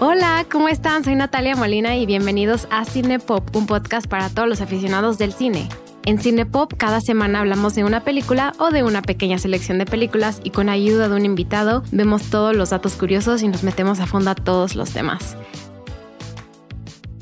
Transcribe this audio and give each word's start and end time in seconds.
Hola, 0.00 0.44
¿cómo 0.50 0.68
están? 0.68 1.02
Soy 1.02 1.14
Natalia 1.14 1.56
Molina 1.56 1.96
y 1.96 2.04
bienvenidos 2.04 2.68
a 2.70 2.84
Cinepop, 2.84 3.56
un 3.56 3.66
podcast 3.66 4.06
para 4.06 4.28
todos 4.28 4.48
los 4.48 4.60
aficionados 4.60 5.18
del 5.18 5.32
cine. 5.32 5.68
En 6.04 6.18
Cinepop 6.18 6.74
cada 6.76 7.00
semana 7.00 7.40
hablamos 7.40 7.74
de 7.74 7.84
una 7.84 8.04
película 8.04 8.52
o 8.58 8.70
de 8.70 8.82
una 8.82 9.00
pequeña 9.00 9.38
selección 9.38 9.78
de 9.78 9.86
películas 9.86 10.40
y 10.44 10.50
con 10.50 10.68
ayuda 10.68 11.08
de 11.08 11.14
un 11.16 11.24
invitado 11.24 11.82
vemos 11.92 12.24
todos 12.24 12.54
los 12.54 12.70
datos 12.70 12.94
curiosos 12.96 13.42
y 13.42 13.48
nos 13.48 13.62
metemos 13.62 14.00
a 14.00 14.06
fondo 14.06 14.30
a 14.30 14.34
todos 14.34 14.76
los 14.76 14.90
temas. 14.90 15.38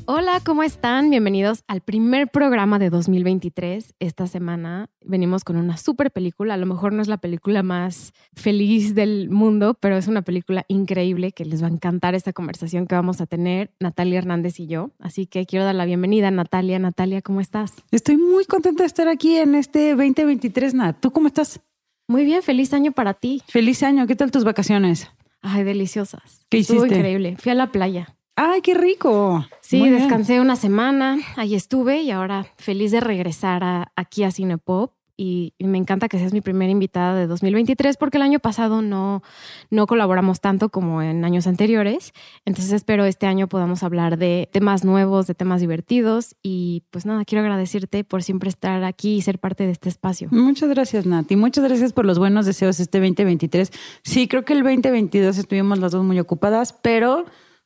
Hola, 0.05 0.41
¿cómo 0.43 0.63
están? 0.63 1.09
Bienvenidos 1.09 1.63
al 1.65 1.79
primer 1.79 2.27
programa 2.27 2.77
de 2.77 2.89
2023. 2.89 3.93
Esta 3.99 4.27
semana 4.27 4.89
venimos 5.01 5.45
con 5.45 5.55
una 5.55 5.77
super 5.77 6.11
película. 6.11 6.55
A 6.55 6.57
lo 6.57 6.65
mejor 6.65 6.91
no 6.91 7.01
es 7.01 7.07
la 7.07 7.17
película 7.17 7.63
más 7.63 8.11
feliz 8.33 8.95
del 8.95 9.29
mundo, 9.29 9.75
pero 9.79 9.95
es 9.95 10.09
una 10.09 10.21
película 10.21 10.65
increíble 10.67 11.31
que 11.31 11.45
les 11.45 11.63
va 11.63 11.67
a 11.67 11.71
encantar 11.71 12.15
esta 12.15 12.33
conversación 12.33 12.85
que 12.85 12.95
vamos 12.95 13.21
a 13.21 13.27
tener 13.27 13.71
Natalia 13.79 14.17
Hernández 14.17 14.59
y 14.59 14.67
yo. 14.67 14.91
Así 14.99 15.25
que 15.25 15.45
quiero 15.45 15.63
dar 15.63 15.75
la 15.75 15.85
bienvenida, 15.85 16.29
Natalia. 16.31 16.79
Natalia, 16.79 17.21
¿cómo 17.21 17.39
estás? 17.39 17.71
Estoy 17.91 18.17
muy 18.17 18.43
contenta 18.43 18.83
de 18.83 18.87
estar 18.87 19.07
aquí 19.07 19.37
en 19.37 19.55
este 19.55 19.91
2023, 19.91 20.73
Nat. 20.73 20.99
¿Tú 20.99 21.11
cómo 21.11 21.27
estás? 21.27 21.61
Muy 22.09 22.25
bien, 22.25 22.43
feliz 22.43 22.73
año 22.73 22.91
para 22.91 23.13
ti. 23.13 23.41
Feliz 23.47 23.81
año. 23.83 24.05
¿Qué 24.05 24.17
tal 24.17 24.31
tus 24.31 24.43
vacaciones? 24.43 25.09
Ay, 25.41 25.63
deliciosas. 25.63 26.45
¿Qué 26.49 26.57
Estuvo 26.57 26.79
hiciste? 26.79 26.97
increíble. 26.97 27.37
Fui 27.39 27.53
a 27.53 27.55
la 27.55 27.71
playa. 27.71 28.17
¡Ay, 28.35 28.61
qué 28.61 28.73
rico! 28.73 29.45
Sí, 29.61 29.77
Muy 29.79 29.89
bien. 29.89 30.01
descansé 30.01 30.39
una 30.41 30.55
semana, 30.55 31.17
ahí 31.35 31.53
estuve 31.55 32.01
y 32.01 32.11
ahora 32.11 32.47
feliz 32.57 32.91
de 32.91 32.99
regresar 32.99 33.63
a- 33.63 33.91
aquí 33.95 34.23
a 34.23 34.31
Cinepop. 34.31 34.91
Y, 35.15 35.53
y 35.59 35.67
me 35.67 35.77
encanta 35.77 36.09
que 36.09 36.17
seas 36.17 36.33
mi 36.33 36.41
primera 36.41 36.71
invitada 36.71 37.13
de 37.13 37.27
2023 37.27 37.97
porque 37.97 38.17
el 38.17 38.23
año 38.23 38.39
pasado 38.39 38.81
no, 38.81 39.21
no 39.69 39.85
colaboramos 39.85 40.41
tanto 40.41 40.69
como 40.69 41.03
en 41.03 41.23
años 41.23 41.45
anteriores. 41.45 42.13
Entonces 42.45 42.73
espero 42.73 43.05
este 43.05 43.27
año 43.27 43.47
podamos 43.47 43.83
hablar 43.83 44.17
de 44.17 44.49
temas 44.51 44.83
nuevos, 44.83 45.27
de 45.27 45.35
temas 45.35 45.61
divertidos. 45.61 46.35
Y 46.41 46.81
pues 46.89 47.05
nada, 47.05 47.25
quiero 47.25 47.43
agradecerte 47.43 48.03
por 48.03 48.23
siempre 48.23 48.49
estar 48.49 48.83
aquí 48.83 49.17
y 49.17 49.21
ser 49.21 49.37
parte 49.37 49.67
de 49.67 49.71
este 49.73 49.87
espacio. 49.87 50.29
Muchas 50.31 50.69
gracias, 50.69 51.05
Nat. 51.05 51.31
Y 51.31 51.35
muchas 51.35 51.63
gracias 51.63 51.93
por 51.93 52.05
los 52.07 52.17
buenos 52.17 52.47
deseos 52.47 52.79
este 52.79 52.97
2023. 52.99 53.71
Sí, 54.01 54.27
creo 54.27 54.43
que 54.45 54.53
el 54.53 54.63
2022 54.63 55.37
estuvimos 55.37 55.77
las 55.77 55.91
dos 55.91 56.03
muy 56.03 56.19
ocupadas, 56.19 56.73
pero 56.73 57.25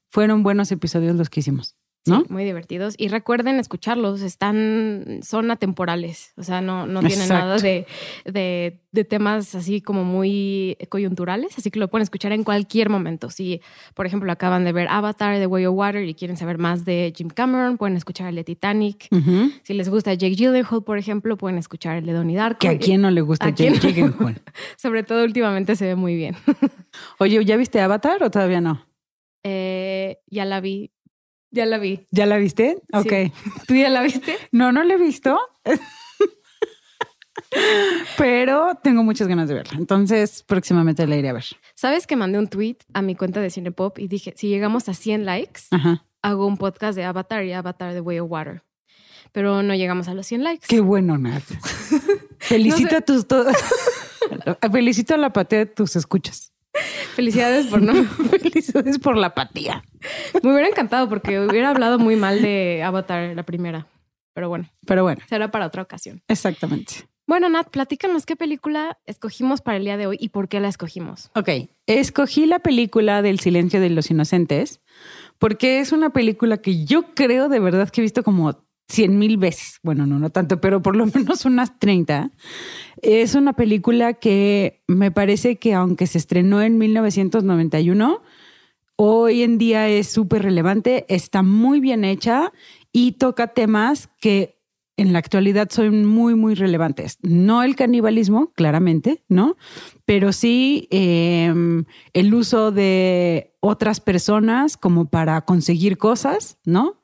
fueron 0.10 0.44
buenos 0.44 0.72
episodios 0.72 1.16
los 1.16 1.30
que 1.30 1.42
hicimos, 1.42 1.76
¿no? 2.06 2.22
Sí, 2.22 2.26
muy 2.30 2.46
divertidos. 2.46 2.96
Y 2.98 3.10
recuerden 3.10 3.60
escucharlos, 3.60 4.22
están, 4.22 5.20
son 5.22 5.52
atemporales, 5.52 6.32
o 6.38 6.44
sea, 6.44 6.62
no, 6.62 6.88
no 6.88 7.02
tienen 7.02 7.22
Exacto. 7.24 7.46
nada 7.46 7.58
de, 7.58 7.86
de, 8.26 8.80
de 8.94 9.04
temas 9.04 9.54
así 9.56 9.82
como 9.82 10.06
muy 10.06 10.78
coyunturales, 10.90 11.58
así 11.58 11.70
que 11.70 11.80
lo 11.80 11.90
pueden 11.90 12.04
escuchar 12.04 12.32
en 12.32 12.46
cualquier 12.46 12.90
momento. 12.90 13.30
Si, 13.30 13.62
por 13.94 14.06
ejemplo, 14.06 14.32
acaban 14.32 14.64
de 14.64 14.72
ver 14.72 14.88
Avatar, 14.90 15.38
The 15.38 15.48
Way 15.48 15.66
of 15.66 15.76
Water 15.76 16.08
y 16.08 16.14
quieren 16.16 16.38
saber 16.38 16.58
más 16.58 16.86
de 16.86 17.14
Jim 17.16 17.28
Cameron, 17.28 17.78
pueden 17.78 17.98
escuchar 17.98 18.30
el 18.30 18.36
de 18.36 18.46
Titanic. 18.46 19.10
Si 19.64 19.74
les 19.74 19.90
gusta 19.90 20.14
Jake 20.14 20.36
Gyllenhaal, 20.36 20.84
por 20.84 20.98
ejemplo, 20.98 21.36
pueden 21.36 21.58
escuchar 21.58 21.98
el 21.98 22.06
de 22.06 22.14
Donnie 22.14 22.38
Darko. 22.38 22.60
Que 22.60 22.70
a 22.70 22.80
quién 22.80 23.02
no 23.02 23.12
le 23.12 23.20
gusta. 23.20 23.50
Jake 23.50 23.80
Gyllenhaal. 23.80 24.42
Sobre 24.78 25.04
todo 25.04 25.26
últimamente 25.26 25.76
se 25.76 25.86
ve 25.86 25.96
muy 25.96 26.16
bien. 26.16 26.36
Oye, 27.20 27.44
¿ya 27.44 27.58
viste 27.58 27.82
Avatar 27.82 28.24
o 28.24 28.32
todavía 28.32 28.62
no? 28.62 28.88
Eh, 29.44 30.18
ya 30.28 30.46
la 30.46 30.60
vi, 30.62 30.92
ya 31.52 31.66
la 31.66 31.78
vi. 31.78 32.06
¿Ya 32.12 32.26
la 32.26 32.38
viste? 32.38 32.78
Sí. 32.92 32.98
Ok. 32.98 33.14
¿Tú 33.68 33.76
ya 33.76 33.90
la 33.90 34.02
viste? 34.02 34.36
No, 34.52 34.72
no 34.72 34.84
la 34.84 34.96
he 34.96 34.98
visto. 34.98 35.38
Pero 38.18 38.76
tengo 38.84 39.04
muchas 39.04 39.28
ganas 39.28 39.48
de 39.48 39.56
verla. 39.56 39.78
Entonces, 39.78 40.44
próximamente 40.44 41.06
la 41.08 41.16
iré 41.16 41.30
a 41.30 41.34
ver. 41.34 41.46
¿Sabes 41.76 42.08
que 42.08 42.16
mandé 42.16 42.40
un 42.40 42.48
tweet 42.48 42.78
a 42.94 43.02
mi 43.02 43.16
cuenta 43.16 43.40
de 43.42 43.50
Cinepop 43.50 44.00
y 44.00 44.08
dije, 44.08 44.34
si 44.36 44.48
llegamos 44.50 44.90
a 44.90 44.94
100 44.94 45.26
likes, 45.26 45.62
Ajá. 45.72 46.06
hago 46.22 46.46
un 46.48 46.58
podcast 46.58 46.96
de 46.98 47.04
Avatar 47.06 47.46
y 47.46 47.54
Avatar 47.54 47.94
The 47.94 48.02
Way 48.02 48.20
of 48.20 48.32
Water? 48.32 48.64
Pero 49.32 49.62
no 49.62 49.76
llegamos 49.76 50.08
a 50.08 50.14
los 50.14 50.26
100 50.28 50.44
likes. 50.44 50.66
Qué 50.68 50.80
bueno, 50.80 51.18
Nat. 51.18 51.44
Felicito 52.40 52.84
No 52.84 52.90
sé. 52.90 52.96
a 52.96 53.02
tus... 53.02 53.28
to- 53.28 53.46
Felicito 54.72 55.14
a 55.14 55.18
la 55.18 55.28
apatía 55.28 55.60
de 55.60 55.66
tus 55.68 55.96
escuchas. 55.96 56.54
Felicidades 57.16 57.68
por 57.68 57.82
no. 57.82 57.94
Felicidades 58.30 59.00
por 59.00 59.18
la 59.18 59.28
apatía. 59.28 59.84
Me 60.44 60.52
hubiera 60.52 60.68
encantado 60.68 61.10
porque 61.10 61.40
hubiera 61.40 61.70
hablado 61.70 62.00
muy 62.00 62.16
mal 62.16 62.42
de 62.42 62.84
Avatar 62.84 63.36
la 63.36 63.44
primera. 63.44 63.88
Pero 64.34 64.50
bueno, 64.50 64.70
Pero 64.86 65.04
bueno, 65.04 65.22
será 65.28 65.50
para 65.50 65.66
otra 65.66 65.82
ocasión. 65.82 66.22
exactamente. 66.28 67.08
Bueno, 67.26 67.50
Nat, 67.50 67.68
platícanos 67.70 68.26
qué 68.26 68.38
película 68.38 69.00
escogimos 69.06 69.60
para 69.62 69.76
el 69.78 69.84
día 69.84 69.98
de 69.98 70.08
hoy 70.08 70.18
y 70.18 70.30
por 70.30 70.48
qué 70.48 70.62
la 70.62 70.70
escogimos. 70.70 71.30
Ok, 71.36 71.50
escogí 71.86 72.46
la 72.46 72.60
película 72.60 73.22
del 73.22 73.40
silencio 73.42 73.82
de 73.82 73.90
los 73.90 74.10
inocentes 74.10 74.80
porque 75.38 75.80
es 75.80 75.92
una 75.92 76.12
película 76.12 76.58
que 76.58 76.86
yo 76.86 77.14
creo 77.16 77.50
de 77.50 77.60
verdad 77.60 77.90
que 77.90 78.00
he 78.00 78.04
visto 78.04 78.24
como 78.24 78.66
cien 78.88 79.20
mil 79.20 79.38
veces. 79.38 79.80
Bueno, 79.84 80.06
no, 80.06 80.20
no 80.20 80.30
tanto, 80.30 80.62
pero 80.62 80.82
por 80.82 80.96
lo 80.96 81.06
menos 81.14 81.46
unas 81.46 81.78
30. 81.80 82.32
Es 83.02 83.36
una 83.36 83.54
película 83.54 84.14
que 84.14 84.82
me 84.88 85.12
parece 85.12 85.58
que 85.58 85.74
aunque 85.74 86.08
se 86.08 86.18
estrenó 86.18 86.62
en 86.62 86.78
1991, 86.78 88.22
hoy 88.96 89.44
en 89.44 89.58
día 89.58 89.88
es 89.88 90.10
súper 90.10 90.44
relevante, 90.44 91.06
está 91.10 91.44
muy 91.44 91.80
bien 91.80 92.04
hecha 92.04 92.52
y 92.92 93.14
toca 93.14 93.48
temas 93.48 94.10
que 94.20 94.58
en 94.98 95.14
la 95.14 95.20
actualidad 95.20 95.70
son 95.70 96.06
muy, 96.06 96.34
muy 96.34 96.56
relevantes. 96.56 97.20
No 97.22 97.62
el 97.62 97.76
canibalismo, 97.76 98.52
claramente, 98.54 99.24
¿no? 99.30 99.56
Pero 100.06 100.34
sí 100.34 100.88
eh, 100.90 101.54
el 102.14 102.34
uso 102.34 102.72
de 102.72 103.54
otras 103.60 104.00
personas 104.00 104.76
como 104.76 105.06
para 105.06 105.42
conseguir 105.42 106.00
cosas, 106.00 106.58
¿no? 106.66 107.00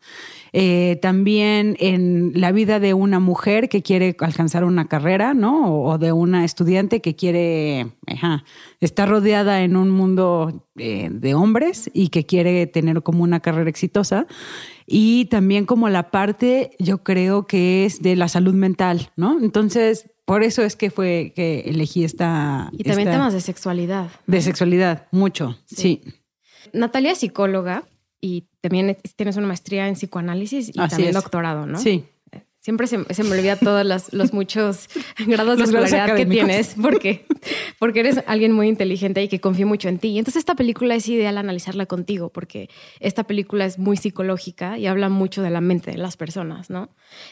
Eh, 0.56 1.00
también 1.02 1.76
en 1.80 2.32
la 2.36 2.52
vida 2.52 2.80
de 2.80 2.94
una 2.94 3.20
mujer 3.20 3.70
que 3.70 3.82
quiere 3.82 4.16
alcanzar 4.20 4.64
una 4.64 4.88
carrera, 4.88 5.34
¿no? 5.34 5.74
O, 5.74 5.92
o 5.94 5.98
de 5.98 6.12
una 6.12 6.46
estudiante 6.46 7.02
que 7.02 7.16
quiere 7.16 7.88
ajá, 8.06 8.44
estar 8.80 9.10
rodeada 9.10 9.64
en 9.64 9.76
un 9.76 9.90
mundo 9.90 10.68
eh, 10.78 11.10
de 11.12 11.34
hombres 11.34 11.90
y 11.92 12.10
que 12.10 12.28
quiere 12.28 12.68
tener 12.68 13.02
como 13.02 13.24
una 13.24 13.40
carrera 13.40 13.68
exitosa. 13.70 14.28
Y 14.86 15.26
también 15.26 15.66
como 15.66 15.90
la 15.90 16.12
parte, 16.12 16.72
yo 16.78 17.04
creo 17.04 17.48
que 17.48 17.86
es 17.86 18.02
de 18.04 18.16
la 18.16 18.28
salud 18.28 18.54
mental, 18.54 19.10
¿no? 19.16 19.40
Entonces, 19.42 20.12
por 20.26 20.44
eso 20.44 20.62
es 20.62 20.76
que 20.76 20.92
fue 20.92 21.34
que 21.36 21.62
elegí 21.62 22.04
esta... 22.04 22.70
Y 22.74 22.84
también 22.84 23.08
esta- 23.08 23.18
temas 23.18 23.34
de 23.34 23.42
sexualidad. 23.42 24.10
de 24.28 24.42
sexualidad, 24.42 25.08
mucho, 25.12 25.58
sí. 25.66 26.02
Natalia 26.74 27.12
es 27.12 27.18
psicóloga 27.18 27.84
y 28.26 28.48
también 28.62 28.90
es- 29.04 29.16
tienes 29.16 29.36
una 29.36 29.48
maestría 29.48 29.88
en 29.90 29.96
psicoanálisis 29.96 30.70
y 30.70 30.80
Así 30.80 30.90
también 30.92 31.10
es. 31.10 31.16
doctorado, 31.16 31.66
¿no? 31.66 31.78
Sí. 31.78 32.06
Siempre 32.60 32.88
se, 32.88 33.04
se 33.14 33.24
me 33.26 33.32
olvida 33.38 33.58
todos 33.58 33.86
los, 33.86 34.14
los 34.14 34.32
muchos 34.32 34.88
grados 35.28 35.58
de 35.58 35.64
Los 35.64 35.70
escolaridad 35.70 36.16
que 36.16 36.26
tienes 36.26 36.76
porque, 36.82 37.26
porque 37.78 38.00
eres 38.00 38.24
alguien 38.26 38.54
muy 38.54 38.70
inteligente 38.70 39.22
y 39.22 39.28
que 39.28 39.42
confío 39.42 39.68
mucho 39.68 39.90
en 39.90 40.00
ti. 40.00 40.12
Y 40.12 40.20
entonces 40.20 40.40
esta 40.40 40.56
película 40.56 40.96
es 40.96 41.10
ideal 41.10 41.38
analizarla 41.38 41.86
contigo 41.88 42.30
porque 42.30 42.70
esta 43.02 43.26
película 43.26 43.66
es 43.66 43.80
muy 43.80 43.98
psicológica 43.98 44.78
y 44.78 44.88
habla 44.88 45.10
mucho 45.10 45.42
de 45.42 45.50
la 45.50 45.60
mente 45.60 45.92
de 45.92 45.98
las 45.98 46.16
personas, 46.16 46.70
¿no? 46.70 46.88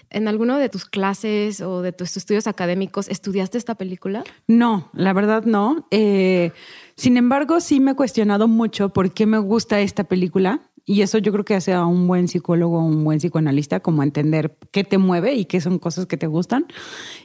¿En 0.09 0.27
alguno 0.27 0.57
de 0.57 0.67
tus 0.67 0.83
clases 0.83 1.61
o 1.61 1.81
de 1.81 1.93
tus 1.93 2.17
estudios 2.17 2.45
académicos 2.45 3.07
estudiaste 3.07 3.57
esta 3.57 3.75
película? 3.75 4.25
No, 4.47 4.89
la 4.93 5.13
verdad 5.13 5.45
no. 5.45 5.87
Eh, 5.91 6.51
sin 6.97 7.15
embargo, 7.15 7.61
sí 7.61 7.79
me 7.79 7.91
he 7.91 7.95
cuestionado 7.95 8.49
mucho 8.49 8.89
por 8.89 9.13
qué 9.13 9.25
me 9.25 9.37
gusta 9.37 9.79
esta 9.79 10.03
película. 10.03 10.59
Y 10.85 11.01
eso 11.01 11.17
yo 11.19 11.31
creo 11.31 11.45
que 11.45 11.55
hace 11.55 11.73
a 11.73 11.85
un 11.85 12.07
buen 12.07 12.27
psicólogo, 12.27 12.79
un 12.79 13.03
buen 13.03 13.19
psicoanalista, 13.19 13.79
como 13.81 14.03
entender 14.03 14.57
qué 14.71 14.83
te 14.83 14.97
mueve 14.97 15.35
y 15.35 15.45
qué 15.45 15.61
son 15.61 15.79
cosas 15.79 16.05
que 16.05 16.17
te 16.17 16.27
gustan. 16.27 16.65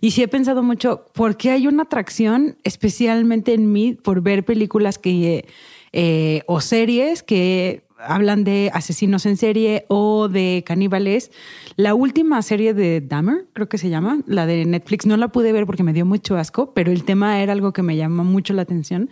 Y 0.01 0.11
sí 0.11 0.23
he 0.23 0.29
pensado 0.29 0.63
mucho, 0.63 1.07
¿por 1.15 1.37
qué 1.37 1.51
hay 1.51 1.67
una 1.67 1.85
atracción 1.85 2.57
especialmente 2.65 3.55
en 3.55 3.73
mí 3.73 3.95
por 3.95 4.21
ver 4.21 4.45
películas 4.45 4.99
que, 4.99 5.47
eh, 5.93 6.43
o 6.47 6.61
series 6.61 7.23
que 7.23 7.86
hablan 7.99 8.45
de 8.45 8.71
asesinos 8.75 9.27
en 9.27 9.37
serie 9.37 9.85
o 9.89 10.29
de 10.29 10.63
caníbales. 10.67 11.31
La 11.77 11.95
última 11.95 12.41
serie 12.43 12.75
de 12.75 13.01
Dahmer, 13.01 13.47
creo 13.53 13.69
que 13.69 13.79
se 13.79 13.89
llama, 13.89 14.19
la 14.27 14.47
de 14.47 14.65
Netflix, 14.65 15.07
no 15.07 15.17
la 15.17 15.29
pude 15.29 15.53
ver 15.53 15.67
porque 15.67 15.83
me 15.83 15.93
dio 15.93 16.05
mucho 16.07 16.37
asco, 16.37 16.73
pero 16.75 16.93
el 16.93 17.05
tema 17.05 17.41
era 17.41 17.53
algo 17.53 17.73
que 17.73 17.83
me 17.83 17.97
llama 17.97 18.23
mucho 18.23 18.53
la 18.55 18.63
atención. 18.63 19.11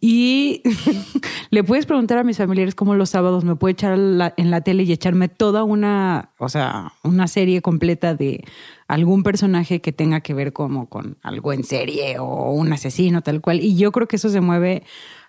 Y 0.00 0.62
le 1.50 1.64
puedes 1.64 1.86
preguntar 1.86 2.18
a 2.18 2.24
mis 2.24 2.36
familiares 2.38 2.74
cómo 2.74 2.94
los 2.94 3.10
sábados 3.10 3.44
me 3.44 3.56
puedo 3.56 3.70
echar 3.72 3.96
la- 3.98 4.34
en 4.36 4.50
la 4.50 4.60
tele 4.62 4.82
y 4.84 4.92
echarme 4.92 5.28
toda 5.28 5.64
una, 5.64 6.30
o 6.38 6.48
sea, 6.48 6.92
una 7.02 7.28
serie 7.28 7.62
completa 7.62 8.14
de 8.14 8.44
algún 8.88 9.22
personaje 9.22 9.80
que 9.80 9.92
tenga 9.92 10.20
que 10.20 10.34
ver 10.34 10.52
como 10.52 10.88
con 10.88 11.16
algo 11.22 11.52
en 11.52 11.64
serie 11.64 12.18
o 12.18 12.50
un 12.52 12.72
asesino 12.72 13.22
tal 13.22 13.40
cual. 13.40 13.60
Y 13.60 13.76
yo 13.76 13.92
creo 13.92 14.06
que 14.08 14.16
eso 14.16 14.28
se 14.28 14.40
mueve 14.40 14.82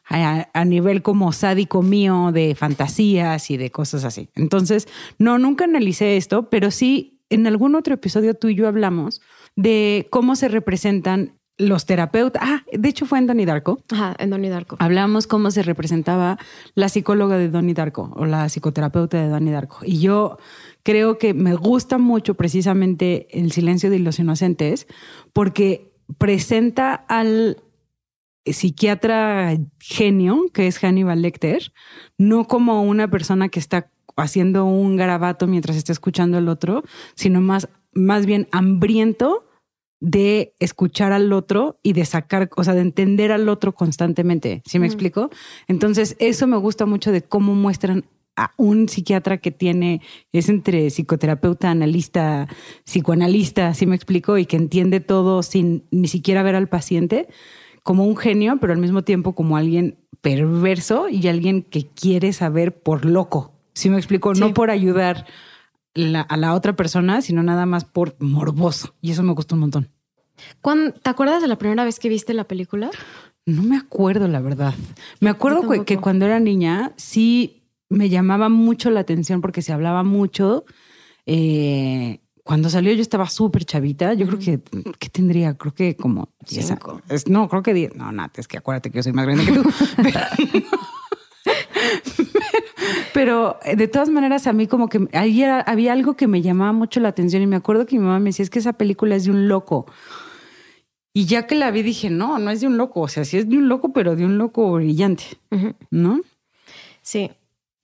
a, 0.08 0.50
a 0.54 0.66
nivel 0.66 1.02
como 1.02 1.32
sádico 1.32 1.82
mío 1.82 2.32
de 2.32 2.56
fantasías 2.56 3.50
y 3.52 3.58
de 3.58 3.72
cosas 3.72 4.04
así. 4.04 4.30
Entonces, 4.36 4.88
no, 5.18 5.38
nunca 5.38 5.66
analicé 5.66 6.18
esto, 6.18 6.50
pero 6.50 6.72
sí 6.72 7.22
en 7.30 7.48
algún 7.48 7.76
otro 7.76 7.94
episodio 7.94 8.34
tú 8.34 8.50
y 8.50 8.56
yo 8.56 8.68
hablamos 8.68 9.22
de 9.56 10.08
cómo 10.12 10.36
se 10.36 10.48
representan 10.48 11.34
los 11.58 11.86
terapeutas. 11.86 12.42
Ah, 12.46 12.64
de 12.72 12.90
hecho 12.90 13.06
fue 13.06 13.18
en 13.18 13.28
Donnie 13.28 13.46
Darko. 13.46 13.80
Ajá, 13.92 14.16
en 14.20 14.30
Donnie 14.30 14.50
Darko. 14.50 14.76
Hablamos 14.80 15.26
cómo 15.26 15.52
se 15.52 15.64
representaba 15.64 16.38
la 16.74 16.90
psicóloga 16.90 17.38
de 17.38 17.50
Donnie 17.50 17.74
Darko 17.74 18.12
o 18.16 18.26
la 18.26 18.50
psicoterapeuta 18.50 19.22
de 19.22 19.30
Donnie 19.30 19.54
Darko. 19.54 19.80
Y 19.84 20.00
yo 20.00 20.38
creo 20.84 21.18
que 21.18 21.34
me 21.34 21.56
gusta 21.56 21.98
mucho 21.98 22.36
precisamente 22.36 23.28
El 23.32 23.52
silencio 23.52 23.90
de 23.90 24.00
los 24.00 24.20
inocentes 24.20 24.88
porque 25.32 25.94
presenta 26.18 26.94
al 26.94 27.64
psiquiatra 28.46 29.58
genio, 29.80 30.46
que 30.54 30.68
es 30.68 30.78
Hannibal 30.80 31.22
Lecter, 31.22 31.72
no 32.18 32.46
como 32.46 32.84
una 32.84 33.10
persona 33.10 33.50
que 33.50 33.60
está 33.60 33.92
haciendo 34.16 34.66
un 34.66 34.96
garabato 34.96 35.48
mientras 35.48 35.76
está 35.76 35.92
escuchando 35.92 36.38
al 36.38 36.48
otro, 36.48 36.84
sino 37.16 37.42
más, 37.42 37.70
más 37.94 38.26
bien 38.26 38.48
hambriento 38.52 39.46
de 40.00 40.54
escuchar 40.60 41.12
al 41.12 41.34
otro 41.34 41.80
y 41.82 41.94
de 41.94 42.06
sacar, 42.06 42.50
o 42.56 42.64
sea, 42.64 42.74
de 42.74 42.82
entender 42.82 43.32
al 43.32 43.50
otro 43.50 43.74
constantemente. 43.74 44.62
¿Sí 44.66 44.78
me 44.78 44.86
explico? 44.86 45.30
Entonces, 45.68 46.16
eso 46.20 46.48
me 46.48 46.58
gusta 46.58 46.86
mucho 46.86 47.12
de 47.12 47.24
cómo 47.24 47.56
muestran 47.56 48.06
a 48.36 48.52
un 48.58 48.90
psiquiatra 48.90 49.38
que 49.38 49.52
tiene, 49.52 50.02
es 50.34 50.50
entre 50.50 50.90
psicoterapeuta, 50.90 51.72
analista, 51.72 52.48
psicoanalista, 52.84 53.74
¿sí 53.74 53.86
me 53.86 53.96
explico? 53.96 54.38
Y 54.38 54.46
que 54.46 54.58
entiende 54.58 55.00
todo 55.00 55.42
sin 55.42 55.86
ni 55.92 56.08
siquiera 56.08 56.44
ver 56.44 56.56
al 56.56 56.68
paciente 56.68 57.28
como 57.86 58.04
un 58.04 58.18
genio, 58.18 58.58
pero 58.60 58.74
al 58.74 58.80
mismo 58.80 59.04
tiempo 59.04 59.36
como 59.36 59.58
alguien 59.58 60.00
perverso 60.20 61.08
y 61.08 61.28
alguien 61.28 61.62
que 61.62 61.86
quiere 61.86 62.34
saber 62.34 62.82
por 62.82 63.06
loco. 63.06 63.54
¿Sí 63.76 63.92
me 63.92 63.98
explico? 63.98 64.34
No 64.34 64.56
por 64.56 64.72
ayudar 64.72 65.28
a 65.94 66.38
la 66.38 66.56
otra 66.56 66.76
persona, 66.76 67.22
sino 67.22 67.44
nada 67.44 67.68
más 67.68 67.86
por 67.86 68.16
morboso. 68.20 68.96
Y 69.02 69.12
eso 69.12 69.22
me 69.22 69.34
gustó 69.34 69.54
un 69.54 69.62
montón. 69.62 69.92
¿Te 71.04 71.10
acuerdas 71.12 71.44
de 71.44 71.48
la 71.48 71.60
primera 71.60 71.86
vez 71.86 72.00
que 72.00 72.10
viste 72.10 72.34
la 72.34 72.46
película? 72.46 72.90
No 73.46 73.62
me 73.62 73.78
acuerdo, 73.78 74.28
la 74.28 74.42
verdad. 74.42 74.74
Me 75.20 75.30
acuerdo 75.30 75.86
que, 75.86 75.98
cuando 75.98 76.26
era 76.26 76.40
niña 76.40 76.94
sí 76.96 77.68
me 77.88 78.10
llamaba 78.10 78.50
mucho 78.50 78.90
la 78.90 79.02
atención 79.02 79.42
porque 79.42 79.62
se 79.62 79.74
hablaba 79.74 80.02
mucho. 80.02 80.66
Eh, 81.28 82.22
cuando 82.46 82.70
salió 82.70 82.94
yo 82.94 83.02
estaba 83.02 83.28
súper 83.28 83.66
chavita. 83.66 84.14
Yo 84.14 84.28
creo 84.28 84.38
que, 84.38 84.62
¿qué 85.00 85.10
tendría? 85.10 85.56
Creo 85.56 85.74
que 85.74 85.96
como 85.96 86.30
Cinco. 86.46 87.02
no, 87.28 87.50
creo 87.50 87.64
que 87.64 87.74
10. 87.74 87.96
No, 87.96 88.12
Nat, 88.12 88.38
es 88.38 88.48
que 88.48 88.60
acuérdate 88.60 88.92
que 88.92 88.98
yo 88.98 89.04
soy 89.04 89.14
más 89.14 89.26
grande 89.26 89.46
que 89.46 89.52
tú. 89.52 89.64
Pero 93.16 93.58
eh, 93.66 93.76
de 93.76 93.88
todas 93.88 94.10
maneras, 94.10 94.46
a 94.46 94.54
mí 94.54 94.68
como 94.68 94.90
que 94.90 95.08
había, 95.14 95.60
había 95.62 95.94
algo 95.94 96.16
que 96.16 96.28
me 96.28 96.44
llamaba 96.44 96.72
mucho 96.72 97.00
la 97.00 97.10
atención 97.10 97.42
y 97.42 97.48
me 97.48 97.56
acuerdo 97.56 97.88
que 97.88 97.98
mi 97.98 98.04
mamá 98.06 98.20
me 98.20 98.30
decía, 98.30 98.44
es 98.44 98.52
que 98.52 98.60
esa 98.60 98.74
película 98.74 99.16
es 99.16 99.26
de 99.26 99.32
un 99.32 99.48
loco. 99.48 99.88
Y 101.14 101.26
ya 101.26 101.48
que 101.48 101.56
la 101.56 101.72
vi 101.72 101.82
dije, 101.82 102.12
no, 102.12 102.38
no 102.38 102.52
es 102.52 102.62
de 102.62 102.68
un 102.68 102.78
loco, 102.78 103.02
o 103.02 103.08
sea, 103.08 103.26
sí 103.26 103.38
es 103.38 103.50
de 103.50 103.58
un 103.58 103.70
loco, 103.70 103.92
pero 103.92 104.16
de 104.16 104.24
un 104.24 104.38
loco 104.38 104.72
brillante, 104.74 105.24
¿no? 105.90 106.22
Sí, 107.02 107.32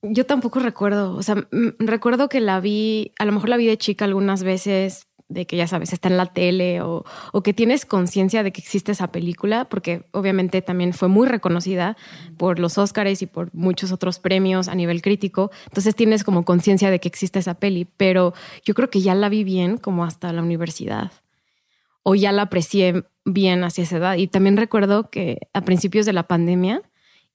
yo 0.02 0.26
tampoco 0.26 0.58
recuerdo, 0.58 1.14
o 1.14 1.22
sea, 1.22 1.46
recuerdo 1.78 2.28
que 2.28 2.40
la 2.40 2.60
vi, 2.60 3.12
a 3.18 3.24
lo 3.24 3.32
mejor 3.32 3.48
la 3.48 3.56
vi 3.56 3.66
de 3.66 3.78
chica 3.78 4.04
algunas 4.04 4.42
veces, 4.42 5.06
de 5.28 5.46
que 5.46 5.56
ya 5.56 5.66
sabes, 5.66 5.92
está 5.92 6.08
en 6.08 6.16
la 6.16 6.26
tele 6.26 6.82
o, 6.82 7.04
que 7.42 7.54
tienes 7.54 7.86
conciencia 7.86 8.42
de 8.42 8.52
que 8.52 8.60
existe 8.60 8.92
esa 8.92 9.10
película, 9.12 9.68
porque 9.68 10.06
obviamente 10.12 10.60
también 10.60 10.92
fue 10.92 11.08
muy 11.08 11.26
reconocida 11.26 11.96
por 12.36 12.58
los 12.58 12.78
Oscars 12.78 13.22
y 13.22 13.26
por 13.26 13.54
muchos 13.54 13.92
otros 13.92 14.18
premios 14.18 14.68
a 14.68 14.74
nivel 14.74 15.02
crítico. 15.02 15.50
Entonces 15.66 15.94
tienes 15.94 16.24
como 16.24 16.44
conciencia 16.44 16.90
de 16.90 17.00
que 17.00 17.08
existe 17.08 17.38
esa 17.38 17.54
peli, 17.54 17.86
pero 17.96 18.34
yo 18.64 18.74
creo 18.74 18.90
que 18.90 19.00
ya 19.00 19.14
la 19.14 19.28
vi 19.28 19.44
bien 19.44 19.78
como 19.78 20.04
hasta 20.04 20.32
la 20.32 20.42
universidad 20.42 21.12
o 22.02 22.14
ya 22.14 22.32
la 22.32 22.42
aprecié 22.42 23.04
bien 23.24 23.64
hacia 23.64 23.84
esa 23.84 23.96
edad. 23.96 24.16
Y 24.16 24.26
también 24.26 24.56
recuerdo 24.56 25.10
que 25.10 25.48
a 25.52 25.62
principios 25.62 26.04
de 26.06 26.12
la 26.12 26.26
pandemia, 26.26 26.82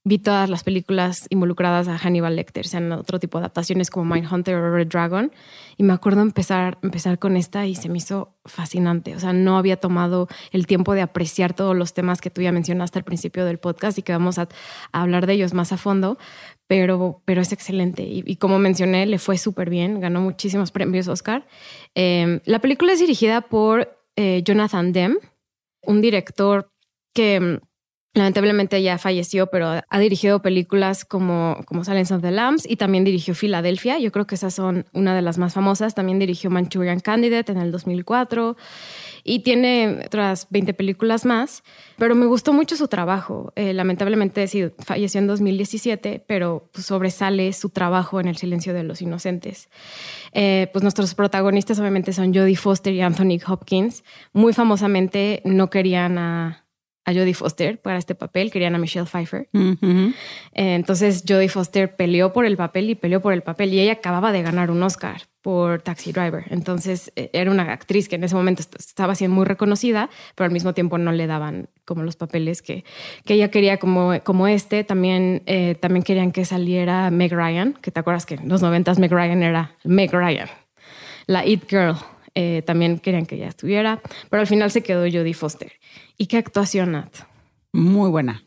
vi 0.08 0.18
todas 0.18 0.48
las 0.48 0.64
películas 0.64 1.26
involucradas 1.28 1.86
a 1.86 1.98
Hannibal 1.98 2.34
Lecter, 2.34 2.66
sean 2.66 2.90
otro 2.92 3.20
tipo 3.20 3.38
de 3.38 3.42
adaptaciones 3.42 3.90
como 3.90 4.12
Mindhunter 4.14 4.56
o 4.56 4.74
Red 4.74 4.88
Dragon. 4.88 5.30
Y 5.76 5.82
me 5.82 5.92
acuerdo 5.92 6.22
empezar, 6.22 6.78
empezar 6.82 7.18
con 7.18 7.36
esta 7.36 7.66
y 7.66 7.74
se 7.74 7.88
me 7.88 7.98
hizo 7.98 8.34
fascinante. 8.46 9.14
O 9.14 9.20
sea, 9.20 9.32
no 9.34 9.58
había 9.58 9.76
tomado 9.76 10.26
el 10.50 10.66
tiempo 10.66 10.94
de 10.94 11.02
apreciar 11.02 11.52
todos 11.52 11.76
los 11.76 11.92
temas 11.92 12.20
que 12.20 12.30
tú 12.30 12.40
ya 12.40 12.50
mencionaste 12.50 12.98
al 12.98 13.04
principio 13.04 13.44
del 13.44 13.58
podcast 13.58 13.98
y 13.98 14.02
que 14.02 14.12
vamos 14.12 14.38
a, 14.38 14.48
hablar 14.92 15.26
de 15.26 15.34
ellos 15.34 15.52
más 15.52 15.72
a 15.72 15.76
fondo, 15.76 16.18
pero, 16.66 17.22
pero 17.26 17.42
es 17.42 17.52
excelente. 17.52 18.02
Y, 18.02 18.36
como 18.36 18.58
mencioné, 18.58 19.04
le 19.06 19.18
fue 19.18 19.36
súper 19.36 19.68
bien, 19.68 20.00
ganó 20.00 20.22
muchísimos 20.22 20.72
premios 20.72 21.06
Oscar. 21.06 21.46
Em, 21.94 22.40
la 22.46 22.60
película 22.60 22.94
es 22.94 23.00
dirigida 23.00 23.42
por 23.42 23.94
eh, 24.16 24.42
Jonathan 24.42 24.92
Demme, 24.92 25.18
un 25.82 26.00
director 26.00 26.72
que 27.14 27.60
Lamentablemente 28.18 28.82
ya 28.82 28.98
falleció, 28.98 29.46
pero 29.46 29.80
ha 29.88 29.98
dirigido 30.00 30.42
películas 30.42 31.04
como, 31.04 31.60
como 31.66 31.84
Silence 31.84 32.12
of 32.12 32.20
the 32.20 32.32
Lambs 32.32 32.68
y 32.68 32.74
también 32.74 33.04
dirigió 33.04 33.32
Filadelfia. 33.32 33.98
Yo 33.98 34.10
creo 34.10 34.26
que 34.26 34.34
esas 34.34 34.54
son 34.54 34.86
una 34.92 35.14
de 35.14 35.22
las 35.22 35.38
más 35.38 35.54
famosas. 35.54 35.94
También 35.94 36.18
dirigió 36.18 36.50
Manchurian 36.50 36.98
Candidate 36.98 37.52
en 37.52 37.58
el 37.58 37.70
2004 37.70 38.56
y 39.22 39.40
tiene 39.40 40.02
otras 40.06 40.48
20 40.50 40.74
películas 40.74 41.24
más. 41.24 41.62
Pero 41.96 42.16
me 42.16 42.26
gustó 42.26 42.52
mucho 42.52 42.74
su 42.74 42.88
trabajo. 42.88 43.52
Eh, 43.54 43.72
lamentablemente 43.72 44.48
sí, 44.48 44.64
falleció 44.80 45.20
en 45.20 45.28
2017, 45.28 46.24
pero 46.26 46.68
pues, 46.72 46.86
sobresale 46.86 47.52
su 47.52 47.70
trabajo 47.70 48.18
en 48.18 48.26
El 48.26 48.36
silencio 48.36 48.74
de 48.74 48.82
los 48.82 49.00
inocentes. 49.00 49.68
Eh, 50.32 50.68
pues 50.72 50.82
nuestros 50.82 51.14
protagonistas 51.14 51.78
obviamente 51.78 52.12
son 52.12 52.34
Jodie 52.34 52.56
Foster 52.56 52.92
y 52.92 53.00
Anthony 53.00 53.38
Hopkins. 53.46 54.02
Muy 54.32 54.52
famosamente 54.52 55.40
no 55.44 55.70
querían 55.70 56.18
a 56.18 56.64
a 57.08 57.14
Jodie 57.14 57.32
Foster 57.32 57.80
para 57.80 57.98
este 57.98 58.14
papel, 58.14 58.50
querían 58.50 58.74
a 58.74 58.78
Michelle 58.78 59.06
Pfeiffer. 59.06 59.48
Eh, 59.54 60.12
entonces 60.52 61.24
Jodie 61.26 61.48
Foster 61.48 61.96
peleó 61.96 62.34
por 62.34 62.44
el 62.44 62.58
papel 62.58 62.90
y 62.90 62.94
peleó 62.94 63.22
por 63.22 63.32
el 63.32 63.40
papel 63.42 63.72
y 63.72 63.80
ella 63.80 63.94
acababa 63.94 64.30
de 64.30 64.42
ganar 64.42 64.70
un 64.70 64.82
Oscar 64.82 65.22
por 65.40 65.80
Taxi 65.80 66.12
Driver. 66.12 66.44
Entonces 66.50 67.10
eh, 67.16 67.30
era 67.32 67.50
una 67.50 67.72
actriz 67.72 68.10
que 68.10 68.16
en 68.16 68.24
ese 68.24 68.34
momento 68.34 68.62
estaba 68.78 69.14
siendo 69.14 69.34
muy 69.34 69.46
reconocida, 69.46 70.10
pero 70.34 70.44
al 70.44 70.52
mismo 70.52 70.74
tiempo 70.74 70.98
no 70.98 71.10
le 71.12 71.26
daban 71.26 71.70
como 71.86 72.02
los 72.02 72.16
papeles 72.16 72.60
que, 72.60 72.84
que 73.24 73.34
ella 73.34 73.50
quería 73.50 73.78
como, 73.78 74.12
como 74.22 74.46
este. 74.46 74.84
También, 74.84 75.42
eh, 75.46 75.76
también 75.80 76.02
querían 76.02 76.30
que 76.30 76.44
saliera 76.44 77.10
Meg 77.10 77.32
Ryan, 77.32 77.72
que 77.80 77.90
te 77.90 78.00
acuerdas 78.00 78.26
que 78.26 78.34
en 78.34 78.50
los 78.50 78.60
noventas 78.60 78.98
Meg 78.98 79.12
Ryan 79.12 79.42
era 79.42 79.76
Meg 79.82 80.12
Ryan, 80.12 80.48
la 81.26 81.46
It 81.46 81.70
Girl. 81.70 81.96
También 82.66 82.98
querían 82.98 83.26
que 83.26 83.36
ella 83.36 83.48
estuviera, 83.48 84.00
pero 84.30 84.40
al 84.40 84.46
final 84.46 84.70
se 84.70 84.82
quedó 84.82 85.02
Jodie 85.02 85.34
Foster. 85.34 85.72
¿Y 86.16 86.26
qué 86.26 86.36
actuación, 86.36 86.92
Nat? 86.92 87.14
Muy 87.72 88.10
buena. 88.10 88.42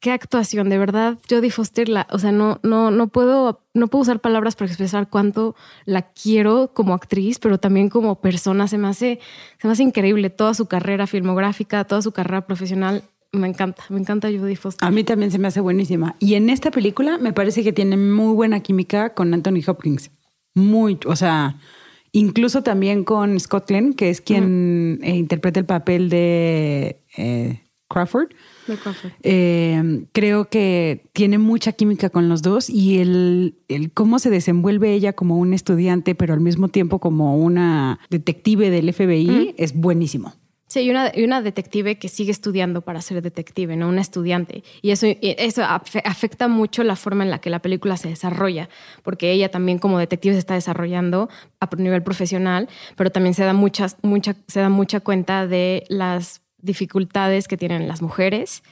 Qué 0.00 0.10
actuación, 0.10 0.68
de 0.68 0.78
verdad. 0.78 1.18
Jodie 1.30 1.52
Foster, 1.52 1.88
la, 1.88 2.08
o 2.10 2.18
sea, 2.18 2.32
no, 2.32 2.58
no, 2.64 2.90
no 2.90 3.06
puedo, 3.06 3.64
no 3.74 3.86
puedo 3.86 4.02
usar 4.02 4.20
palabras 4.20 4.56
para 4.56 4.66
expresar 4.66 5.08
cuánto 5.08 5.54
la 5.84 6.02
quiero 6.02 6.72
como 6.74 6.94
actriz, 6.94 7.38
pero 7.38 7.58
también 7.58 7.88
como 7.88 8.20
persona. 8.20 8.66
Se 8.66 8.76
me 8.76 8.88
hace, 8.88 9.20
se 9.60 9.68
me 9.68 9.72
hace 9.72 9.84
increíble 9.84 10.30
toda 10.30 10.54
su 10.54 10.66
carrera 10.66 11.06
filmográfica, 11.06 11.84
toda 11.84 12.02
su 12.02 12.10
carrera 12.10 12.44
profesional. 12.44 13.04
Me 13.30 13.46
encanta, 13.46 13.84
me 13.88 14.00
encanta 14.00 14.28
Jodie 14.28 14.56
Foster. 14.56 14.88
A 14.88 14.90
mí 14.90 15.04
también 15.04 15.30
se 15.30 15.38
me 15.38 15.46
hace 15.46 15.60
buenísima. 15.60 16.16
Y 16.18 16.34
en 16.34 16.50
esta 16.50 16.72
película 16.72 17.18
me 17.18 17.32
parece 17.32 17.62
que 17.62 17.72
tiene 17.72 17.96
muy 17.96 18.34
buena 18.34 18.58
química 18.60 19.14
con 19.14 19.32
Anthony 19.32 19.62
Hopkins. 19.64 20.10
Muy, 20.54 20.98
o 21.06 21.14
sea, 21.14 21.56
Incluso 22.12 22.62
también 22.62 23.04
con 23.04 23.38
Scott 23.38 23.68
Glenn, 23.68 23.94
que 23.94 24.10
es 24.10 24.20
quien 24.20 24.98
eh, 25.02 25.16
interpreta 25.16 25.60
el 25.60 25.66
papel 25.66 26.08
de 26.08 27.00
eh, 27.16 27.62
Crawford. 27.88 28.28
Eh, 29.22 30.06
creo 30.12 30.48
que 30.50 31.06
tiene 31.12 31.38
mucha 31.38 31.72
química 31.72 32.10
con 32.10 32.28
los 32.28 32.42
dos 32.42 32.68
y 32.68 32.98
el, 32.98 33.54
cómo 33.94 34.18
se 34.18 34.30
desenvuelve 34.30 34.92
ella 34.92 35.14
como 35.14 35.38
un 35.38 35.54
estudiante, 35.54 36.14
pero 36.14 36.34
al 36.34 36.40
mismo 36.40 36.68
tiempo 36.68 36.98
como 36.98 37.36
una 37.36 37.98
detective 38.10 38.70
del 38.70 38.92
FBI, 38.92 39.54
es 39.56 39.74
buenísimo. 39.74 40.34
Sí, 40.68 40.80
y 40.80 40.90
una, 40.90 41.10
una 41.16 41.40
detective 41.40 41.98
que 41.98 42.08
sigue 42.08 42.30
estudiando 42.30 42.82
para 42.82 43.00
ser 43.00 43.22
detective, 43.22 43.74
¿no? 43.74 43.88
Una 43.88 44.02
estudiante. 44.02 44.62
Y 44.82 44.90
eso, 44.90 45.06
eso 45.22 45.62
afecta 45.64 46.46
mucho 46.46 46.84
la 46.84 46.94
forma 46.94 47.24
en 47.24 47.30
la 47.30 47.40
que 47.40 47.48
la 47.48 47.60
película 47.60 47.96
se 47.96 48.10
desarrolla, 48.10 48.68
porque 49.02 49.32
ella 49.32 49.50
también 49.50 49.78
como 49.78 49.98
detective 49.98 50.34
se 50.34 50.40
está 50.40 50.54
desarrollando 50.54 51.30
a 51.58 51.68
nivel 51.76 52.02
profesional, 52.02 52.68
pero 52.96 53.10
también 53.10 53.32
se 53.32 53.44
da, 53.44 53.54
muchas, 53.54 53.96
mucha, 54.02 54.36
se 54.46 54.60
da 54.60 54.68
mucha 54.68 55.00
cuenta 55.00 55.46
de 55.46 55.84
las 55.88 56.42
dificultades 56.58 57.48
que 57.48 57.56
tienen 57.56 57.88
las 57.88 58.02
mujeres 58.02 58.62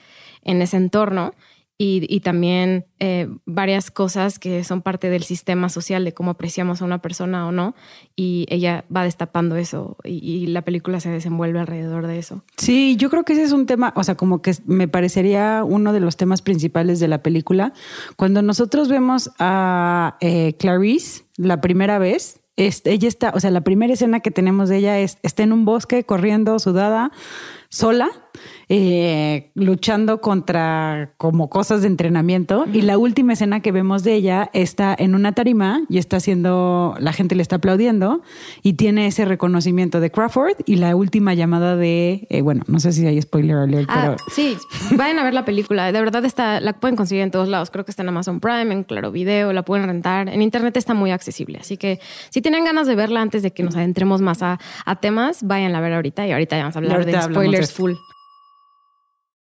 en 0.42 0.60
ese 0.60 0.76
entorno 0.76 1.32
y, 1.78 2.20
también 2.20 2.86
eh, 3.00 3.28
varias 3.44 3.90
cosas 3.90 4.38
que 4.38 4.64
son 4.64 4.80
parte 4.80 5.10
del 5.10 5.24
sistema 5.24 5.68
social 5.68 6.04
de 6.04 6.14
cómo 6.14 6.30
apreciamos 6.30 6.80
a 6.80 6.86
una 6.86 7.02
persona 7.02 7.46
o 7.46 7.52
no. 7.52 7.74
Y 8.14 8.46
ella 8.48 8.86
va 8.94 9.04
destapando 9.04 9.56
eso 9.56 9.98
y, 10.02 10.46
la 10.46 10.62
película 10.62 11.00
se 11.00 11.10
desenvuelve 11.10 11.60
alrededor 11.60 12.06
de 12.06 12.18
eso. 12.18 12.42
Sí, 12.56 12.96
yo 12.96 13.10
creo 13.10 13.24
que 13.24 13.34
ese 13.34 13.42
es 13.42 13.52
un 13.52 13.66
tema, 13.66 13.92
o 13.94 14.04
sea, 14.04 14.14
como 14.14 14.40
que 14.40 14.54
me 14.64 14.88
parecería 14.88 15.64
uno 15.64 15.92
de 15.92 16.00
los 16.00 16.16
temas 16.16 16.40
principales 16.40 16.98
de 16.98 17.08
la 17.08 17.22
película. 17.22 17.74
Cuando 18.16 18.40
nosotros 18.40 18.88
vemos 18.88 19.30
a 19.38 20.16
eh, 20.20 20.54
Clarice 20.58 21.24
la 21.36 21.60
primera 21.60 21.98
vez, 21.98 22.40
Este, 22.56 22.92
ella 22.92 23.08
está, 23.08 23.32
o 23.34 23.40
sea, 23.40 23.50
la 23.50 23.60
primera 23.60 23.92
escena 23.92 24.20
que 24.20 24.30
tenemos 24.30 24.70
de 24.70 24.78
ella 24.78 24.98
es, 24.98 25.18
está 25.22 25.42
en 25.42 25.52
un 25.52 25.66
bosque 25.66 26.04
corriendo, 26.04 26.58
sudada, 26.58 27.12
sola, 27.68 28.08
eh, 28.68 29.50
luchando 29.54 30.20
contra 30.20 31.12
como 31.16 31.48
cosas 31.48 31.82
de 31.82 31.88
entrenamiento. 31.88 32.66
Y 32.72 32.82
la 32.82 32.98
última 32.98 33.32
escena 33.34 33.60
que 33.60 33.72
vemos 33.72 34.02
de 34.02 34.14
ella 34.14 34.50
está 34.52 34.94
en 34.98 35.14
una 35.14 35.32
tarima 35.32 35.82
y 35.88 35.98
está 35.98 36.16
haciendo, 36.18 36.94
la 36.98 37.12
gente 37.12 37.34
le 37.34 37.42
está 37.42 37.56
aplaudiendo 37.56 38.22
y 38.62 38.74
tiene 38.74 39.06
ese 39.06 39.24
reconocimiento 39.24 40.00
de 40.00 40.10
Crawford 40.10 40.56
y 40.66 40.76
la 40.76 40.96
última 40.96 41.34
llamada 41.34 41.76
de, 41.76 42.26
eh, 42.30 42.42
bueno, 42.42 42.62
no 42.66 42.80
sé 42.80 42.92
si 42.92 43.06
hay 43.06 43.20
spoiler 43.20 43.56
alert, 43.56 43.88
Ah, 43.90 44.14
pero 44.16 44.16
sí, 44.34 44.56
vayan 44.96 45.18
a 45.18 45.24
ver 45.24 45.34
la 45.34 45.44
película. 45.44 45.92
De 45.92 46.00
verdad 46.00 46.24
está, 46.24 46.60
la 46.60 46.74
pueden 46.74 46.96
conseguir 46.96 47.22
en 47.22 47.30
todos 47.30 47.48
lados. 47.48 47.70
Creo 47.70 47.84
que 47.84 47.90
está 47.90 48.02
en 48.02 48.08
Amazon 48.08 48.40
Prime, 48.40 48.72
en 48.72 48.84
Claro 48.84 49.12
Video, 49.12 49.52
la 49.52 49.64
pueden 49.64 49.86
rentar. 49.86 50.28
En 50.28 50.42
internet 50.42 50.76
está 50.76 50.94
muy 50.94 51.10
accesible. 51.10 51.58
Así 51.60 51.76
que 51.76 52.00
si 52.30 52.42
tienen 52.42 52.64
ganas 52.64 52.86
de 52.86 52.94
verla 52.94 53.20
antes 53.20 53.42
de 53.42 53.52
que 53.52 53.62
nos 53.62 53.76
adentremos 53.76 54.20
más 54.20 54.42
a, 54.42 54.58
a 54.84 54.96
temas, 54.96 55.42
vayan 55.42 55.74
a 55.74 55.80
ver 55.80 55.92
ahorita 55.92 56.26
y 56.26 56.32
ahorita 56.32 56.56
ya 56.56 56.62
vamos 56.62 56.76
a 56.76 56.78
hablar 56.78 56.98
ahorita 57.00 57.28
de 57.28 57.34
spoilers 57.34 57.72
full. 57.72 57.92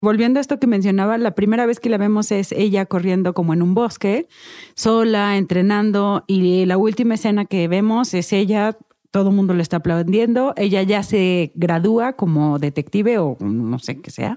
Volviendo 0.02 0.38
a 0.38 0.42
esto 0.42 0.60
que 0.60 0.66
mencionaba, 0.66 1.16
la 1.16 1.34
primera 1.34 1.64
vez 1.64 1.80
que 1.80 1.88
la 1.88 1.96
vemos 1.96 2.30
es 2.30 2.52
ella 2.52 2.84
corriendo 2.84 3.32
como 3.32 3.54
en 3.54 3.62
un 3.62 3.74
bosque, 3.74 4.28
sola, 4.74 5.38
entrenando, 5.38 6.22
y 6.26 6.66
la 6.66 6.76
última 6.76 7.14
escena 7.14 7.46
que 7.46 7.66
vemos 7.66 8.12
es 8.12 8.32
ella, 8.34 8.76
todo 9.16 9.30
el 9.30 9.34
mundo 9.34 9.54
le 9.54 9.62
está 9.62 9.78
aplaudiendo, 9.78 10.52
ella 10.58 10.82
ya 10.82 11.02
se 11.02 11.50
gradúa 11.54 12.12
como 12.16 12.58
detective 12.58 13.16
o 13.16 13.38
no 13.40 13.78
sé 13.78 13.98
qué 14.02 14.10
sea, 14.10 14.36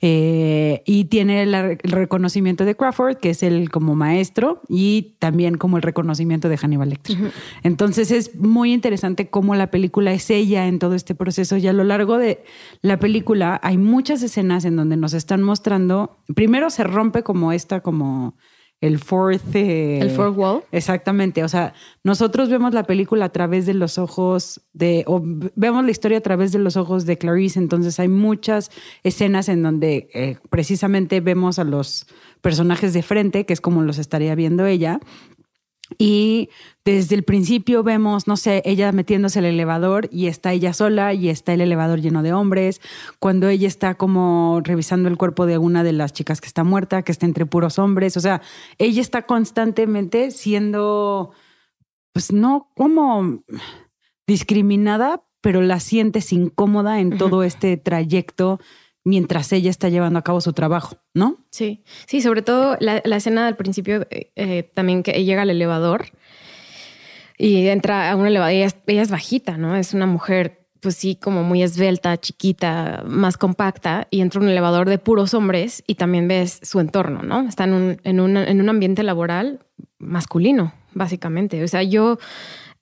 eh, 0.00 0.82
y 0.84 1.04
tiene 1.04 1.44
el 1.44 1.78
reconocimiento 1.84 2.64
de 2.64 2.74
Crawford, 2.74 3.18
que 3.18 3.30
es 3.30 3.44
el 3.44 3.70
como 3.70 3.94
maestro, 3.94 4.60
y 4.68 5.14
también 5.20 5.56
como 5.56 5.76
el 5.76 5.84
reconocimiento 5.84 6.48
de 6.48 6.56
Hannibal 6.56 6.88
Lecter. 6.88 7.16
Entonces 7.62 8.10
es 8.10 8.34
muy 8.34 8.72
interesante 8.72 9.30
cómo 9.30 9.54
la 9.54 9.70
película 9.70 10.12
es 10.12 10.30
ella 10.30 10.66
en 10.66 10.80
todo 10.80 10.96
este 10.96 11.14
proceso 11.14 11.56
y 11.56 11.68
a 11.68 11.72
lo 11.72 11.84
largo 11.84 12.18
de 12.18 12.42
la 12.82 12.98
película 12.98 13.60
hay 13.62 13.78
muchas 13.78 14.20
escenas 14.24 14.64
en 14.64 14.74
donde 14.74 14.96
nos 14.96 15.12
están 15.12 15.44
mostrando, 15.44 16.18
primero 16.34 16.70
se 16.70 16.82
rompe 16.82 17.22
como 17.22 17.52
esta, 17.52 17.82
como 17.82 18.34
el 18.80 18.98
fourth... 18.98 19.54
eh, 19.54 19.98
El 20.00 20.10
fourth 20.10 20.36
wall. 20.36 20.62
Exactamente, 20.72 21.42
o 21.44 21.48
sea, 21.48 21.74
nosotros 22.04 22.48
vemos 22.48 22.74
la 22.74 22.84
película 22.84 23.26
a 23.26 23.28
través 23.30 23.66
de 23.66 23.74
los 23.74 23.98
ojos 23.98 24.60
de, 24.72 25.04
o 25.06 25.20
vemos 25.22 25.84
la 25.84 25.90
historia 25.90 26.18
a 26.18 26.22
través 26.22 26.52
de 26.52 26.58
los 26.58 26.76
ojos 26.76 27.04
de 27.04 27.18
Clarice, 27.18 27.58
entonces 27.58 27.98
hay 27.98 28.08
muchas 28.08 28.70
escenas 29.02 29.48
en 29.48 29.62
donde 29.62 30.08
eh, 30.14 30.36
precisamente 30.50 31.20
vemos 31.20 31.58
a 31.58 31.64
los 31.64 32.06
personajes 32.40 32.92
de 32.92 33.02
frente, 33.02 33.46
que 33.46 33.52
es 33.52 33.60
como 33.60 33.82
los 33.82 33.98
estaría 33.98 34.34
viendo 34.34 34.64
ella, 34.66 35.00
y 35.96 36.50
desde 36.84 37.14
el 37.14 37.22
principio 37.22 37.82
vemos, 37.82 38.26
no 38.26 38.36
sé, 38.36 38.62
ella 38.64 38.92
metiéndose 38.92 39.38
al 39.38 39.46
elevador 39.46 40.08
y 40.12 40.26
está 40.26 40.52
ella 40.52 40.72
sola 40.72 41.14
y 41.14 41.28
está 41.28 41.54
el 41.54 41.60
elevador 41.60 42.00
lleno 42.00 42.22
de 42.22 42.32
hombres. 42.32 42.80
Cuando 43.18 43.48
ella 43.48 43.68
está 43.68 43.94
como 43.94 44.60
revisando 44.62 45.08
el 45.08 45.16
cuerpo 45.16 45.46
de 45.46 45.56
una 45.58 45.84
de 45.84 45.92
las 45.92 46.12
chicas 46.12 46.40
que 46.40 46.46
está 46.46 46.64
muerta, 46.64 47.02
que 47.02 47.12
está 47.12 47.24
entre 47.26 47.46
puros 47.46 47.78
hombres. 47.78 48.16
O 48.16 48.20
sea, 48.20 48.42
ella 48.78 49.00
está 49.00 49.22
constantemente 49.22 50.30
siendo, 50.30 51.32
pues 52.12 52.32
no 52.32 52.70
como 52.74 53.42
discriminada, 54.26 55.24
pero 55.40 55.62
la 55.62 55.80
sientes 55.80 56.32
incómoda 56.32 57.00
en 57.00 57.16
todo 57.16 57.44
este 57.44 57.76
trayecto 57.76 58.60
mientras 59.08 59.50
ella 59.52 59.70
está 59.70 59.88
llevando 59.88 60.18
a 60.18 60.22
cabo 60.22 60.40
su 60.42 60.52
trabajo, 60.52 60.98
¿no? 61.14 61.38
Sí, 61.50 61.82
sí, 62.06 62.20
sobre 62.20 62.42
todo 62.42 62.76
la, 62.78 62.98
escena 62.98 63.46
del 63.46 63.56
principio, 63.56 64.06
eh, 64.10 64.30
eh, 64.36 64.70
también 64.74 65.02
que 65.02 65.24
llega 65.24 65.42
al 65.42 65.50
elevador 65.50 66.06
y 67.38 67.68
entra 67.68 68.10
a 68.10 68.16
un 68.16 68.26
elevador. 68.26 68.52
Ella 68.52 69.02
es, 69.02 69.10
bajita, 69.10 69.56
¿no? 69.56 69.76
Es 69.76 69.94
una 69.94 70.04
mujer, 70.04 70.66
pues 70.80 70.94
sí, 70.96 71.16
como 71.16 71.42
muy 71.42 71.62
esbelta, 71.62 72.18
chiquita, 72.18 73.02
más 73.06 73.38
compacta, 73.38 74.06
y 74.10 74.20
entra 74.20 74.40
un 74.42 74.48
elevador 74.48 74.88
de 74.90 74.98
puros 74.98 75.32
hombres 75.32 75.82
y 75.86 75.94
también 75.94 76.28
ves 76.28 76.60
su 76.62 76.78
entorno, 76.78 77.22
¿no? 77.22 77.48
Está 77.48 77.64
en 77.64 77.72
un, 77.72 78.00
en 78.04 78.20
un, 78.20 78.36
en 78.36 78.60
un 78.60 78.68
ambiente 78.68 79.02
laboral 79.02 79.60
masculino, 79.98 80.74
básicamente. 80.92 81.64
O 81.64 81.68
sea, 81.68 81.82
yo 81.82 82.18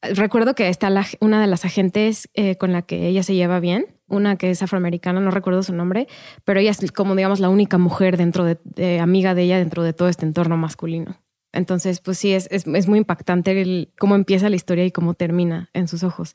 recuerdo 0.03 0.55
que 0.55 0.69
está 0.69 0.91
la- 0.91 1.07
una 1.21 1.41
de 1.41 1.47
las 1.47 1.65
agentes 1.65 2.29
eh, 2.35 2.57
con 2.57 2.73
la 2.73 2.83
que 2.83 3.07
ella 3.07 3.23
se 3.23 3.35
lleva 3.37 3.61
bien, 3.61 3.96
una 4.09 4.37
que 4.37 4.51
es 4.51 4.63
afroamericana, 4.63 5.21
no 5.21 5.31
recuerdo 5.31 5.63
su 5.63 5.75
nombre, 5.75 6.07
pero 6.45 6.61
ella 6.61 6.71
es 6.71 6.93
como, 6.93 7.15
digamos, 7.17 7.41
la 7.41 7.49
única 7.49 7.79
mujer 7.79 8.17
dentro 8.17 8.45
de, 8.45 8.59
de- 8.65 9.01
amiga 9.01 9.35
de 9.35 9.43
ella 9.43 9.59
dentro 9.59 9.83
de 9.83 9.93
todo 9.93 10.09
este 10.09 10.25
entorno 10.27 10.57
masculino. 10.57 11.19
Entonces, 11.53 12.01
pues 12.01 12.19
sí, 12.19 12.33
es, 12.33 12.49
es, 12.51 12.67
es 12.67 12.87
muy 12.89 12.99
impactante 12.99 13.61
el, 13.61 13.89
cómo 13.99 14.15
empieza 14.15 14.49
la 14.51 14.57
historia 14.57 14.85
y 14.85 14.91
cómo 14.91 15.15
termina 15.15 15.71
en 15.73 15.89
sus 15.89 16.03
ojos. 16.03 16.35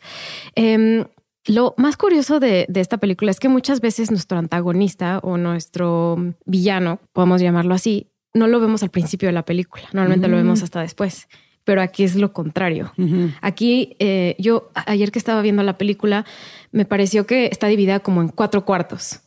Em, 0.55 1.05
lo 1.45 1.73
más 1.77 1.95
curioso 1.97 2.39
de, 2.39 2.65
de 2.69 2.79
esta 2.81 2.97
película 2.97 3.31
es 3.31 3.39
que 3.39 3.49
muchas 3.49 3.81
veces 3.81 4.09
nuestro 4.11 4.37
antagonista 4.37 5.19
o 5.23 5.37
nuestro 5.37 6.17
villano, 6.45 6.99
podemos 7.13 7.41
llamarlo 7.41 7.73
así, 7.73 8.07
no 8.33 8.47
lo 8.47 8.59
vemos 8.59 8.81
al 8.83 8.89
principio 8.89 9.27
de 9.29 9.33
la 9.33 9.43
película. 9.45 9.83
Normalmente 9.93 10.27
lo 10.27 10.37
Mm. 10.37 10.39
vemos 10.39 10.63
hasta 10.63 10.81
después. 10.81 11.27
Pero 11.63 11.81
aquí 11.81 12.03
es 12.03 12.15
lo 12.15 12.33
contrario. 12.33 12.91
Aquí, 13.41 13.95
eh, 13.99 14.35
yo 14.39 14.71
ayer 14.73 15.11
que 15.11 15.19
estaba 15.19 15.41
viendo 15.41 15.61
la 15.63 15.77
película, 15.77 16.25
me 16.71 16.85
pareció 16.85 17.27
que 17.27 17.45
está 17.45 17.67
dividida 17.67 17.99
como 17.99 18.21
en 18.21 18.29
cuatro 18.29 18.65
cuartos. 18.65 19.21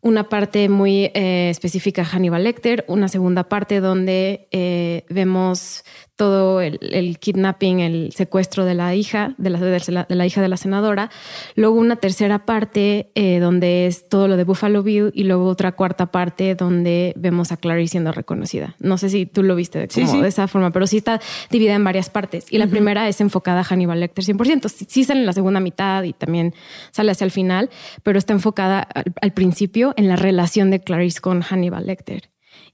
Una 0.00 0.28
parte 0.28 0.68
muy 0.68 1.10
eh, 1.14 1.48
específica 1.50 2.02
a 2.02 2.04
Hannibal 2.04 2.44
Lecter, 2.44 2.84
una 2.88 3.08
segunda 3.08 3.48
parte 3.48 3.80
donde 3.80 4.48
eh, 4.52 5.04
vemos 5.08 5.82
todo 6.18 6.60
el, 6.60 6.78
el 6.82 7.18
kidnapping, 7.18 7.78
el 7.80 8.12
secuestro 8.12 8.64
de 8.66 8.74
la 8.74 8.94
hija, 8.94 9.34
de 9.38 9.50
la, 9.50 9.58
de 9.58 10.14
la- 10.16 10.26
hija 10.26 10.42
de 10.42 10.48
la 10.48 10.56
senadora. 10.58 11.10
Luego 11.54 11.76
una 11.78 11.96
tercera 11.96 12.40
parte 12.44 13.10
eh, 13.14 13.38
donde 13.38 13.86
es 13.86 14.08
todo 14.08 14.26
lo 14.28 14.36
de 14.36 14.42
Buffalo 14.44 14.82
Bill 14.82 15.12
y 15.14 15.24
luego 15.24 15.46
otra 15.46 15.72
cuarta 15.72 16.06
parte 16.06 16.54
donde 16.56 17.14
vemos 17.16 17.52
a 17.52 17.56
Clarice 17.56 17.92
siendo 17.92 18.10
reconocida. 18.12 18.74
No 18.80 18.98
sé 18.98 19.08
si 19.08 19.24
tú 19.26 19.42
lo 19.44 19.54
viste 19.54 19.78
de, 19.78 19.88
Sí, 19.88 20.00
como 20.02 20.12
sí. 20.14 20.20
de 20.20 20.28
esa 20.28 20.48
forma, 20.48 20.70
pero 20.72 20.86
sí 20.88 20.96
está 20.98 21.20
dividida 21.50 21.74
en 21.76 21.84
varias 21.84 22.10
partes. 22.10 22.46
Y 22.50 22.58
la 22.58 22.66
primera 22.66 23.08
es 23.08 23.20
enfocada 23.20 23.60
a 23.60 23.64
Hannibal 23.64 24.00
Lecter 24.00 24.24
100%. 24.24 24.68
Sí, 24.68 24.86
sí 24.88 25.04
sale 25.04 25.20
en 25.20 25.26
la 25.26 25.32
segunda 25.32 25.60
mitad 25.60 26.02
y 26.02 26.12
también 26.12 26.52
sale 26.90 27.12
hacia 27.12 27.24
el 27.24 27.30
final, 27.30 27.70
pero 28.02 28.18
está 28.18 28.32
enfocada 28.32 28.80
al, 28.80 29.04
al 29.22 29.32
principio 29.32 29.94
en 29.96 30.08
la 30.08 30.16
relación 30.16 30.70
de 30.72 30.80
Clarice 30.80 31.20
con 31.20 31.42
Hannibal 31.42 31.86
Lecter. 31.86 32.28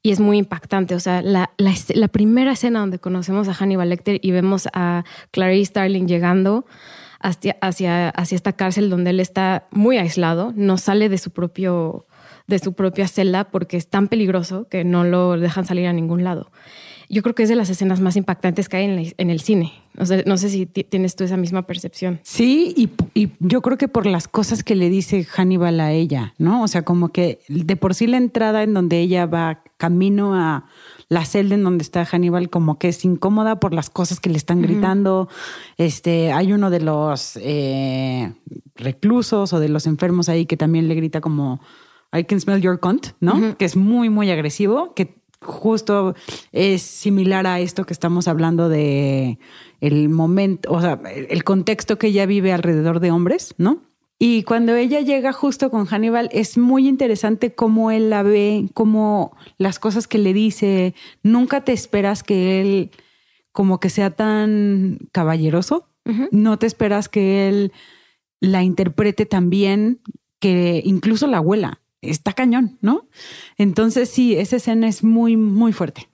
Y 0.06 0.12
es 0.12 0.20
muy 0.20 0.36
impactante. 0.36 0.94
O 0.94 1.00
sea, 1.00 1.22
la, 1.22 1.50
primera 2.12 2.52
escena 2.52 2.80
donde 2.80 2.98
conocemos 2.98 3.48
a 3.48 3.54
Hannibal 3.54 3.88
Lecter 3.88 4.20
y 4.20 4.32
vemos 4.32 4.68
a 4.74 5.02
Clarice 5.30 5.70
Starling 5.70 6.06
llegando 6.06 6.66
hacia, 7.20 7.56
hacia, 7.62 8.10
hacia 8.10 8.36
esta 8.36 8.52
cárcel 8.52 8.90
donde 8.90 9.10
él 9.10 9.18
está 9.20 9.66
muy 9.70 9.96
aislado, 9.96 10.52
no 10.56 10.76
sale 10.76 11.08
de 11.08 11.16
su 11.16 11.30
propio 11.30 12.04
de 12.46 12.58
su 12.58 12.74
propia 12.74 13.08
celda 13.08 13.44
porque 13.44 13.78
es 13.78 13.88
tan 13.88 14.08
peligroso 14.08 14.68
que 14.68 14.84
no 14.84 15.04
lo 15.04 15.38
dejan 15.38 15.64
salir 15.64 15.86
a 15.86 15.94
ningún 15.94 16.24
lado. 16.24 16.50
Yo 17.14 17.22
creo 17.22 17.34
que 17.34 17.44
es 17.44 17.48
de 17.48 17.54
las 17.56 17.70
escenas 17.70 18.00
más 18.00 18.16
impactantes 18.16 18.68
que 18.68 18.76
hay 18.78 18.84
en, 18.86 18.96
la- 18.96 19.12
en 19.16 19.30
el 19.30 19.40
cine. 19.40 19.72
O 19.98 20.04
sea, 20.04 20.22
no 20.26 20.36
sé 20.36 20.48
si 20.50 20.66
ti- 20.66 20.84
tienes 20.84 21.14
tú 21.16 21.22
esa 21.24 21.36
misma 21.36 21.62
percepción. 21.62 22.18
Sí, 22.24 22.74
y, 22.76 22.90
y 23.14 23.30
yo 23.38 23.62
creo 23.62 23.78
que 23.78 23.86
por 23.88 24.06
las 24.06 24.26
cosas 24.26 24.64
que 24.64 24.74
le 24.74 24.90
dice 24.90 25.24
Hannibal 25.24 25.78
a 25.80 25.92
ella, 25.92 26.34
¿no? 26.38 26.62
O 26.62 26.68
sea, 26.68 26.82
como 26.82 27.10
que 27.10 27.38
de 27.48 27.76
por 27.76 27.94
sí 27.94 28.06
la 28.06 28.16
entrada 28.16 28.62
en 28.64 28.74
donde 28.74 28.98
ella 29.00 29.26
va 29.26 29.62
camino 29.76 30.34
a 30.34 30.66
la 31.08 31.24
celda 31.24 31.54
en 31.54 31.62
donde 31.62 31.82
está 31.82 32.04
Hannibal, 32.04 32.50
como 32.50 32.78
que 32.78 32.88
es 32.88 33.04
incómoda 33.04 33.60
por 33.60 33.72
las 33.74 33.90
cosas 33.90 34.18
que 34.18 34.30
le 34.30 34.36
están 34.36 34.62
gritando. 34.62 35.28
Este, 35.78 36.32
hay 36.32 36.52
uno 36.52 36.70
de 36.70 36.80
los 36.80 37.38
eh, 37.40 38.32
reclusos 38.74 39.52
o 39.52 39.60
de 39.60 39.68
los 39.68 39.86
enfermos 39.86 40.28
ahí 40.28 40.46
que 40.46 40.56
también 40.56 40.88
le 40.88 40.94
grita 40.94 41.20
como 41.20 41.60
I 42.12 42.24
can 42.24 42.40
smell 42.40 42.60
your 42.60 42.80
cunt, 42.80 43.08
¿no? 43.20 43.56
Que 43.58 43.64
es 43.64 43.76
muy, 43.76 44.08
muy 44.08 44.30
agresivo, 44.30 44.94
que 44.94 45.22
justo 45.44 46.14
es 46.52 46.82
similar 46.82 47.46
a 47.46 47.60
esto 47.60 47.84
que 47.84 47.92
estamos 47.92 48.28
hablando 48.28 48.68
de 48.68 49.38
el 49.80 50.08
momento, 50.08 50.72
o 50.72 50.80
sea, 50.80 51.00
el 51.04 51.44
contexto 51.44 51.98
que 51.98 52.08
ella 52.08 52.26
vive 52.26 52.52
alrededor 52.52 53.00
de 53.00 53.10
hombres, 53.10 53.54
¿no? 53.58 53.82
Y 54.18 54.44
cuando 54.44 54.74
ella 54.74 55.00
llega 55.00 55.32
justo 55.32 55.70
con 55.70 55.86
Hannibal, 55.86 56.28
es 56.32 56.56
muy 56.56 56.88
interesante 56.88 57.54
cómo 57.54 57.90
él 57.90 58.10
la 58.10 58.22
ve, 58.22 58.68
cómo 58.72 59.36
las 59.58 59.78
cosas 59.78 60.06
que 60.06 60.18
le 60.18 60.32
dice, 60.32 60.94
nunca 61.22 61.62
te 61.62 61.72
esperas 61.72 62.22
que 62.22 62.60
él 62.60 62.90
como 63.52 63.80
que 63.80 63.90
sea 63.90 64.10
tan 64.10 64.98
caballeroso, 65.12 65.88
no 66.32 66.58
te 66.58 66.66
esperas 66.66 67.08
que 67.08 67.48
él 67.48 67.72
la 68.40 68.62
interprete 68.62 69.26
tan 69.26 69.48
bien 69.48 70.00
que 70.38 70.82
incluso 70.84 71.26
la 71.26 71.38
abuela 71.38 71.80
está 72.10 72.32
cañón, 72.32 72.78
¿no? 72.80 73.06
Entonces 73.56 74.08
sí, 74.10 74.34
esa 74.34 74.56
escena 74.56 74.88
es 74.88 75.02
muy, 75.04 75.36
muy 75.36 75.72
fuerte. 75.72 76.08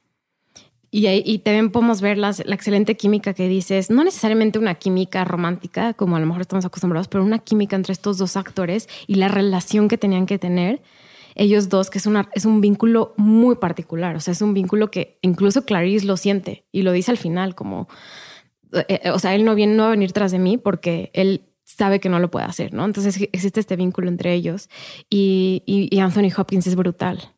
Y, 0.92 1.38
también 1.38 1.70
podemos 1.70 2.00
ver 2.00 2.18
la 2.18 2.30
excelente 2.30 2.96
química 2.96 3.32
que 3.32 3.46
dices, 3.46 3.90
no 3.90 4.02
necesariamente 4.02 4.58
una 4.58 4.74
química 4.74 5.24
romántica, 5.24 5.94
como 5.94 6.16
a 6.16 6.20
lo 6.20 6.26
mejor 6.26 6.40
estamos 6.40 6.64
acostumbrados, 6.64 7.06
pero 7.06 7.22
una 7.22 7.38
química 7.38 7.76
entre 7.76 7.92
estos 7.92 8.18
dos 8.18 8.36
actores 8.36 8.88
y 9.06 9.14
la 9.14 9.28
relación 9.28 9.86
que 9.86 9.98
tenían 9.98 10.26
que 10.26 10.38
tener 10.38 10.82
ellos 11.36 11.68
dos, 11.68 11.90
que 11.90 11.98
es, 11.98 12.06
una, 12.06 12.28
es 12.34 12.44
un 12.44 12.60
vínculo 12.60 13.14
muy 13.16 13.54
particular. 13.54 14.16
O 14.16 14.20
sea, 14.20 14.32
es 14.32 14.42
un 14.42 14.52
vínculo 14.52 14.90
que 14.90 15.16
incluso 15.22 15.64
Clarice 15.64 16.06
lo 16.06 16.16
siente 16.16 16.64
y 16.72 16.82
lo 16.82 16.90
dice 16.90 17.12
al 17.12 17.18
final, 17.18 17.54
como 17.54 17.86
eh, 18.72 19.10
o 19.10 19.18
sea, 19.18 19.34
él 19.34 19.44
no 19.44 19.54
viene 19.54 19.74
no 19.74 19.84
va 19.84 19.88
a 19.88 19.92
venir 19.92 20.12
tras 20.12 20.32
de 20.32 20.38
mí 20.38 20.56
porque 20.56 21.10
él 21.12 21.42
sabe 21.76 22.00
que 22.00 22.08
no 22.08 22.18
lo 22.18 22.30
puede 22.30 22.46
hacer, 22.46 22.72
¿no? 22.72 22.84
Entonces 22.84 23.28
existe 23.32 23.60
este 23.60 23.76
vínculo 23.76 24.08
entre 24.08 24.34
ellos 24.34 24.68
y, 25.08 25.62
y, 25.66 25.98
Anthony 25.98 26.30
Hopkins 26.36 26.66
es 26.66 26.76
brutal. 26.76 27.32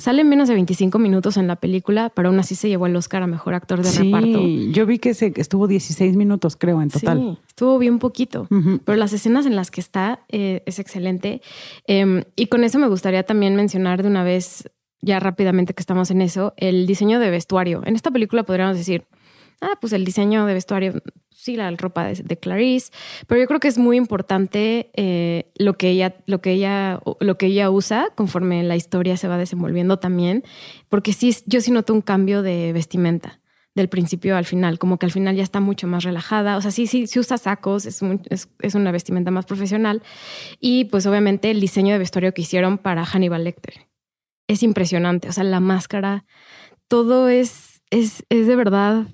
Sale 0.00 0.24
menos 0.24 0.48
de 0.48 0.54
25 0.54 0.98
minutos 0.98 1.36
en 1.36 1.46
la 1.46 1.54
película, 1.54 2.10
pero 2.10 2.30
aún 2.30 2.38
así 2.40 2.56
se 2.56 2.68
llevó 2.68 2.86
el 2.86 2.96
Oscar 2.96 3.22
a 3.22 3.28
Mejor 3.28 3.54
Actor 3.54 3.80
de 3.80 3.90
sí, 3.90 4.02
Reparto. 4.02 4.44
yo 4.72 4.86
vi 4.86 4.98
que 4.98 5.14
se, 5.14 5.32
estuvo 5.36 5.68
16 5.68 6.16
minutos, 6.16 6.56
creo, 6.56 6.82
en 6.82 6.90
total. 6.90 7.18
Sí, 7.18 7.38
estuvo 7.46 7.78
bien 7.78 8.00
poquito, 8.00 8.48
pero 8.84 8.98
las 8.98 9.12
escenas 9.12 9.46
en 9.46 9.54
las 9.54 9.70
que 9.70 9.80
está 9.80 10.24
eh, 10.28 10.64
es 10.66 10.80
excelente. 10.80 11.42
Em, 11.86 12.24
y 12.34 12.46
con 12.46 12.64
eso 12.64 12.80
me 12.80 12.88
gustaría 12.88 13.22
también 13.22 13.54
mencionar 13.54 14.02
de 14.02 14.08
una 14.08 14.24
vez, 14.24 14.68
ya 15.00 15.20
rápidamente 15.20 15.74
que 15.74 15.82
estamos 15.82 16.10
en 16.10 16.22
eso, 16.22 16.54
el 16.56 16.88
diseño 16.88 17.20
de 17.20 17.30
vestuario. 17.30 17.82
En 17.84 17.94
esta 17.94 18.10
película 18.10 18.42
podríamos 18.42 18.76
decir, 18.76 19.06
ah, 19.60 19.78
pues 19.80 19.92
el 19.92 20.04
diseño 20.04 20.44
de 20.44 20.54
vestuario, 20.54 20.94
sí, 21.42 21.56
la 21.56 21.70
ropa 21.72 22.06
de, 22.06 22.36
Clarice, 22.36 22.92
pero 23.26 23.40
yo 23.40 23.48
creo 23.48 23.58
que 23.58 23.66
es 23.66 23.76
muy 23.76 23.96
importante 23.96 24.90
eh, 24.94 25.50
lo 25.56 25.76
que 25.76 25.88
ella, 25.88 26.14
lo 26.26 26.40
que 26.40 26.52
ella, 26.52 27.00
lo 27.18 27.36
que 27.36 27.46
ella 27.46 27.68
usa 27.68 28.10
conforme 28.14 28.62
la 28.62 28.76
historia 28.76 29.16
se 29.16 29.26
va 29.26 29.36
desenvolviendo 29.38 29.98
también, 29.98 30.44
porque 30.88 31.12
sí, 31.12 31.34
yo 31.46 31.60
sí 31.60 31.72
noto 31.72 31.94
un 31.94 32.00
cambio 32.00 32.42
de 32.42 32.72
vestimenta 32.72 33.40
del 33.74 33.88
principio 33.88 34.36
al 34.36 34.44
final, 34.44 34.78
como 34.78 34.98
que 34.98 35.06
al 35.06 35.12
final 35.12 35.34
ya 35.34 35.42
está 35.42 35.58
mucho 35.58 35.88
más 35.88 36.04
relajada, 36.04 36.56
o 36.56 36.60
sea, 36.60 36.70
sí, 36.70 36.86
sí, 36.86 37.08
sí 37.08 37.18
usa 37.18 37.38
sacos, 37.38 37.86
es, 37.86 38.02
es, 38.60 38.74
una 38.74 38.92
vestimenta 38.92 39.32
más 39.32 39.46
profesional 39.46 40.02
y 40.60 40.84
pues 40.84 41.06
obviamente 41.06 41.50
el 41.50 41.60
diseño 41.60 41.92
de 41.92 41.98
vestuario 41.98 42.34
que 42.34 42.42
hicieron 42.42 42.78
para 42.78 43.04
Hannibal 43.04 43.42
Lecter 43.42 43.88
es 44.46 44.62
impresionante, 44.62 45.28
o 45.28 45.32
sea, 45.32 45.42
la 45.42 45.58
máscara, 45.58 46.24
todo 46.86 47.28
es, 47.28 47.82
es, 47.90 48.24
es 48.28 48.46
de 48.46 48.54
verdad 48.54 49.06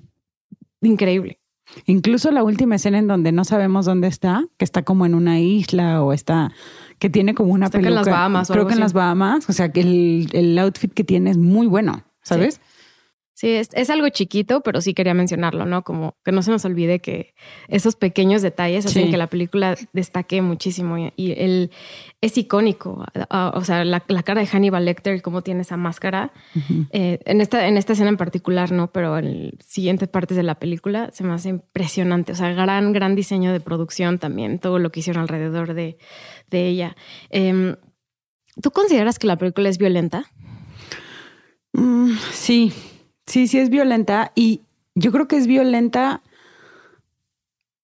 increíble. 0.81 1.39
Incluso 1.85 2.31
la 2.31 2.43
última 2.43 2.75
escena 2.75 2.99
en 2.99 3.07
donde 3.07 3.31
no 3.31 3.45
sabemos 3.45 3.85
dónde 3.85 4.07
está, 4.07 4.45
que 4.57 4.65
está 4.65 4.83
como 4.83 5.05
en 5.05 5.15
una 5.15 5.39
isla 5.39 6.03
o 6.03 6.13
está, 6.13 6.51
que 6.97 7.09
tiene 7.09 7.33
como 7.33 7.53
una 7.53 7.67
está 7.67 7.79
en 7.79 7.95
las 7.95 8.07
Bahamas. 8.07 8.49
creo 8.49 8.67
que 8.67 8.73
en 8.73 8.79
las 8.79 8.93
Bahamas. 8.93 9.49
O 9.49 9.53
sea, 9.53 9.71
que 9.71 9.81
el, 9.81 10.29
el 10.33 10.57
outfit 10.59 10.93
que 10.93 11.03
tiene 11.03 11.29
es 11.31 11.37
muy 11.37 11.67
bueno, 11.67 12.03
¿sabes? 12.21 12.55
Sí, 12.55 12.61
es, 13.41 13.89
algo 13.89 14.09
chiquito, 14.09 14.61
pero 14.61 14.81
sí 14.81 14.93
quería 14.93 15.13
mencionarlo, 15.13 15.65
¿no? 15.65 15.83
Como 15.83 16.17
que 16.25 16.31
no 16.31 16.41
se 16.41 16.51
nos 16.51 16.65
olvide 16.65 16.99
que 16.99 17.33
esos 17.69 17.95
pequeños 17.95 18.41
detalles 18.41 18.85
hacen 18.85 19.11
que 19.11 19.17
la 19.17 19.27
película 19.27 19.77
destaque 19.93 20.41
muchísimo 20.41 20.97
y, 20.97 21.31
él 21.31 21.71
es 22.21 22.37
icónico. 22.37 23.05
O 23.29 23.63
sea, 23.63 23.85
la, 23.85 24.01
cara 24.01 24.41
de 24.41 24.47
Hannibal 24.47 24.83
Lecter, 24.83 25.21
cómo 25.21 25.41
tiene 25.41 25.61
esa 25.61 25.77
máscara. 25.77 26.33
Eh, 26.91 27.19
en, 27.25 27.39
esta, 27.39 27.67
en 27.67 27.77
esta 27.77 27.93
escena 27.93 28.09
en 28.09 28.17
particular, 28.17 28.71
no, 28.71 28.91
pero 28.91 29.17
en 29.17 29.51
siguientes 29.65 30.09
partes 30.09 30.35
de 30.35 30.43
la 30.43 30.55
película 30.55 31.09
se 31.13 31.23
me 31.23 31.33
hace 31.33 31.49
impresionante. 31.49 32.33
O 32.33 32.35
sea, 32.35 32.51
gran, 32.51 32.91
gran 32.91 33.15
diseño 33.15 33.53
de 33.53 33.61
producción 33.61 34.19
también, 34.19 34.59
todo 34.59 34.79
lo 34.79 34.91
que 34.91 34.99
hicieron 34.99 35.21
alrededor 35.21 35.73
de, 35.73 35.97
ella. 36.51 36.97
Em, 37.29 37.77
¿Tú 38.61 38.71
consideras 38.71 39.17
que 39.17 39.27
la 39.27 39.37
película 39.37 39.69
es 39.69 39.77
violenta? 39.77 40.25
Mm, 41.71 42.15
sí, 42.33 42.73
Sí, 43.29 43.47
sí 43.47 43.59
es 43.59 43.69
violenta 43.69 44.31
y 44.33 44.61
yo 44.95 45.11
creo 45.11 45.27
que 45.27 45.37
es 45.37 45.45
violenta 45.45 46.23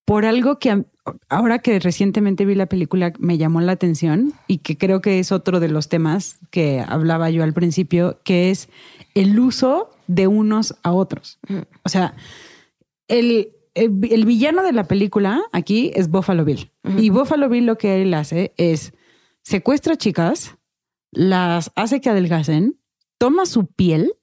por 0.03 0.25
algo 0.25 0.57
que 0.57 0.85
ahora 1.29 1.59
que 1.59 1.79
recientemente 1.79 2.45
vi 2.45 2.55
la 2.55 2.65
película 2.65 3.13
me 3.19 3.37
llamó 3.37 3.61
la 3.61 3.73
atención 3.73 4.33
y 4.47 4.57
que 4.57 4.75
creo 4.75 5.01
que 5.01 5.19
es 5.19 5.31
otro 5.31 5.59
de 5.59 5.69
los 5.69 5.87
temas 5.87 6.39
que 6.49 6.83
hablaba 6.87 7.29
yo 7.29 7.43
al 7.43 7.53
principio, 7.53 8.19
que 8.23 8.49
es 8.49 8.69
el 9.13 9.39
uso 9.39 9.91
de 10.07 10.25
unos 10.25 10.75
a 10.81 10.93
otros. 10.93 11.37
O 11.83 11.89
sea, 11.89 12.15
el, 13.07 13.51
el, 13.75 14.25
villano 14.25 14.63
de 14.63 14.73
la 14.73 14.85
película 14.85 15.43
aquí 15.51 15.91
es 15.93 16.09
Buffalo 16.09 16.43
Bill. 16.43 16.71
Y 16.97 17.11
Buffalo 17.11 17.49
Bill 17.49 17.67
lo 17.67 17.77
que 17.77 18.01
él 18.01 18.15
hace 18.15 18.51
es 18.57 18.93
secuestra 19.43 19.95
chicas, 19.95 20.55
las 21.11 21.71
hace 21.75 22.01
que 22.01 22.09
adelgacen, 22.09 22.79
toma 23.19 23.45
su 23.45 23.67
piel 23.67 24.15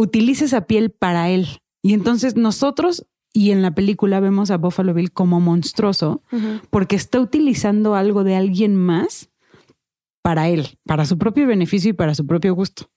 utiliza 0.00 0.44
esa 0.44 0.66
piel 0.66 0.90
para 0.90 1.30
él. 1.30 1.60
Y 1.82 1.94
entonces 1.94 2.36
nosotros, 2.36 3.06
y 3.32 3.50
en 3.50 3.62
la 3.62 3.74
película 3.74 4.20
vemos 4.20 4.50
a 4.50 4.58
Buffalo 4.58 4.94
Bill 4.94 5.12
como 5.12 5.40
monstruoso, 5.40 6.22
porque 6.70 6.96
está 6.96 7.20
utilizando 7.20 7.94
algo 7.94 8.24
de 8.24 8.36
alguien 8.36 8.76
más 8.76 9.30
para 10.22 10.48
él, 10.48 10.78
para 10.84 11.06
su 11.06 11.18
propio 11.18 11.46
beneficio 11.46 11.90
y 11.90 11.94
para 11.94 12.14
su 12.14 12.26
propio 12.26 12.54
gusto. 12.54 12.90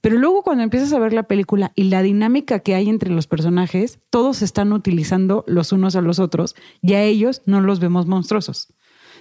Pero 0.00 0.18
luego 0.18 0.42
cuando 0.42 0.64
empiezas 0.64 0.92
a 0.92 0.98
ver 0.98 1.12
la 1.12 1.24
película 1.24 1.72
y 1.76 1.84
la 1.84 2.02
dinámica 2.02 2.58
que 2.60 2.74
hay 2.74 2.88
entre 2.88 3.10
los 3.10 3.26
personajes, 3.26 4.00
todos 4.10 4.42
están 4.42 4.72
utilizando 4.72 5.44
los 5.46 5.72
unos 5.72 5.94
a 5.94 6.00
los 6.00 6.18
otros 6.18 6.56
y 6.82 6.94
a 6.94 7.02
ellos 7.02 7.42
no 7.46 7.60
los 7.60 7.78
vemos 7.78 8.06
monstruosos. 8.06 8.72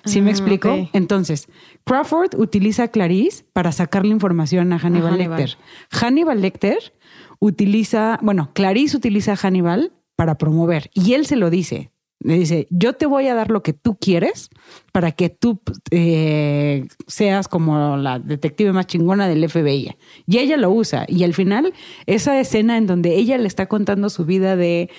¿Sí 0.06 0.21
me 0.21 0.30
ah, 0.30 0.32
explico? 0.32 0.89
Entonces, 0.93 1.49
Crawford 1.84 2.36
utiliza 2.38 2.84
a 2.84 2.88
Clarice 2.88 3.45
para 3.54 3.71
sacarle 3.71 4.12
información 4.12 4.71
a 4.73 4.80
Hannibal, 4.80 5.17
Lecter. 5.17 5.58
Hannibal 5.91 6.41
Lecter 6.41 6.93
utiliza, 7.39 8.19
bueno, 8.21 8.52
Clarice 8.54 8.97
utiliza 8.97 9.34
a 9.34 9.38
Hannibal 9.38 9.93
para 10.15 10.38
promover 10.38 10.91
y 10.93 11.13
él 11.13 11.25
se 11.25 11.36
lo 11.36 11.49
dice. 11.49 11.91
Le 12.21 12.38
dice, 12.38 12.67
yo 12.69 12.93
te 12.93 13.06
voy 13.06 13.28
a 13.28 13.34
dar 13.34 13.49
lo 13.49 13.63
que 13.63 13.71
tú 13.71 13.97
quieres 13.97 14.49
para 14.91 15.13
que 15.13 15.30
tú 15.30 15.62
eh, 15.89 16.86
seas 17.08 17.47
como 17.47 17.95
la 17.95 18.19
detective 18.19 18.73
más 18.73 18.88
chingona 18.88 19.30
del 19.30 19.47
FBI. 19.47 19.95
Y 20.28 20.38
ella 20.39 20.58
lo 20.58 20.69
usa. 20.69 21.06
Y 21.08 21.23
al 21.23 21.34
final, 21.34 21.73
esa 22.08 22.38
escena 22.38 22.75
en 22.75 22.88
donde 22.88 23.15
ella 23.15 23.38
le 23.38 23.47
está 23.47 23.67
contando 23.67 24.10
su 24.10 24.25
vida 24.25 24.58
de 24.58 24.89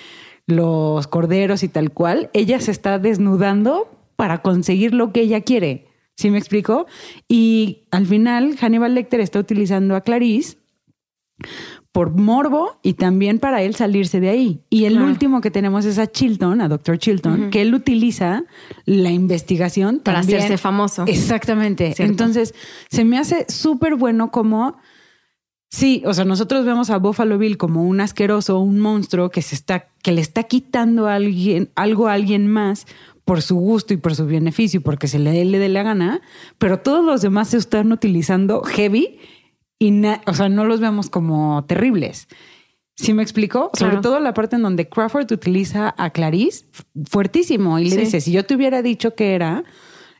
los 0.47 1.05
corderos 1.05 1.61
y 1.61 1.67
tal 1.67 1.91
cual, 1.91 2.31
ella 2.33 2.59
se 2.59 2.71
está 2.71 2.97
desnudando 2.97 3.87
para 4.15 4.41
conseguir 4.41 4.95
lo 4.95 5.13
que 5.13 5.21
ella 5.21 5.41
quiere. 5.41 5.85
¿Sí 6.17 6.31
me 6.31 6.39
explico? 6.39 6.87
Y 7.27 7.83
al 7.91 8.07
final, 8.07 8.57
Hannibal 8.57 8.95
Lecter 8.95 9.19
está 9.19 9.37
utilizando 9.37 9.95
a 9.95 10.01
Clarice 10.01 10.57
por 11.91 12.11
morbo 12.11 12.77
y 12.83 12.93
también 12.93 13.39
para 13.39 13.61
él 13.63 13.75
salirse 13.75 14.19
de 14.19 14.29
ahí. 14.29 14.61
Y 14.69 14.85
el 14.85 15.01
último 15.01 15.41
que 15.41 15.51
tenemos 15.51 15.85
es 15.85 15.97
a 15.97 16.07
Chilton, 16.07 16.61
a 16.61 16.69
Dr. 16.69 16.97
Chilton, 16.97 17.49
que 17.49 17.61
él 17.61 17.73
utiliza 17.73 18.45
la 18.85 19.11
investigación 19.11 19.99
para 19.99 20.19
hacerse 20.19 20.57
famoso. 20.57 21.03
Exactamente. 21.07 21.93
Entonces, 21.97 22.53
se 22.89 23.03
me 23.03 23.17
hace 23.17 23.45
súper 23.49 23.95
bueno 23.95 24.31
como 24.31 24.77
Sí, 25.73 26.03
o 26.05 26.13
sea, 26.13 26.25
nosotros 26.25 26.65
vemos 26.65 26.89
a 26.89 26.97
Buffalo 26.97 27.37
Bill 27.37 27.57
como 27.57 27.87
un 27.87 28.01
asqueroso, 28.01 28.59
un 28.59 28.79
monstruo 28.79 29.29
que 29.29 29.41
se 29.41 29.55
está, 29.55 29.87
que 30.03 30.11
le 30.11 30.19
está 30.19 30.43
quitando 30.43 31.07
a 31.07 31.15
alguien, 31.15 31.69
algo 31.75 32.09
a 32.09 32.13
alguien 32.13 32.45
más 32.45 32.85
por 33.23 33.41
su 33.41 33.55
gusto 33.55 33.93
y 33.93 33.97
por 33.97 34.13
su 34.13 34.25
beneficio, 34.25 34.81
porque 34.81 35.07
se 35.07 35.17
le, 35.17 35.45
le 35.45 35.59
dé 35.59 35.69
la 35.69 35.83
gana, 35.83 36.19
pero 36.57 36.79
todos 36.79 37.05
los 37.05 37.21
demás 37.21 37.49
se 37.49 37.57
están 37.57 37.93
utilizando 37.93 38.63
heavy 38.63 39.17
y 39.81 40.05
o 40.27 40.33
sea, 40.35 40.47
no 40.47 40.65
los 40.65 40.79
vemos 40.79 41.09
como 41.09 41.65
terribles. 41.65 42.27
¿Sí 42.95 43.15
me 43.15 43.23
explico? 43.23 43.71
Sobre 43.73 43.97
todo 43.97 44.19
la 44.19 44.31
parte 44.31 44.55
en 44.55 44.61
donde 44.61 44.87
Crawford 44.87 45.31
utiliza 45.31 45.95
a 45.97 46.11
Clarice 46.11 46.65
fuertísimo 47.09 47.79
y 47.79 47.89
le 47.89 47.97
dice, 47.97 48.21
si 48.21 48.31
yo 48.31 48.45
te 48.45 48.53
hubiera 48.53 48.83
dicho 48.83 49.15
que 49.15 49.33
era, 49.33 49.63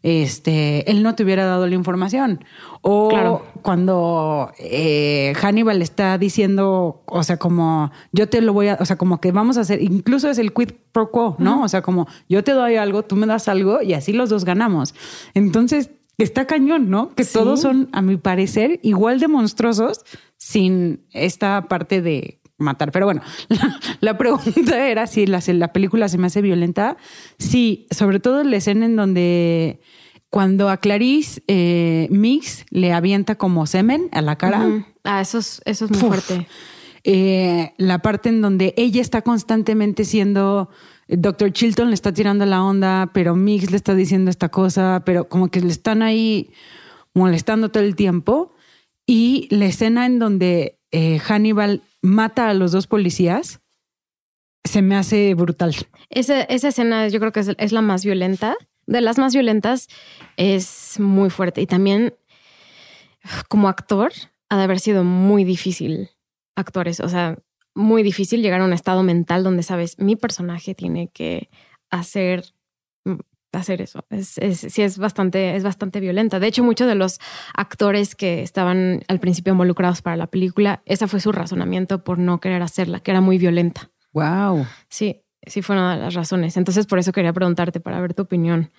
este, 0.02 0.90
él 0.90 1.04
no 1.04 1.14
te 1.14 1.22
hubiera 1.24 1.46
dado 1.46 1.68
la 1.68 1.76
información. 1.76 2.44
O 2.82 3.44
cuando 3.62 4.52
eh, 4.58 5.34
Hannibal 5.40 5.84
está 5.84 6.18
diciendo, 6.18 7.04
o 7.06 7.22
sea, 7.22 7.38
como 7.38 7.92
yo 8.12 8.28
te 8.30 8.42
lo 8.42 8.54
voy 8.54 8.70
a, 8.70 8.80
o 8.80 8.86
sea, 8.86 8.96
como 8.96 9.22
que 9.22 9.32
vamos 9.32 9.58
a 9.58 9.62
hacer, 9.62 9.80
incluso 9.84 10.28
es 10.28 10.40
el 10.40 10.54
quid 10.54 10.72
pro 10.92 11.12
quo, 11.12 11.36
¿no? 11.38 11.62
O 11.62 11.68
sea, 11.68 11.84
como 11.84 12.08
yo 12.28 12.44
te 12.44 12.54
doy 12.54 12.78
algo, 12.78 13.04
tú 13.04 13.16
me 13.16 13.28
das 13.28 13.48
algo 13.48 13.84
y 13.84 13.94
así 13.94 14.12
los 14.12 14.32
dos 14.32 14.44
ganamos. 14.44 14.96
Entonces, 15.36 15.92
está 16.24 16.46
cañón, 16.46 16.90
¿no? 16.90 17.14
Que 17.16 17.26
todos 17.26 17.62
son, 17.62 17.90
a 17.92 18.02
mi 18.02 18.18
parecer, 18.18 18.80
igual 18.84 19.20
de 19.20 19.28
monstruosos 19.28 20.02
sin 20.38 21.06
esta 21.12 21.68
parte 21.68 22.02
de 22.02 22.40
matar. 22.58 22.92
Pero 22.92 23.06
bueno, 23.06 23.22
la, 24.02 24.18
pregunta 24.18 24.88
era 24.88 25.08
si 25.08 25.26
la, 25.26 25.42
la, 25.48 25.74
película 25.74 26.08
se 26.10 26.18
me 26.18 26.28
hace 26.28 26.42
violenta. 26.42 26.98
Sí, 27.38 27.88
sobre 27.92 28.20
todo 28.20 28.44
la 28.44 28.58
escena 28.58 28.86
en 28.86 28.96
donde 28.96 29.82
cuando 30.30 30.70
a 30.70 30.78
Clarice 30.78 31.44
eh, 31.48 32.08
Mix 32.10 32.66
le 32.70 32.94
avienta 32.94 33.36
como 33.36 33.68
semen 33.68 34.08
a 34.14 34.22
la 34.22 34.38
cara. 34.38 34.86
Ah, 35.04 35.22
eso 35.22 35.40
es, 35.40 35.62
eso 35.66 35.86
es 35.86 35.92
muy 35.92 36.00
fuerte. 36.00 36.48
Eh, 37.04 37.74
la 37.78 38.00
parte 38.00 38.30
en 38.30 38.42
donde 38.42 38.74
ella 38.78 39.02
está 39.02 39.24
constantemente 39.24 40.06
siendo 40.06 40.70
Dr. 41.12 41.52
Chilton 41.52 41.90
le 41.90 41.94
está 41.94 42.14
tirando 42.14 42.46
la 42.46 42.64
onda, 42.64 43.12
pero 43.14 43.36
Mix 43.36 43.70
le 43.70 43.78
está 43.78 43.94
diciendo 43.94 44.30
esta 44.30 44.50
cosa, 44.50 45.04
pero 45.06 45.28
como 45.28 45.50
que 45.50 45.60
le 45.60 45.72
están 45.72 46.02
ahí 46.02 46.52
molestando 47.14 47.70
todo 47.70 47.84
el 47.84 47.96
tiempo. 47.96 48.54
Y 49.06 49.48
la 49.52 49.66
escena 49.66 50.06
en 50.06 50.20
donde 50.20 50.80
eh, 50.92 51.20
Hannibal 51.20 51.84
mata 52.02 52.50
a 52.50 52.54
los 52.54 52.72
dos 52.72 52.88
policías 52.88 53.60
se 54.64 54.82
me 54.82 54.96
hace 54.96 55.34
brutal. 55.34 55.76
Esa, 56.10 56.42
escena 56.44 57.08
yo 57.08 57.20
creo 57.20 57.32
que 57.32 57.42
es, 57.58 57.72
la 57.72 57.82
más 57.82 58.06
violenta. 58.06 58.56
De 58.86 59.02
las 59.02 59.18
más 59.18 59.34
violentas 59.34 59.88
es 60.38 61.00
muy 61.00 61.30
fuerte. 61.30 61.62
Y 61.62 61.68
también 61.68 62.14
como 63.50 63.68
actor 63.68 64.12
ha 64.50 64.58
de 64.58 64.64
haber 64.64 64.80
sido 64.80 65.04
muy 65.04 65.44
difícil 65.44 66.10
actuar 66.56 66.88
eso. 66.88 67.06
O 67.06 67.10
sea, 67.10 67.38
muy 67.76 68.04
difícil 68.04 68.42
llegar 68.42 68.62
a 68.62 68.66
un 68.66 68.74
estado 68.74 69.04
mental 69.04 69.44
donde 69.44 69.64
sabes, 69.64 69.98
mi 70.00 70.16
personaje 70.16 70.76
tiene 70.76 71.10
que 71.10 71.50
hacer 71.90 72.44
mm, 73.06 73.20
hacer 73.54 73.82
eso. 73.82 74.06
Es, 74.10 74.38
es, 74.38 74.60
sí, 74.60 74.82
es 74.82 74.98
bastante, 74.98 75.56
es 75.56 75.64
bastante 75.64 76.00
violenta. 76.00 76.40
De 76.40 76.48
hecho, 76.48 76.64
muchos 76.64 76.88
de 76.88 76.96
los 76.96 77.20
actores 77.54 78.16
que 78.16 78.42
estaban 78.42 79.04
al 79.08 79.20
principio 79.20 79.54
involucrados 79.54 80.02
para 80.02 80.16
la 80.16 80.28
película, 80.28 80.82
ese 80.86 81.08
fue 81.08 81.20
su 81.20 81.32
razonamiento 81.32 82.04
por 82.04 82.18
no 82.18 82.40
querer 82.40 82.62
hacerla, 82.62 83.02
que 83.02 83.12
era 83.12 83.22
muy 83.22 83.38
violenta. 83.38 83.92
Wow. 84.14 84.66
Sí, 84.90 85.22
sí 85.46 85.62
fue 85.62 85.76
una 85.76 85.96
de 85.96 86.02
las 86.02 86.14
razones. 86.14 86.58
Entonces, 86.58 86.86
por 86.86 87.00
eso 87.00 87.12
quería 87.12 87.34
preguntarte 87.34 87.80
para 87.80 88.00
ver 88.00 88.14
tu 88.14 88.24
opinión. 88.24 88.72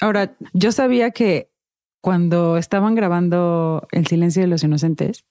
Ahora, 0.00 0.36
yo 0.52 0.70
sabía 0.72 1.10
que 1.10 1.50
cuando 2.00 2.56
estaban 2.56 2.94
grabando 2.94 3.86
El 3.90 4.06
silencio 4.06 4.42
de 4.42 4.48
los 4.48 4.62
inocentes, 4.62 5.24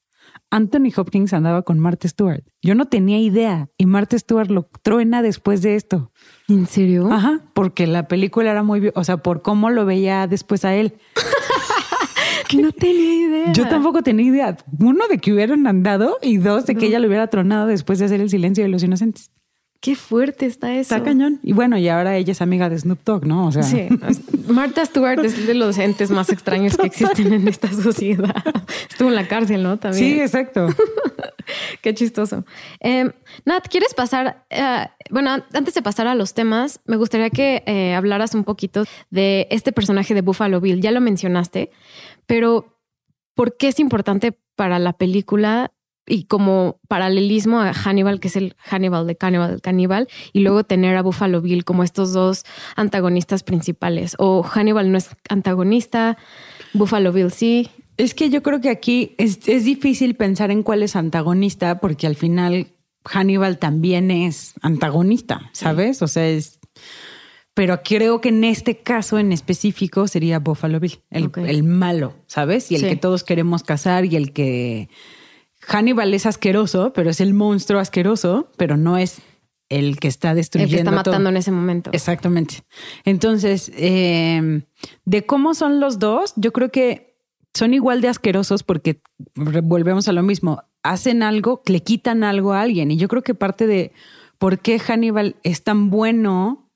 Anthony 0.49 0.91
Hopkins 0.95 1.33
andaba 1.33 1.61
con 1.61 1.79
Martha 1.79 2.07
Stewart. 2.07 2.43
Yo 2.61 2.75
no 2.75 2.85
tenía 2.85 3.19
idea 3.19 3.69
y 3.77 3.85
Martha 3.85 4.17
Stewart 4.17 4.49
lo 4.49 4.69
truena 4.81 5.21
después 5.21 5.61
de 5.61 5.75
esto. 5.75 6.11
¿En 6.47 6.65
serio? 6.65 7.11
Ajá, 7.11 7.41
porque 7.53 7.87
la 7.87 8.07
película 8.07 8.51
era 8.51 8.63
muy, 8.63 8.91
o 8.93 9.03
sea, 9.03 9.17
por 9.17 9.41
cómo 9.41 9.69
lo 9.69 9.85
veía 9.85 10.27
después 10.27 10.65
a 10.65 10.75
él. 10.75 10.97
no 12.61 12.71
tenía 12.71 13.27
idea. 13.27 13.51
Yo 13.53 13.67
tampoco 13.67 14.03
tenía 14.03 14.25
idea. 14.25 14.57
Uno 14.79 15.07
de 15.07 15.17
que 15.17 15.33
hubieran 15.33 15.67
andado 15.67 16.17
y 16.21 16.37
dos 16.37 16.65
de 16.65 16.75
que 16.75 16.87
ella 16.87 16.99
lo 16.99 17.07
hubiera 17.07 17.27
tronado 17.27 17.67
después 17.67 17.99
de 17.99 18.05
hacer 18.05 18.21
el 18.21 18.29
silencio 18.29 18.63
de 18.63 18.69
los 18.69 18.83
inocentes. 18.83 19.31
Qué 19.79 19.95
fuerte 19.95 20.45
está 20.45 20.73
eso. 20.73 20.95
Está 20.95 21.03
cañón. 21.03 21.39
Y 21.43 21.53
bueno, 21.53 21.77
y 21.77 21.87
ahora 21.87 22.15
ella 22.17 22.31
es 22.31 22.41
amiga 22.41 22.69
de 22.69 22.79
Snoop 22.79 22.99
Dogg, 23.05 23.25
¿no? 23.25 23.47
O 23.47 23.51
sea. 23.51 23.63
Sí. 23.63 23.87
Martha 24.47 24.85
Stewart 24.85 25.23
es 25.23 25.45
de 25.45 25.53
los 25.53 25.77
entes 25.77 26.09
más 26.09 26.29
extraños 26.29 26.77
que 26.77 26.87
existen 26.87 27.31
en 27.33 27.47
esta 27.47 27.71
sociedad. 27.71 28.35
Estuvo 28.89 29.09
en 29.09 29.15
la 29.15 29.27
cárcel, 29.27 29.61
¿no? 29.61 29.77
También. 29.77 30.03
Sí, 30.03 30.19
exacto. 30.19 30.67
Qué 31.81 31.93
chistoso. 31.93 32.43
Eh, 32.79 33.11
Nat, 33.45 33.67
¿quieres 33.69 33.93
pasar? 33.93 34.45
Eh, 34.49 34.85
bueno, 35.11 35.31
antes 35.53 35.73
de 35.73 35.81
pasar 35.81 36.07
a 36.07 36.15
los 36.15 36.33
temas, 36.33 36.79
me 36.85 36.97
gustaría 36.97 37.29
que 37.29 37.63
eh, 37.65 37.93
hablaras 37.93 38.33
un 38.33 38.43
poquito 38.43 38.85
de 39.09 39.47
este 39.51 39.71
personaje 39.71 40.13
de 40.13 40.21
Buffalo 40.21 40.59
Bill. 40.59 40.81
Ya 40.81 40.91
lo 40.91 41.01
mencionaste, 41.01 41.71
pero 42.25 42.79
¿por 43.35 43.57
qué 43.57 43.67
es 43.67 43.79
importante 43.79 44.37
para 44.55 44.79
la 44.79 44.93
película 44.93 45.71
y 46.07 46.23
como 46.23 46.79
paralelismo 46.87 47.59
a 47.59 47.73
Hannibal, 47.73 48.19
que 48.19 48.29
es 48.29 48.37
el 48.37 48.55
Hannibal 48.57 49.05
de 49.05 49.17
Cannibal 49.17 49.61
Cannibal, 49.61 50.07
y 50.31 50.39
luego 50.39 50.63
tener 50.63 50.95
a 50.95 51.01
Buffalo 51.01 51.41
Bill 51.41 51.65
como 51.65 51.83
estos 51.83 52.13
dos 52.13 52.43
antagonistas 52.75 53.43
principales. 53.43 54.15
O 54.17 54.41
Hannibal 54.41 54.91
no 54.91 54.97
es 54.97 55.09
antagonista, 55.29 56.17
Buffalo 56.73 57.11
Bill 57.11 57.31
sí. 57.31 57.69
Es 57.97 58.13
que 58.13 58.29
yo 58.29 58.41
creo 58.41 58.61
que 58.61 58.69
aquí 58.69 59.15
es, 59.17 59.43
difícil 59.45 60.15
pensar 60.15 60.49
en 60.49 60.63
cuál 60.63 60.81
es 60.81 60.95
antagonista, 60.95 61.79
porque 61.79 62.07
al 62.07 62.15
final 62.15 62.67
Hannibal 63.03 63.57
también 63.57 64.09
es 64.09 64.53
antagonista, 64.61 65.49
¿sabes? 65.51 66.01
O 66.01 66.07
sea, 66.07 66.27
es. 66.27 66.59
Pero 67.53 67.81
creo 67.83 68.21
que 68.21 68.29
en 68.29 68.43
este 68.43 68.77
caso 68.77 69.17
en 69.17 69.31
específico 69.31 70.07
sería 70.07 70.37
Buffalo 70.37 70.79
Bill, 70.79 70.99
el, 71.09 71.63
malo, 71.63 72.13
¿sabes? 72.27 72.71
Y 72.71 72.75
el 72.75 72.83
que 72.83 72.95
todos 72.95 73.23
queremos 73.23 73.63
cazar 73.63 74.05
y 74.05 74.15
el 74.15 74.31
que 74.31 74.89
Hannibal 75.67 76.13
es 76.13 76.25
asqueroso, 76.25 76.93
pero 76.93 77.09
es 77.09 77.19
el 77.19 77.33
monstruo 77.33 77.79
asqueroso, 77.79 78.49
pero 78.57 78.77
no 78.77 78.97
es 78.97 79.21
el 79.69 79.99
que 79.99 80.07
está 80.07 80.33
destruyendo. 80.33 80.71
El 80.71 80.75
que 80.77 80.89
está 80.89 80.91
matando 80.91 81.29
en 81.29 81.37
ese 81.37 81.51
momento. 81.51 81.89
Exactamente. 81.93 82.63
Entonces, 83.03 83.71
eh, 83.75 84.63
de 85.03 85.25
cómo 85.25 85.53
son 85.53 85.79
los 85.79 85.99
dos, 85.99 86.33
yo 86.37 86.53
creo 86.53 86.71
que 86.71 87.17
son 87.53 87.73
igual 87.73 88.01
de 88.01 88.07
asquerosos 88.07 88.63
porque 88.63 89.01
volvemos 89.35 90.07
a 90.07 90.13
lo 90.13 90.23
mismo. 90.23 90.63
Hacen 90.83 91.21
algo, 91.21 91.61
le 91.65 91.83
quitan 91.83 92.23
algo 92.23 92.53
a 92.53 92.61
alguien. 92.61 92.91
Y 92.91 92.97
yo 92.97 93.09
creo 93.09 93.23
que 93.23 93.33
parte 93.33 93.67
de 93.67 93.91
por 94.37 94.59
qué 94.59 94.79
Hannibal 94.79 95.35
es 95.43 95.63
tan 95.63 95.89
bueno 95.89 96.71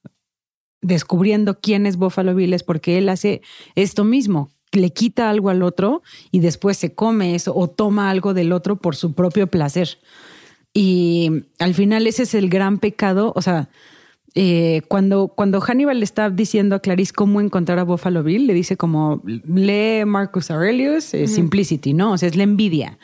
descubriendo 0.82 1.60
quién 1.60 1.86
es 1.86 1.96
Buffalo 1.96 2.36
Bill 2.36 2.54
es 2.54 2.64
porque 2.64 2.98
él 2.98 3.08
hace 3.10 3.42
esto 3.76 4.04
mismo, 4.04 4.50
le 4.80 4.92
quita 4.92 5.30
algo 5.30 5.50
al 5.50 5.64
otro 5.64 6.02
y 6.32 6.40
después 6.40 6.78
se 6.78 6.94
come 6.94 7.36
eso 7.36 7.54
o 7.56 7.70
toma 7.70 8.10
algo 8.10 8.34
del 8.34 8.54
otro 8.54 8.78
por 8.78 8.96
su 8.96 9.14
propio 9.14 9.48
placer. 9.48 10.00
Y 10.74 11.46
al 11.60 11.74
final 11.74 12.08
ese 12.08 12.24
es 12.24 12.34
el 12.34 12.50
gran 12.50 12.80
pecado, 12.80 13.34
o 13.36 13.42
sea, 13.42 13.70
eh, 14.34 14.82
cuando, 14.88 15.28
cuando 15.28 15.60
Hannibal 15.60 16.00
le 16.00 16.06
está 16.06 16.30
diciendo 16.30 16.76
a 16.76 16.80
Clarice 16.80 17.12
cómo 17.14 17.42
encontrar 17.42 17.80
a 17.80 17.84
Buffalo 17.84 18.24
Bill, 18.24 18.48
le 18.48 18.54
dice 18.54 18.78
como, 18.78 19.22
lee 19.26 20.06
Marcus 20.06 20.50
Aurelius, 20.52 21.14
eh, 21.14 21.28
Simplicity, 21.28 21.94
¿no? 21.94 22.14
O 22.14 22.18
sea, 22.18 22.30
es 22.30 22.38
la 22.38 22.44
envidia. 22.44 22.98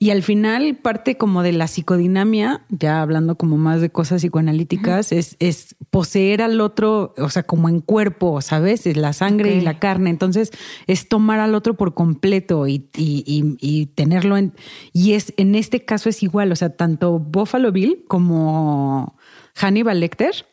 Y 0.00 0.10
al 0.10 0.22
final 0.22 0.76
parte 0.76 1.16
como 1.16 1.42
de 1.42 1.52
la 1.52 1.66
psicodinamia, 1.66 2.64
ya 2.68 3.02
hablando 3.02 3.36
como 3.36 3.56
más 3.56 3.80
de 3.80 3.90
cosas 3.90 4.22
psicoanalíticas, 4.22 5.10
es, 5.10 5.36
es 5.40 5.74
poseer 5.90 6.40
al 6.40 6.60
otro, 6.60 7.14
o 7.18 7.30
sea, 7.30 7.42
como 7.42 7.68
en 7.68 7.80
cuerpo, 7.80 8.40
¿sabes? 8.40 8.86
Es 8.86 8.96
la 8.96 9.12
sangre 9.12 9.56
y 9.56 9.60
la 9.60 9.80
carne. 9.80 10.10
Entonces 10.10 10.52
es 10.86 11.08
tomar 11.08 11.40
al 11.40 11.56
otro 11.56 11.74
por 11.74 11.94
completo 11.94 12.68
y, 12.68 12.88
y, 12.96 13.24
y, 13.60 13.86
tenerlo 13.86 14.36
en... 14.36 14.54
Y 14.92 15.14
es 15.14 15.34
en 15.36 15.56
este 15.56 15.84
caso 15.84 16.08
es 16.08 16.22
igual, 16.22 16.52
o 16.52 16.56
sea, 16.56 16.76
tanto 16.76 17.18
Buffalo 17.18 17.72
Bill 17.72 18.04
como 18.06 19.18
Hannibal 19.56 19.98
Lecter 19.98 20.46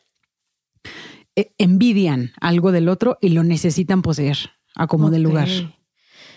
eh, 1.36 1.52
envidian 1.58 2.32
algo 2.40 2.72
del 2.72 2.88
otro 2.88 3.16
y 3.20 3.28
lo 3.28 3.44
necesitan 3.44 4.02
poseer 4.02 4.38
a 4.74 4.88
como 4.88 5.10
del 5.10 5.22
lugar. 5.22 5.48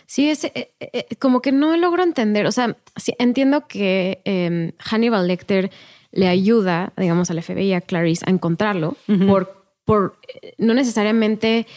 Sí, 0.09 0.27
es 0.27 0.43
eh, 0.43 0.71
eh, 0.79 1.05
como 1.19 1.39
que 1.39 1.51
no 1.51 1.77
logro 1.77 2.01
entender. 2.01 2.47
O 2.47 2.51
sea, 2.51 2.75
entiendo 3.19 3.67
que 3.67 4.23
em, 4.25 4.71
Hannibal 4.79 5.27
Lecter 5.27 5.69
le 6.11 6.27
ayuda, 6.27 6.93
digamos, 6.97 7.29
al 7.29 7.43
FBI, 7.43 7.73
a 7.73 7.81
Clarice, 7.81 8.25
a 8.25 8.31
encontrarlo, 8.31 8.97
por, 9.27 9.67
por 9.85 10.17
no 10.57 10.73
necesariamente 10.73 11.67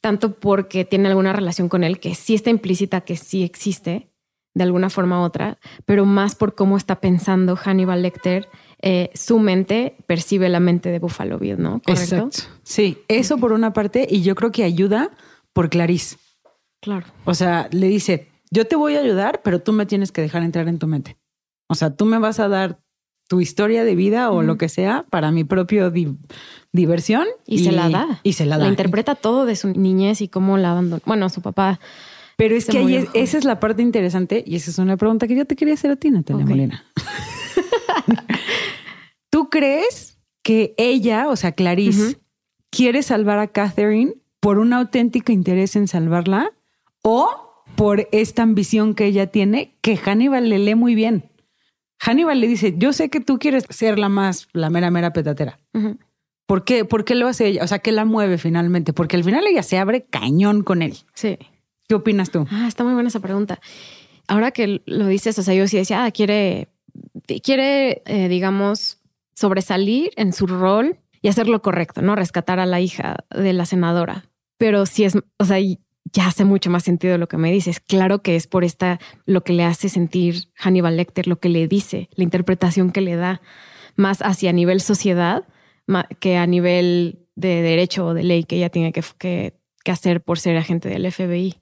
tanto 0.00 0.34
porque 0.34 0.84
tiene 0.84 1.08
alguna 1.08 1.32
relación 1.32 1.68
con 1.68 1.82
él, 1.82 1.98
que 1.98 2.14
sí 2.14 2.36
está 2.36 2.50
implícita, 2.50 3.00
que 3.00 3.16
sí 3.16 3.42
existe 3.42 4.06
de 4.54 4.62
alguna 4.62 4.88
forma 4.88 5.20
u 5.20 5.24
otra, 5.24 5.58
pero 5.84 6.04
más 6.06 6.36
por 6.36 6.54
cómo 6.54 6.76
está 6.76 7.00
pensando 7.00 7.56
Hannibal 7.56 8.02
Lecter 8.02 8.48
eh, 8.82 9.10
su 9.14 9.40
mente 9.40 9.96
percibe 10.06 10.48
la 10.48 10.60
mente 10.60 10.90
de 10.90 11.00
Buffalo 11.00 11.40
Bill, 11.40 11.60
¿no? 11.60 11.82
¿Correcto? 11.84 12.28
Exacto. 12.28 12.60
Sí, 12.62 12.98
eso 13.08 13.36
por 13.36 13.52
una 13.52 13.72
parte, 13.72 14.06
y 14.08 14.22
yo 14.22 14.36
creo 14.36 14.52
que 14.52 14.62
ayuda 14.62 15.10
por 15.52 15.70
Clarice. 15.70 16.16
Claro. 16.80 17.06
O 17.24 17.34
sea, 17.34 17.68
le 17.72 17.88
dice, 17.88 18.28
yo 18.50 18.66
te 18.66 18.76
voy 18.76 18.96
a 18.96 19.00
ayudar, 19.00 19.42
pero 19.42 19.60
tú 19.60 19.72
me 19.72 19.86
tienes 19.86 20.12
que 20.12 20.22
dejar 20.22 20.42
entrar 20.42 20.68
en 20.68 20.78
tu 20.78 20.86
mente. 20.86 21.16
O 21.68 21.74
sea, 21.74 21.94
tú 21.94 22.04
me 22.04 22.18
vas 22.18 22.40
a 22.40 22.48
dar 22.48 22.80
tu 23.28 23.40
historia 23.40 23.84
de 23.84 23.94
vida 23.94 24.32
o 24.32 24.42
lo 24.42 24.58
que 24.58 24.68
sea 24.68 25.06
para 25.08 25.30
mi 25.30 25.44
propio 25.44 25.92
diversión. 26.72 27.26
Y, 27.46 27.60
se 27.60 27.70
la 27.70 27.88
da. 27.88 28.20
Y 28.24 28.32
se 28.32 28.44
la 28.44 28.58
da. 28.58 28.64
La 28.64 28.70
interpreta 28.70 29.14
todo 29.14 29.46
de 29.46 29.54
su 29.54 29.68
niñez 29.68 30.20
y 30.20 30.26
cómo 30.26 30.58
la 30.58 30.72
abandonó. 30.72 31.00
Bueno, 31.06 31.28
su 31.28 31.40
papá. 31.40 31.78
Pero 32.36 32.56
es 32.56 32.66
que 32.66 32.78
ahí 32.78 33.06
esa 33.14 33.38
es 33.38 33.44
la 33.44 33.60
parte 33.60 33.82
interesante 33.82 34.42
y 34.44 34.56
esa 34.56 34.72
es 34.72 34.78
una 34.78 34.96
pregunta 34.96 35.28
que 35.28 35.36
yo 35.36 35.44
te 35.44 35.54
quería 35.54 35.74
hacer 35.74 35.92
a 35.92 35.96
ti, 35.96 36.10
Natalia 36.10 36.44
Molina. 36.44 36.84
¿Tú 39.30 39.48
crees 39.48 40.18
que 40.42 40.74
ella, 40.76 41.28
o 41.28 41.36
sea, 41.36 41.52
Clarice, 41.52 42.18
quiere 42.70 43.04
salvar 43.04 43.38
a 43.38 43.48
Catherine 43.48 44.14
por 44.40 44.58
un 44.58 44.72
auténtico 44.72 45.30
interés 45.30 45.76
en 45.76 45.86
salvarla 45.86 46.50
o 47.02 47.64
por 47.76 48.08
esta 48.12 48.42
ambición 48.42 48.94
que 48.94 49.06
ella 49.06 49.28
tiene 49.28 49.76
que 49.80 49.96
Hannibal 49.96 50.48
le 50.48 50.58
lee 50.58 50.74
muy 50.74 50.94
bien? 50.94 51.30
Hannibal 51.98 52.40
le 52.40 52.48
dice, 52.48 52.74
yo 52.76 52.92
sé 52.92 53.10
que 53.10 53.20
tú 53.20 53.38
quieres 53.38 53.64
ser 53.68 53.98
la 53.98 54.08
más, 54.08 54.48
la 54.52 54.70
mera, 54.70 54.90
mera 54.90 55.12
petatera. 55.12 55.60
¿Por 56.46 56.64
qué? 56.64 56.84
¿Por 56.84 57.04
qué 57.04 57.14
lo 57.14 57.28
hace 57.28 57.46
ella? 57.46 57.62
O 57.62 57.66
sea, 57.66 57.78
¿qué 57.78 57.92
la 57.92 58.04
mueve 58.04 58.38
finalmente? 58.38 58.92
Porque 58.92 59.16
al 59.16 59.24
final 59.24 59.46
ella 59.46 59.62
se 59.62 59.78
abre 59.78 60.06
cañón 60.06 60.62
con 60.62 60.82
él. 60.82 60.96
Sí. 61.14 61.38
¿Qué 61.88 61.94
opinas 61.94 62.30
tú? 62.30 62.46
Ah, 62.50 62.66
está 62.66 62.84
muy 62.84 62.94
buena 62.94 63.08
esa 63.08 63.20
pregunta. 63.20 63.60
Ahora 64.26 64.50
que 64.50 64.80
lo 64.86 65.06
dices, 65.06 65.38
o 65.38 65.42
sea, 65.42 65.54
yo 65.54 65.68
sí 65.68 65.76
decía, 65.76 66.04
ah, 66.04 66.10
quiere, 66.10 66.68
quiere, 67.42 68.02
eh, 68.06 68.28
digamos, 68.28 69.00
sobresalir 69.34 70.10
en 70.16 70.32
su 70.32 70.46
rol 70.46 70.98
y 71.22 71.28
hacer 71.28 71.48
lo 71.48 71.62
correcto, 71.62 72.00
¿no? 72.02 72.16
Rescatar 72.16 72.60
a 72.60 72.66
la 72.66 72.80
hija 72.80 73.16
de 73.30 73.52
la 73.52 73.66
senadora. 73.66 74.24
Pero 74.56 74.86
si 74.86 75.04
es, 75.04 75.16
o 75.16 75.44
sea, 75.44 75.58
ya 76.12 76.26
hace 76.26 76.44
mucho 76.44 76.70
más 76.70 76.82
sentido 76.82 77.18
lo 77.18 77.28
que 77.28 77.36
me 77.36 77.52
dices. 77.52 77.80
Claro 77.80 78.22
que 78.22 78.36
es 78.36 78.46
por 78.46 78.64
esta, 78.64 78.98
lo 79.26 79.42
que 79.42 79.52
le 79.52 79.64
hace 79.64 79.88
sentir 79.88 80.48
Hannibal 80.56 80.96
Lecter, 80.96 81.26
lo 81.26 81.38
que 81.38 81.48
le 81.48 81.68
dice, 81.68 82.08
la 82.14 82.24
interpretación 82.24 82.90
que 82.90 83.00
le 83.00 83.16
da 83.16 83.40
más 83.96 84.22
hacia 84.22 84.52
nivel 84.52 84.80
sociedad 84.80 85.44
que 86.20 86.36
a 86.36 86.46
nivel 86.46 87.26
de 87.34 87.62
derecho 87.62 88.06
o 88.06 88.14
de 88.14 88.22
ley 88.22 88.44
que 88.44 88.56
ella 88.56 88.70
tiene 88.70 88.92
que, 88.92 89.02
que, 89.18 89.90
hacer 89.90 90.20
por 90.20 90.38
ser 90.38 90.56
agente 90.56 90.88
del 90.88 91.10
FBI. 91.10 91.56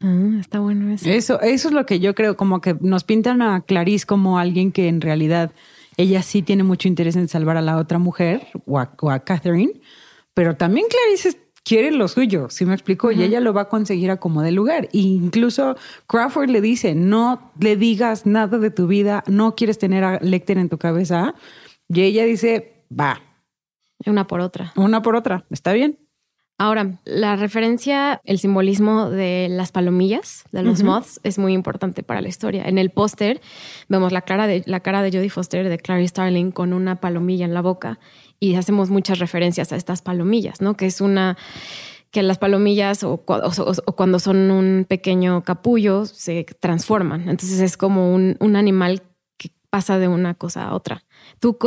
Ah, 0.00 0.36
está 0.40 0.60
bueno 0.60 0.92
eso. 0.92 1.08
Eso, 1.08 1.40
es 1.40 1.70
lo 1.70 1.84
que 1.86 2.00
yo 2.00 2.14
creo, 2.14 2.36
como 2.36 2.60
que 2.60 2.76
nos 2.80 3.04
pintan 3.04 3.42
a 3.42 3.62
Clarice 3.62 4.06
como 4.06 4.38
alguien 4.38 4.72
que 4.72 4.88
en 4.88 5.00
realidad 5.00 5.52
ella 5.96 6.22
sí 6.22 6.42
tiene 6.42 6.62
mucho 6.62 6.88
interés 6.88 7.16
en 7.16 7.28
salvar 7.28 7.56
a 7.56 7.62
la 7.62 7.76
otra 7.76 7.98
mujer 7.98 8.46
o 8.66 8.78
a, 8.78 9.20
Catherine, 9.20 9.72
pero 10.34 10.56
también 10.56 10.86
Clarice 10.88 11.38
quiere 11.66 11.90
lo 11.90 12.06
suyo, 12.06 12.48
¿sí 12.48 12.64
me 12.64 12.74
explico? 12.74 13.10
Y 13.10 13.24
ella 13.24 13.40
lo 13.40 13.52
va 13.52 13.62
a 13.62 13.68
conseguir 13.68 14.12
a 14.12 14.18
como 14.18 14.40
de 14.40 14.52
lugar. 14.52 14.84
E 14.92 14.98
incluso 14.98 15.76
Crawford 16.06 16.48
le 16.48 16.60
dice, 16.60 16.94
no 16.94 17.52
le 17.58 17.76
digas 17.76 18.24
nada 18.24 18.58
de 18.58 18.70
tu 18.70 18.86
vida, 18.86 19.24
no 19.26 19.56
quieres 19.56 19.76
tener 19.76 20.04
a 20.04 20.20
Lecter 20.20 20.58
en 20.58 20.68
tu 20.68 20.78
cabeza. 20.78 21.34
Y 21.88 22.02
ella 22.02 22.24
dice, 22.24 22.84
va. 22.88 23.20
Una 24.06 24.28
por 24.28 24.40
otra. 24.40 24.72
Una 24.76 25.02
por 25.02 25.16
otra, 25.16 25.44
está 25.50 25.72
bien. 25.72 25.98
Ahora, 26.58 27.00
la 27.04 27.36
referencia, 27.36 28.20
el 28.24 28.38
simbolismo 28.38 29.10
de 29.10 29.48
las 29.50 29.72
palomillas, 29.72 30.44
de 30.52 30.62
los 30.62 30.82
moths, 30.82 31.20
es 31.22 31.36
muy 31.38 31.52
importante 31.52 32.02
para 32.02 32.22
la 32.22 32.28
historia. 32.28 32.64
En 32.64 32.78
el 32.78 32.90
póster 32.90 33.42
vemos 33.88 34.10
la 34.10 34.22
cara, 34.22 34.46
de, 34.46 34.62
la 34.66 34.80
cara 34.80 35.02
de 35.02 35.10
Jodie 35.10 35.28
Foster, 35.28 35.68
de 35.68 35.78
Clary 35.78 36.08
Starling, 36.08 36.52
con 36.52 36.72
una 36.72 37.00
palomilla 37.00 37.44
en 37.44 37.52
la 37.52 37.60
boca 37.60 37.98
y 38.40 38.54
hacemos 38.54 38.90
muchas 38.90 39.18
referencias 39.18 39.72
a 39.72 39.76
estas 39.76 40.02
palomillas, 40.02 40.60
¿no? 40.60 40.74
Que 40.74 40.86
es 40.86 41.00
una 41.00 41.36
que 42.10 42.22
las 42.22 42.38
palomillas 42.38 43.04
o, 43.04 43.18
cuando 43.18 44.18
son 44.18 44.50
un 44.50 44.86
pequeño 44.88 45.42
capullo 45.42 46.06
se 46.06 46.46
transforman. 46.60 47.28
Entonces 47.28 47.60
es 47.60 47.76
como 47.76 48.14
un, 48.14 48.36
un 48.40 48.56
animal 48.56 49.02
que 49.36 49.50
pasa 49.68 49.98
de 49.98 50.08
una 50.08 50.34
cosa 50.34 50.68
a 50.68 50.74
otra. 50.74 51.04
¿Tú 51.40 51.58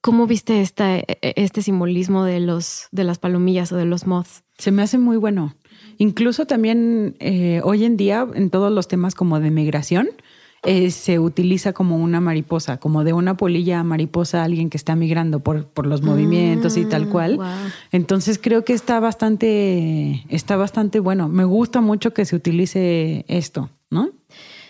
cómo 0.00 0.26
viste 0.26 0.60
esta, 0.60 0.98
e, 0.98 1.04
e, 1.22 1.32
este 1.36 1.62
simbolismo 1.62 2.24
de, 2.24 2.40
los, 2.40 2.88
de 2.92 3.04
las 3.04 3.18
palomillas 3.18 3.72
o 3.72 3.76
de 3.76 3.86
los 3.86 4.06
moths? 4.06 4.44
Se 4.58 4.72
me 4.72 4.82
hace 4.82 4.98
muy 4.98 5.16
bueno. 5.16 5.54
Incluso 5.96 6.46
también 6.46 7.16
eh, 7.20 7.60
hoy 7.64 7.84
en 7.84 7.96
día, 7.96 8.26
en 8.34 8.50
todos 8.50 8.70
los 8.72 8.88
temas 8.88 9.14
como 9.14 9.40
de 9.40 9.50
migración, 9.50 10.08
eh, 10.64 10.90
se 10.90 11.18
utiliza 11.18 11.72
como 11.72 11.96
una 11.96 12.20
mariposa, 12.20 12.78
como 12.78 13.04
de 13.04 13.12
una 13.12 13.36
polilla 13.36 13.80
a 13.80 13.84
mariposa 13.84 14.44
alguien 14.44 14.70
que 14.70 14.76
está 14.76 14.96
migrando 14.96 15.40
por, 15.40 15.66
por 15.66 15.86
los 15.86 16.02
movimientos 16.02 16.76
y 16.76 16.84
tal 16.84 17.04
ah, 17.04 17.10
cual. 17.10 17.40
Entonces 17.92 18.38
creo 18.40 18.64
que 18.64 18.72
está 18.72 19.00
bastante, 19.00 20.24
está 20.28 20.56
bastante 20.56 21.00
bueno. 21.00 21.28
Me 21.28 21.44
gusta 21.44 21.80
mucho 21.80 22.14
que 22.14 22.24
se 22.24 22.36
utilice 22.36 23.24
esto, 23.28 23.70
¿no? 23.90 24.10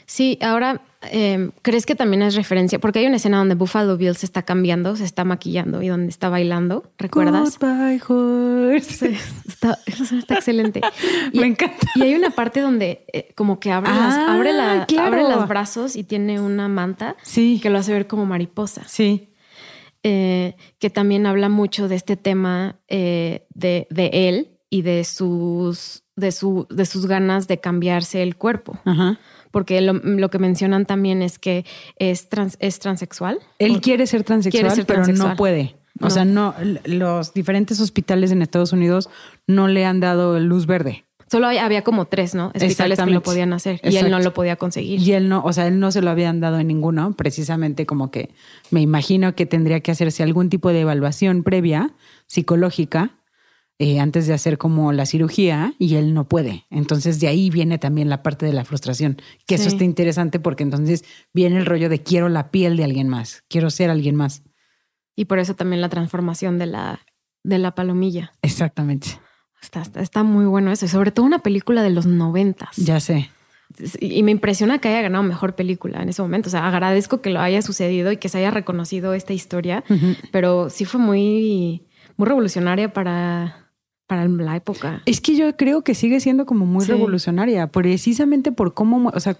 Sí, 0.07 0.39
ahora, 0.43 0.83
em, 1.11 1.53
¿crees 1.63 1.87
que 1.87 1.95
también 1.95 2.23
es 2.23 2.35
referencia? 2.35 2.79
Porque 2.79 2.99
hay 2.99 3.07
una 3.07 3.17
escena 3.17 3.39
donde 3.39 3.55
Buffalo 3.55 3.97
Bill 3.97 4.17
se 4.17 4.27
está 4.27 4.43
cambiando, 4.43 4.97
se 4.97 5.05
está 5.05 5.25
maquillando 5.25 5.83
y 5.83 5.89
donde 5.89 6.09
está 6.09 6.29
bailando, 6.29 6.91
¿recuerdas? 6.99 7.59
Goodbye, 7.59 8.01
horse. 8.07 9.17
está, 9.49 9.79
excelente. 10.35 10.81
Y, 11.33 11.41
Me 11.41 11.47
encanta. 11.47 11.87
Y 11.97 12.03
hay 12.03 12.15
una 12.15 12.31
parte 12.31 12.61
donde 12.61 13.07
eh, 13.13 13.33
como 13.35 13.59
que 13.59 13.71
abre, 13.71 13.91
las, 13.91 14.15
ah, 14.15 14.35
abre, 14.35 14.53
la, 14.53 14.87
abre 14.99 15.23
los 15.23 15.49
brazos 15.49 15.97
y 15.97 16.05
tiene 16.05 16.41
una 16.41 16.69
manta 16.69 17.17
sí. 17.23 17.59
que 17.63 17.71
lo 17.71 17.79
hace 17.79 17.93
ver 17.93 18.07
como 18.07 18.27
mariposa. 18.27 18.83
Sí. 18.87 19.33
Eh, 20.03 20.57
que 20.79 20.91
también 20.91 21.27
habla 21.27 21.49
mucho 21.49 21.89
de 21.89 21.97
este 21.97 22.17
tema 22.17 22.81
eh, 22.89 23.47
de, 23.55 23.87
de 23.91 24.11
él 24.29 24.59
y 24.71 24.83
de 24.83 25.05
sus, 25.05 26.05
de, 26.15 26.31
su, 26.31 26.67
de 26.71 26.87
sus 26.87 27.07
ganas 27.07 27.49
de 27.49 27.59
cambiarse 27.59 28.23
el 28.23 28.37
cuerpo. 28.37 28.79
Ajá 28.85 29.19
porque 29.55 29.81
lo, 29.81 30.31
que 30.31 30.39
mencionan 30.41 30.85
también 30.85 31.23
es 31.23 31.39
que 31.39 31.65
es, 32.01 32.29
trans, 32.29 32.57
es 32.59 32.81
transexual. 32.81 33.39
Él 33.61 33.81
quiere 33.81 34.09
ser 34.09 34.25
transexual, 34.25 34.85
pero 34.85 35.07
no 35.07 35.37
puede. 35.37 35.77
O 36.01 36.11
sea, 36.11 36.25
no, 36.25 36.57
los 36.87 37.35
diferentes 37.35 37.79
hospitales 37.79 38.33
en 38.33 38.43
Estados 38.43 38.73
Unidos 38.73 39.09
no 39.47 39.69
le 39.69 39.85
han 39.85 40.01
dado 40.01 40.41
luz 40.41 40.67
verde. 40.67 41.05
Solo 41.31 41.47
había 41.47 41.83
como 41.83 42.07
tres, 42.07 42.35
¿no? 42.35 42.49
Hospitales 42.49 42.99
que 42.99 43.11
lo 43.11 43.23
podían 43.23 43.53
hacer 43.53 43.81
y 43.85 43.97
él 43.97 44.11
no 44.11 44.19
lo 44.19 44.35
podía 44.35 44.57
conseguir. 44.57 45.01
Y 45.01 45.13
él 45.13 45.29
no, 45.29 45.45
o 45.45 45.53
sea, 45.53 45.69
él 45.69 45.79
no 45.79 45.93
se 45.93 46.03
lo 46.03 46.11
habían 46.11 46.41
dado 46.41 46.59
en 46.59 46.67
ninguno, 46.67 47.13
precisamente 47.13 47.87
como 47.87 48.11
que 48.11 48.31
me 48.73 48.81
imagino 48.81 49.37
que 49.37 49.47
tendría 49.47 49.79
que 49.79 49.93
hacerse 49.93 50.25
algún 50.25 50.51
tipo 50.51 50.71
de 50.71 50.81
evaluación 50.81 51.45
previa 51.45 51.93
psicológica 52.27 53.13
eh, 53.81 53.99
antes 53.99 54.29
de 54.29 54.35
hacer 54.35 54.57
como 54.57 54.93
la 54.93 55.05
cirugía 55.05 55.75
y 55.81 55.97
él 55.97 56.15
no 56.15 56.29
puede. 56.29 56.65
Entonces 56.71 57.19
de 57.19 57.27
ahí 57.27 57.51
viene 57.51 57.79
también 57.79 58.09
la 58.09 58.23
parte 58.23 58.47
de 58.47 58.53
la 58.53 58.65
frustración, 58.65 59.17
que 59.47 59.57
eso 59.57 59.67
está 59.67 59.83
interesante 59.83 60.39
porque 60.39 60.63
entonces 60.63 61.05
viene 61.33 61.57
el 61.57 61.67
rollo 61.67 61.89
de 61.89 62.01
quiero 62.01 62.29
la 62.29 62.53
piel 62.53 62.77
de 62.77 62.85
alguien 62.85 63.09
más, 63.09 63.43
quiero 63.49 63.71
ser 63.71 63.91
alguien 63.91 64.15
más. 64.15 64.45
Y 65.17 65.25
por 65.25 65.41
eso 65.41 65.55
también 65.55 65.81
la 65.81 65.89
transformación 65.89 66.59
de 66.59 66.67
la, 66.67 67.01
de 67.43 67.59
la 67.59 67.75
palomilla. 67.75 68.33
Exactamente. 68.43 69.09
Está, 69.61 69.83
está, 70.01 70.23
muy 70.23 70.45
bueno 70.45 70.71
eso, 70.71 70.85
y 70.85 70.89
sobre 70.89 71.11
todo 71.11 71.27
una 71.27 71.39
película 71.41 71.83
de 71.83 71.91
los 71.91 72.07
noventas. 72.07 72.77
Ya 72.77 73.01
sé. 73.01 73.31
Y 73.99 74.23
me 74.23 74.31
impresiona 74.31 74.79
que 74.79 74.89
haya 74.89 75.03
ganado 75.03 75.25
mejor 75.25 75.57
película 75.57 76.03
en 76.03 76.11
ese 76.11 76.23
momento. 76.23 76.49
O 76.49 76.51
sea, 76.51 76.69
agradezco 76.69 77.23
que 77.23 77.31
lo 77.31 77.41
haya 77.41 77.63
sucedido 77.63 78.13
y 78.13 78.19
que 78.19 78.29
se 78.29 78.39
haya 78.39 78.51
reconocido 78.51 79.15
esta 79.15 79.33
historia, 79.33 79.83
pero 80.31 80.71
sí 80.71 80.85
fue 80.85 81.01
muy, 81.01 81.89
muy 82.17 82.29
revolucionaria 82.29 82.93
para, 82.93 83.64
para 84.07 84.29
la 84.29 84.57
época. 84.57 85.03
Es 85.07 85.21
que 85.21 85.35
yo 85.35 85.57
creo 85.57 85.83
que 85.83 85.95
sigue 85.95 86.21
siendo 86.21 86.45
como 86.45 86.67
muy 86.67 86.85
revolucionaria, 86.85 87.69
precisamente 87.69 88.53
por 88.53 88.75
cómo, 88.75 89.11
o 89.15 89.21
sea, 89.21 89.39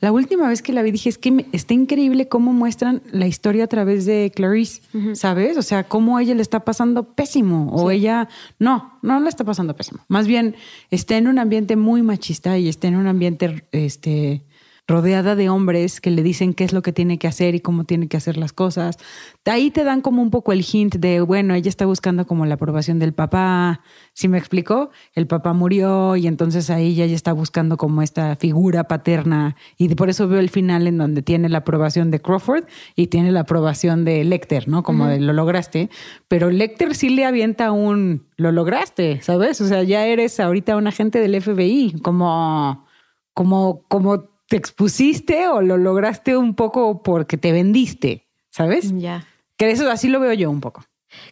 la 0.00 0.12
última 0.12 0.48
vez 0.48 0.60
que 0.60 0.72
la 0.72 0.82
vi 0.82 0.90
dije, 0.90 1.08
es 1.08 1.16
que 1.16 1.46
está 1.52 1.72
increíble 1.72 2.28
cómo 2.28 2.52
muestran 2.52 3.02
la 3.10 3.26
historia 3.26 3.64
a 3.64 3.66
través 3.68 4.04
de 4.04 4.30
Clarice, 4.34 4.82
¿sabes? 5.14 5.56
O 5.56 5.62
sea, 5.62 5.84
cómo 5.84 6.18
ella 6.18 6.34
le 6.34 6.42
está 6.42 6.60
pasando 6.60 7.14
pésimo 7.14 7.70
o 7.72 7.90
ella, 7.90 8.28
no, 8.58 8.98
no 9.00 9.18
le 9.18 9.28
está 9.28 9.44
pasando 9.44 9.74
pésimo. 9.74 10.00
Más 10.08 10.26
bien, 10.26 10.56
está 10.90 11.16
en 11.16 11.26
un 11.26 11.38
ambiente 11.38 11.76
muy 11.76 12.02
machista 12.02 12.58
y 12.58 12.68
está 12.68 12.88
en 12.88 12.96
un 12.96 13.06
ambiente, 13.06 13.64
este, 13.72 14.42
rodeada 14.88 15.36
de 15.36 15.48
hombres 15.48 16.00
que 16.00 16.10
le 16.10 16.22
dicen 16.22 16.54
qué 16.54 16.64
es 16.64 16.72
lo 16.72 16.82
que 16.82 16.92
tiene 16.92 17.18
que 17.18 17.28
hacer 17.28 17.54
y 17.54 17.60
cómo 17.60 17.84
tiene 17.84 18.08
que 18.08 18.16
hacer 18.16 18.36
las 18.36 18.52
cosas. 18.52 18.98
Ahí 19.44 19.70
te 19.70 19.84
dan 19.84 20.00
como 20.00 20.22
un 20.22 20.30
poco 20.30 20.52
el 20.52 20.64
hint 20.70 20.96
de, 20.96 21.20
bueno, 21.20 21.54
ella 21.54 21.68
está 21.68 21.86
buscando 21.86 22.26
como 22.26 22.46
la 22.46 22.54
aprobación 22.54 22.98
del 22.98 23.12
papá. 23.12 23.80
¿Sí 24.12 24.28
me 24.28 24.38
explicó? 24.38 24.90
El 25.14 25.26
papá 25.26 25.52
murió 25.52 26.16
y 26.16 26.26
entonces 26.26 26.68
ahí 26.68 26.88
ella 26.88 27.06
ya 27.06 27.14
está 27.14 27.32
buscando 27.32 27.76
como 27.76 28.02
esta 28.02 28.34
figura 28.36 28.84
paterna 28.84 29.56
y 29.78 29.94
por 29.94 30.10
eso 30.10 30.26
veo 30.26 30.40
el 30.40 30.50
final 30.50 30.86
en 30.86 30.98
donde 30.98 31.22
tiene 31.22 31.48
la 31.48 31.58
aprobación 31.58 32.10
de 32.10 32.20
Crawford 32.20 32.64
y 32.96 33.06
tiene 33.06 33.30
la 33.30 33.40
aprobación 33.40 34.04
de 34.04 34.24
Lecter, 34.24 34.68
¿no? 34.68 34.82
Como 34.82 35.06
de 35.06 35.20
lo 35.20 35.32
lograste. 35.32 35.90
Pero 36.28 36.50
Lecter 36.50 36.94
sí 36.94 37.08
le 37.08 37.24
avienta 37.24 37.70
un, 37.72 38.26
lo 38.36 38.50
lograste, 38.50 39.20
¿sabes? 39.22 39.60
O 39.60 39.68
sea, 39.68 39.84
ya 39.84 40.06
eres 40.06 40.40
ahorita 40.40 40.76
un 40.76 40.86
agente 40.86 41.20
del 41.20 41.40
FBI, 41.40 42.00
como, 42.02 42.84
como, 43.32 43.84
como 43.88 44.31
te 44.52 44.58
expusiste 44.58 45.48
o 45.48 45.62
lo 45.62 45.78
lograste 45.78 46.36
un 46.36 46.54
poco 46.54 47.02
porque 47.02 47.38
te 47.38 47.52
vendiste, 47.52 48.28
¿sabes? 48.50 48.92
Ya. 48.98 49.26
Que 49.56 49.70
eso 49.70 49.90
así 49.90 50.10
lo 50.10 50.20
veo 50.20 50.34
yo 50.34 50.50
un 50.50 50.60
poco. 50.60 50.84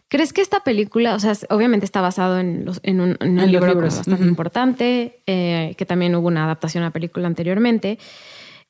¿Crees 0.07 0.33
que 0.33 0.41
esta 0.41 0.61
película, 0.61 1.13
o 1.13 1.19
sea, 1.19 1.33
obviamente 1.51 1.85
está 1.85 2.01
basado 2.01 2.39
en, 2.39 2.65
los, 2.65 2.79
en 2.81 2.99
un, 2.99 3.17
libro 3.21 3.75
bastante 3.75 4.25
importante, 4.25 5.21
eh, 5.27 5.75
que 5.77 5.85
también 5.85 6.15
hubo 6.15 6.29
una 6.29 6.45
adaptación 6.45 6.83
a 6.83 6.87
la 6.87 6.93
película 6.93 7.27
anteriormente, 7.27 7.99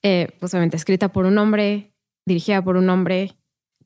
eh, 0.03 0.27
pues 0.41 0.53
obviamente 0.53 0.75
escrita 0.75 1.13
por 1.13 1.25
un 1.25 1.37
hombre, 1.37 1.93
dirigida 2.25 2.61
por 2.61 2.75
un 2.75 2.89
hombre. 2.89 3.37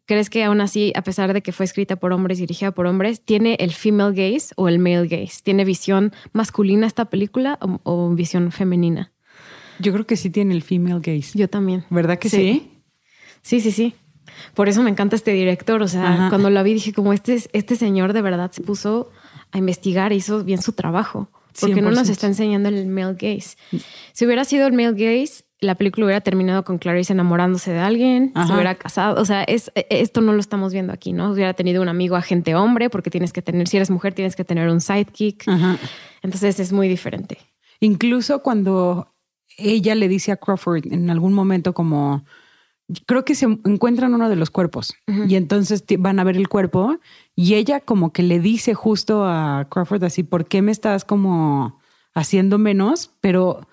¿Crees 0.08 0.32
que 0.32 0.44
aún 0.46 0.62
así, 0.62 0.94
a 0.96 1.04
pesar 1.04 1.32
de 1.34 1.44
que 1.44 1.52
fue 1.52 1.66
escrita 1.66 1.98
por 1.98 2.12
hombres, 2.12 2.40
dirigida 2.40 2.72
por 2.72 2.88
hombres, 2.88 3.22
tiene 3.24 3.56
el 3.60 3.72
female 3.72 4.16
gaze 4.16 4.52
o 4.56 4.68
el 4.68 4.80
male 4.80 5.08
gaze? 5.08 5.44
¿Tiene 5.44 5.64
visión 5.64 6.12
masculina 6.34 6.88
esta 6.88 7.06
película 7.06 7.60
o 7.84 8.10
visión 8.16 8.52
femenina? 8.52 9.12
Yo 9.80 9.94
creo 9.94 10.06
que 10.06 10.16
sí 10.16 10.30
tiene 10.30 10.54
el 10.54 10.62
female 10.62 11.00
gaze. 11.02 11.38
Yo 11.38 11.50
también. 11.50 11.86
¿Verdad 11.90 12.18
que 12.20 12.30
sí? 12.30 12.72
Sí, 13.42 13.62
sí, 13.62 13.72
sí. 13.72 13.96
Por 14.54 14.70
eso 14.70 14.82
me 14.84 14.90
encanta 14.90 15.16
este 15.16 15.32
director. 15.32 15.82
O 15.82 15.88
sea, 15.88 16.28
cuando 16.30 16.50
lo 16.50 16.64
vi 16.64 16.74
dije 16.74 16.94
como 16.94 17.14
este, 17.14 17.42
este 17.54 17.76
señor 17.76 18.14
de 18.14 18.22
verdad 18.22 18.52
se 18.52 18.62
puso 18.62 19.12
a 19.52 19.58
investigar, 19.58 20.14
hizo 20.14 20.44
bien 20.44 20.62
su 20.62 20.74
trabajo. 20.74 21.30
Porque 21.60 21.82
no 21.82 21.92
nos 21.92 22.10
está 22.10 22.28
enseñando 22.28 22.70
el 22.70 22.86
male 22.88 23.14
gaze. 23.14 23.56
Si 24.12 24.26
hubiera 24.26 24.44
sido 24.44 24.68
el 24.68 24.74
male 24.74 24.92
gaze, 24.92 25.46
la 25.62 25.76
película 25.76 26.06
hubiera 26.06 26.22
terminado 26.22 26.66
con 26.66 26.78
Clarice 26.78 27.14
enamorándose 27.14 27.72
de 27.72 27.80
alguien, 27.80 28.34
se 28.46 28.54
hubiera 28.54 28.76
casado. 28.76 29.22
O 29.22 29.26
sea, 29.26 29.44
es, 29.44 29.72
esto 29.90 30.22
no 30.22 30.34
lo 30.34 30.40
estamos 30.40 30.74
viendo 30.74 30.92
aquí, 30.92 31.14
¿no? 31.14 31.32
Hubiera 31.32 31.54
tenido 31.54 31.82
un 31.82 31.88
amigo 31.88 32.16
agente 32.16 32.56
hombre, 32.56 32.90
porque 32.90 33.10
tienes 33.10 33.32
que 33.32 33.42
tener, 33.42 33.68
si 33.68 33.78
eres 33.78 33.90
mujer, 33.90 34.14
tienes 34.14 34.36
que 34.36 34.44
tener 34.44 34.70
un 34.70 34.82
sidekick. 34.82 35.46
Entonces 36.22 36.60
es 36.60 36.74
muy 36.74 36.88
diferente. 36.90 37.38
Incluso 37.80 38.42
cuando 38.42 39.15
ella 39.58 39.96
le 39.96 40.08
dice 40.08 40.32
a 40.32 40.38
Crawford 40.38 40.92
en 40.92 41.10
algún 41.10 41.34
momento 41.34 41.74
como, 41.74 42.26
creo 43.06 43.26
que 43.26 43.36
se 43.36 43.46
encuentran 43.46 44.14
uno 44.14 44.30
de 44.30 44.36
los 44.36 44.50
cuerpos 44.50 44.94
y 45.28 45.36
entonces 45.36 45.84
van 46.00 46.20
a 46.20 46.24
ver 46.24 46.38
el 46.38 46.48
cuerpo 46.48 46.98
y 47.36 47.56
ella 47.56 47.80
como 47.80 48.12
que 48.12 48.24
le 48.24 48.40
dice 48.40 48.74
justo 48.74 49.26
a 49.26 49.68
Crawford 49.70 50.04
así, 50.04 50.24
¿por 50.24 50.46
qué 50.46 50.62
me 50.62 50.72
estás 50.72 51.06
como 51.06 51.80
haciendo 52.14 52.58
menos? 52.58 53.12
Pero 53.22 53.68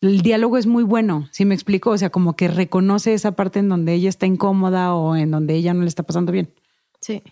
el 0.00 0.22
diálogo 0.22 0.58
es 0.58 0.66
muy 0.66 0.82
bueno, 0.82 1.28
¿sí 1.30 1.44
me 1.44 1.54
explico? 1.54 1.90
O 1.90 1.98
sea, 1.98 2.10
como 2.10 2.36
que 2.36 2.48
reconoce 2.48 3.14
esa 3.14 3.32
parte 3.32 3.58
en 3.58 3.68
donde 3.68 3.94
ella 3.94 4.08
está 4.08 4.26
incómoda 4.26 4.94
o 4.94 5.16
en 5.16 5.30
donde 5.30 5.54
ella 5.54 5.74
no 5.74 5.82
le 5.82 5.88
está 5.88 6.02
pasando 6.02 6.32
bien. 6.32 6.52
Sí. 7.00 7.22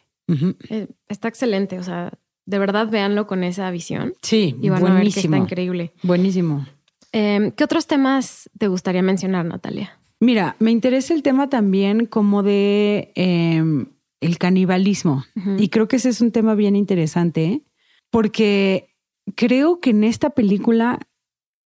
Eh, 0.68 0.88
está 1.08 1.28
excelente, 1.28 1.78
o 1.78 1.82
sea, 1.82 2.12
de 2.46 2.58
verdad 2.58 2.88
véanlo 2.88 3.26
con 3.26 3.44
esa 3.44 3.70
visión. 3.70 4.14
Sí, 4.22 4.56
y 4.60 4.68
van 4.70 4.86
a 4.86 4.94
ver 4.94 5.12
que 5.12 5.20
está 5.20 5.36
increíble. 5.36 5.92
Buenísimo. 6.02 6.66
Em, 7.12 7.50
¿Qué 7.52 7.64
otros 7.64 7.86
temas 7.86 8.50
te 8.58 8.68
gustaría 8.68 9.02
mencionar, 9.02 9.44
Natalia? 9.44 9.98
Mira, 10.18 10.56
me 10.58 10.70
interesa 10.70 11.14
el 11.14 11.22
tema 11.22 11.48
también 11.48 12.06
como 12.06 12.42
de 12.42 13.12
em, 13.14 13.86
el 14.20 14.38
canibalismo. 14.38 15.24
Y 15.58 15.68
creo 15.68 15.88
que 15.88 15.96
ese 15.96 16.08
es 16.08 16.20
un 16.20 16.30
tema 16.30 16.54
bien 16.54 16.76
interesante 16.76 17.62
porque 18.10 18.94
creo 19.34 19.80
que 19.80 19.90
en 19.90 20.04
esta 20.04 20.30
película, 20.30 21.00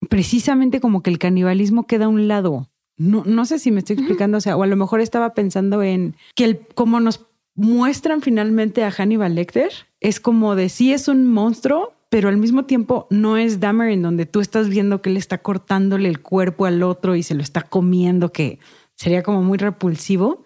precisamente 0.08 0.80
como 0.80 1.02
que 1.02 1.10
el 1.10 1.18
canibalismo 1.18 1.86
queda 1.86 2.04
a 2.04 2.08
un 2.08 2.28
lado. 2.28 2.70
No, 2.96 3.24
no 3.24 3.44
sé 3.44 3.58
si 3.58 3.72
me 3.72 3.80
estoy 3.80 3.96
explicando, 3.96 4.38
o 4.38 4.40
sea, 4.40 4.56
o 4.56 4.62
a 4.62 4.68
lo 4.68 4.76
mejor 4.76 5.00
estaba 5.00 5.34
pensando 5.34 5.82
en 5.82 6.14
que 6.36 6.44
el, 6.44 6.60
como 6.74 7.00
nos 7.00 7.26
muestran 7.56 8.20
finalmente 8.20 8.84
a 8.84 8.92
Hannibal 8.92 9.34
Lecter, 9.34 9.72
es 10.00 10.20
como 10.20 10.54
de 10.54 10.68
sí 10.68 10.92
es 10.92 11.08
un 11.08 11.26
monstruo, 11.26 11.93
pero 12.14 12.28
al 12.28 12.36
mismo 12.36 12.64
tiempo 12.64 13.08
no 13.10 13.36
es 13.36 13.58
Dahmer 13.58 13.90
en 13.90 14.00
donde 14.00 14.24
tú 14.24 14.38
estás 14.38 14.68
viendo 14.68 15.02
que 15.02 15.10
él 15.10 15.16
está 15.16 15.38
cortándole 15.38 16.08
el 16.08 16.20
cuerpo 16.20 16.64
al 16.64 16.84
otro 16.84 17.16
y 17.16 17.24
se 17.24 17.34
lo 17.34 17.42
está 17.42 17.62
comiendo, 17.62 18.30
que 18.30 18.60
sería 18.94 19.24
como 19.24 19.42
muy 19.42 19.58
repulsivo. 19.58 20.44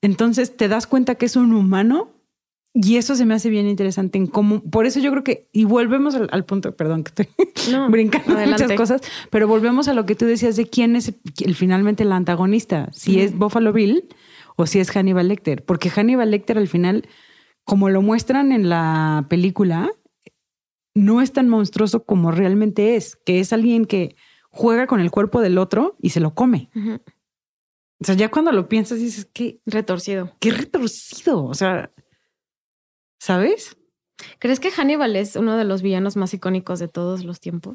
Entonces 0.00 0.56
te 0.56 0.68
das 0.68 0.86
cuenta 0.86 1.16
que 1.16 1.26
es 1.26 1.36
un 1.36 1.52
humano 1.52 2.14
y 2.72 2.96
eso 2.96 3.14
se 3.14 3.26
me 3.26 3.34
hace 3.34 3.50
bien 3.50 3.68
interesante 3.68 4.16
en 4.16 4.26
cómo, 4.26 4.62
por 4.62 4.86
eso 4.86 5.00
yo 5.00 5.10
creo 5.10 5.22
que, 5.22 5.50
y 5.52 5.64
volvemos 5.64 6.14
al, 6.14 6.44
punto, 6.46 6.74
perdón 6.74 7.04
que 7.04 7.10
estoy 7.10 7.28
brincando 7.90 8.34
muchas 8.34 8.72
cosas, 8.72 9.02
pero 9.28 9.46
volvemos 9.46 9.88
a 9.88 9.92
lo 9.92 10.06
que 10.06 10.14
tú 10.14 10.24
decías 10.24 10.56
de 10.56 10.64
quién 10.64 10.96
es 10.96 11.12
el, 11.44 11.54
finalmente 11.54 12.04
el 12.04 12.12
antagonista, 12.12 12.88
si 12.90 13.20
es 13.20 13.36
Buffalo 13.36 13.74
Bill 13.74 14.08
o 14.56 14.64
si 14.64 14.80
es 14.80 14.90
Hannibal 14.90 15.28
Lecter, 15.28 15.62
porque 15.62 15.90
Hannibal 15.90 16.30
Lecter 16.30 16.56
al 16.56 16.68
final, 16.68 17.06
como 17.64 17.90
lo 17.90 18.00
muestran 18.00 18.50
en 18.50 18.70
la 18.70 19.26
película, 19.28 19.90
no 20.94 21.20
es 21.20 21.32
tan 21.32 21.48
monstruoso 21.48 22.04
como 22.04 22.30
realmente 22.30 22.96
es, 22.96 23.16
que 23.16 23.40
es 23.40 23.52
alguien 23.52 23.86
que 23.86 24.16
juega 24.50 24.86
con 24.86 25.00
el 25.00 25.10
cuerpo 25.10 25.40
del 25.40 25.58
otro 25.58 25.96
y 26.00 26.10
se 26.10 26.20
lo 26.20 26.34
come. 26.34 26.70
O 28.00 28.04
sea, 28.04 28.14
ya 28.14 28.30
cuando 28.30 28.52
lo 28.52 28.68
piensas 28.68 28.98
dices 28.98 29.26
que... 29.32 29.60
Retorcido. 29.64 30.32
Qué 30.40 30.50
retorcido. 30.50 31.44
O 31.44 31.54
sea, 31.54 31.92
¿Sabes? 33.22 33.76
¿Crees 34.40 34.58
que 34.58 34.72
Hannibal 34.72 35.14
es 35.14 35.36
uno 35.36 35.56
de 35.56 35.62
los 35.62 35.80
villanos 35.80 36.16
más 36.16 36.34
icónicos 36.34 36.80
de 36.80 36.88
todos 36.88 37.22
los 37.22 37.38
tiempos? 37.38 37.72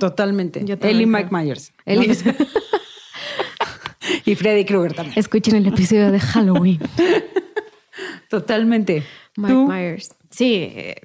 totalmente. 0.00 0.64
Él 0.80 1.00
y 1.00 1.06
Mike 1.06 1.28
Myers. 1.30 1.72
y 4.24 4.34
Freddy 4.34 4.64
Krueger 4.64 4.94
también. 4.94 5.16
Escuchen 5.16 5.54
el 5.54 5.68
episodio 5.68 6.10
de 6.10 6.18
Halloween. 6.18 6.80
totalmente. 8.28 9.04
Mike 9.36 9.54
Myers. 9.68 10.16
Sí. 10.30 10.54
Eh, 10.54 10.96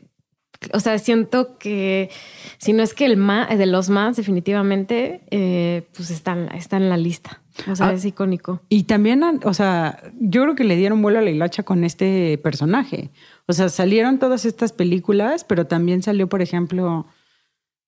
o 0.71 0.79
sea, 0.79 0.97
siento 0.99 1.57
que 1.57 2.09
si 2.57 2.73
no 2.73 2.83
es 2.83 2.93
que 2.93 3.05
el 3.05 3.17
más, 3.17 3.57
de 3.57 3.65
los 3.65 3.89
más, 3.89 4.15
definitivamente, 4.15 5.21
eh, 5.31 5.87
pues 5.95 6.11
está, 6.11 6.37
está 6.55 6.77
en 6.77 6.89
la 6.89 6.97
lista. 6.97 7.41
O 7.69 7.75
sea, 7.75 7.89
ah, 7.89 7.93
es 7.93 8.05
icónico. 8.05 8.61
Y 8.69 8.83
también, 8.83 9.23
o 9.43 9.53
sea, 9.53 10.01
yo 10.19 10.43
creo 10.43 10.55
que 10.55 10.63
le 10.63 10.75
dieron 10.75 11.01
vuelo 11.01 11.19
a 11.19 11.21
la 11.21 11.29
hilacha 11.29 11.63
con 11.63 11.83
este 11.83 12.39
personaje. 12.39 13.11
O 13.45 13.53
sea, 13.53 13.69
salieron 13.69 14.17
todas 14.17 14.45
estas 14.45 14.71
películas, 14.71 15.43
pero 15.43 15.67
también 15.67 16.01
salió, 16.01 16.27
por 16.27 16.41
ejemplo, 16.41 17.05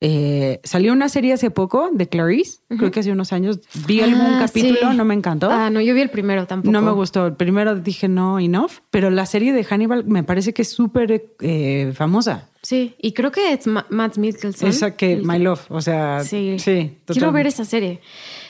eh, 0.01 0.60
salió 0.63 0.91
una 0.91 1.08
serie 1.08 1.34
hace 1.34 1.51
poco 1.51 1.89
de 1.91 2.08
Clarice, 2.08 2.60
creo 2.67 2.91
que 2.91 2.99
hace 2.99 3.12
unos 3.12 3.31
años. 3.31 3.62
Vi 3.88 4.01
algún 4.01 4.21
ah, 4.21 4.45
capítulo, 4.45 4.93
no 4.93 5.05
me 5.05 5.13
encantó. 5.13 5.49
Ah, 5.49 5.69
no, 5.69 5.79
yo 5.79 5.93
vi 5.93 6.01
el 6.01 6.10
primero 6.10 6.45
tampoco. 6.45 6.71
No 6.71 6.81
me 6.81 6.91
gustó. 6.91 7.27
El 7.27 7.36
primero 7.36 7.75
dije 7.75 8.08
no, 8.08 8.39
enough. 8.39 8.71
Pero 8.91 9.10
la 9.10 9.25
serie 9.25 9.53
de 9.53 9.63
Hannibal 9.63 10.05
me 10.05 10.23
parece 10.23 10.53
que 10.53 10.63
es 10.63 10.69
súper 10.69 11.31
eh, 11.39 11.93
famosa. 11.95 12.49
Sí, 12.62 12.95
y 12.99 13.13
creo 13.13 13.31
que 13.31 13.53
es 13.53 13.67
Matt 13.67 14.17
Mikkelsen. 14.17 14.67
Esa 14.67 14.97
que 14.97 15.17
My 15.17 15.39
Love, 15.39 15.65
o 15.69 15.81
sea, 15.81 16.23
sí. 16.23 16.58
sí 16.60 16.97
Quiero 17.05 17.31
ver 17.31 17.47
esa 17.47 17.63
serie. 17.63 18.01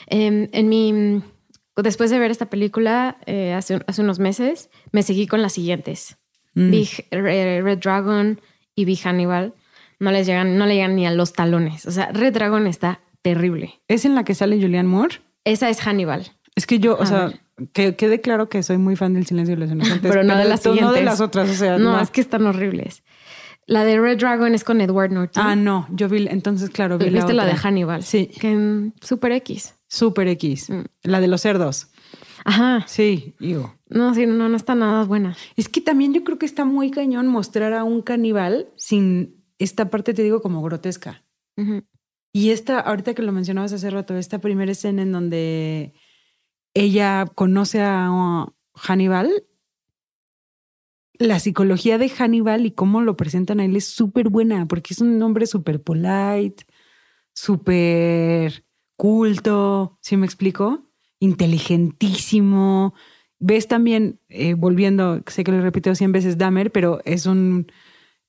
Em, 0.08 0.48
en 0.52 0.68
mi, 0.68 1.22
después 1.76 2.10
de 2.10 2.18
ver 2.18 2.30
esta 2.30 2.46
película 2.46 3.18
eh, 3.26 3.52
hace, 3.52 3.80
hace 3.86 4.02
unos 4.02 4.18
meses, 4.18 4.70
me 4.90 5.02
seguí 5.02 5.26
con 5.26 5.42
las 5.42 5.52
siguientes. 5.52 6.16
Mm. 6.54 6.70
Vi 6.70 6.88
Red 7.10 7.78
Dragon 7.78 8.40
y 8.74 8.84
vi 8.84 8.96
Hannibal. 8.96 9.54
No 9.98 10.10
les 10.10 10.26
llegan, 10.26 10.58
no 10.58 10.66
le 10.66 10.74
llegan 10.74 10.96
ni 10.96 11.06
a 11.06 11.10
los 11.10 11.32
talones. 11.32 11.86
O 11.86 11.90
sea, 11.90 12.10
Red 12.12 12.34
Dragon 12.34 12.66
está 12.66 13.00
terrible. 13.22 13.80
¿Es 13.88 14.04
en 14.04 14.14
la 14.14 14.24
que 14.24 14.34
sale 14.34 14.60
Julianne 14.60 14.88
Moore? 14.88 15.16
Esa 15.44 15.70
es 15.70 15.80
Hannibal. 15.80 16.32
Es 16.54 16.66
que 16.66 16.78
yo, 16.78 16.96
o 16.98 17.06
sea, 17.06 17.32
que 17.72 17.96
quede 17.96 18.20
claro 18.20 18.48
que 18.48 18.62
soy 18.62 18.78
muy 18.78 18.96
fan 18.96 19.14
del 19.14 19.26
silencio 19.26 19.54
de 19.54 19.60
los 19.60 19.70
inocentes. 19.70 20.00
pero 20.10 20.24
no 20.24 20.36
de 20.36 20.44
las 20.44 20.64
No 20.64 20.92
de 20.92 21.02
las 21.02 21.20
otras, 21.20 21.50
o 21.50 21.54
sea. 21.54 21.78
No, 21.78 22.00
es 22.00 22.10
que 22.10 22.20
están 22.20 22.46
horribles. 22.46 23.02
La 23.66 23.84
de 23.84 23.98
Red 23.98 24.18
Dragon 24.18 24.54
es 24.54 24.62
con 24.62 24.80
Edward 24.80 25.10
Norton. 25.12 25.44
Ah, 25.44 25.56
no, 25.56 25.88
yo 25.90 26.08
vi, 26.08 26.28
entonces 26.28 26.70
claro, 26.70 26.98
vi 26.98 27.10
¿Viste 27.10 27.32
la, 27.32 27.44
de 27.44 27.54
Hannibal? 27.54 28.04
Sí. 28.04 28.30
Que 28.40 28.52
en 28.52 28.94
Super 29.00 29.32
X. 29.32 29.74
Super 29.88 30.28
X. 30.28 30.70
Mm. 30.70 30.82
La 31.02 31.20
de 31.20 31.26
los 31.26 31.40
cerdos. 31.40 31.88
Ajá. 32.44 32.84
Sí, 32.86 33.34
digo. 33.40 33.74
No, 33.88 34.14
sí, 34.14 34.24
no, 34.24 34.48
no 34.48 34.56
está 34.56 34.76
nada 34.76 35.04
buena. 35.04 35.36
Es 35.56 35.68
que 35.68 35.80
también 35.80 36.14
yo 36.14 36.22
creo 36.22 36.38
que 36.38 36.46
está 36.46 36.64
muy 36.64 36.92
cañón 36.92 37.26
mostrar 37.26 37.72
a 37.72 37.82
un 37.82 38.02
caníbal 38.02 38.68
sin 38.76 39.44
esta 39.58 39.90
parte, 39.90 40.14
te 40.14 40.22
digo, 40.22 40.40
como 40.40 40.62
grotesca. 40.62 41.24
Y 42.32 42.50
esta, 42.50 42.80
ahorita 42.80 43.14
que 43.14 43.22
lo 43.22 43.32
mencionabas 43.32 43.72
hace 43.72 43.88
rato, 43.90 44.16
esta 44.16 44.40
primera 44.40 44.72
escena 44.72 45.02
en 45.02 45.12
donde 45.12 45.94
ella 46.74 47.24
conoce 47.34 47.80
a 47.80 48.46
Hannibal, 48.74 49.46
la 51.18 51.38
psicología 51.38 51.96
de 51.96 52.10
Hannibal 52.10 52.66
y 52.66 52.72
cómo 52.72 53.00
lo 53.00 53.16
presentan 53.16 53.60
a 53.60 53.64
él 53.64 53.76
es 53.76 53.86
súper 53.86 54.28
buena, 54.28 54.66
porque 54.66 54.92
es 54.92 55.00
un 55.00 55.22
hombre 55.22 55.46
súper 55.46 55.82
polite, 55.82 56.66
súper 57.32 58.64
culto, 58.96 59.98
¿sí 60.02 60.16
me 60.16 60.26
explico? 60.26 60.90
Inteligentísimo. 61.18 62.94
Ves 63.38 63.68
también, 63.68 64.20
eh, 64.28 64.54
volviendo, 64.54 65.22
sé 65.26 65.44
que 65.44 65.52
lo 65.52 65.58
he 65.58 65.62
repetido 65.62 65.94
cien 65.94 66.12
veces, 66.12 66.38
Dahmer, 66.38 66.72
pero 66.72 67.00
es 67.04 67.26
un 67.26 67.70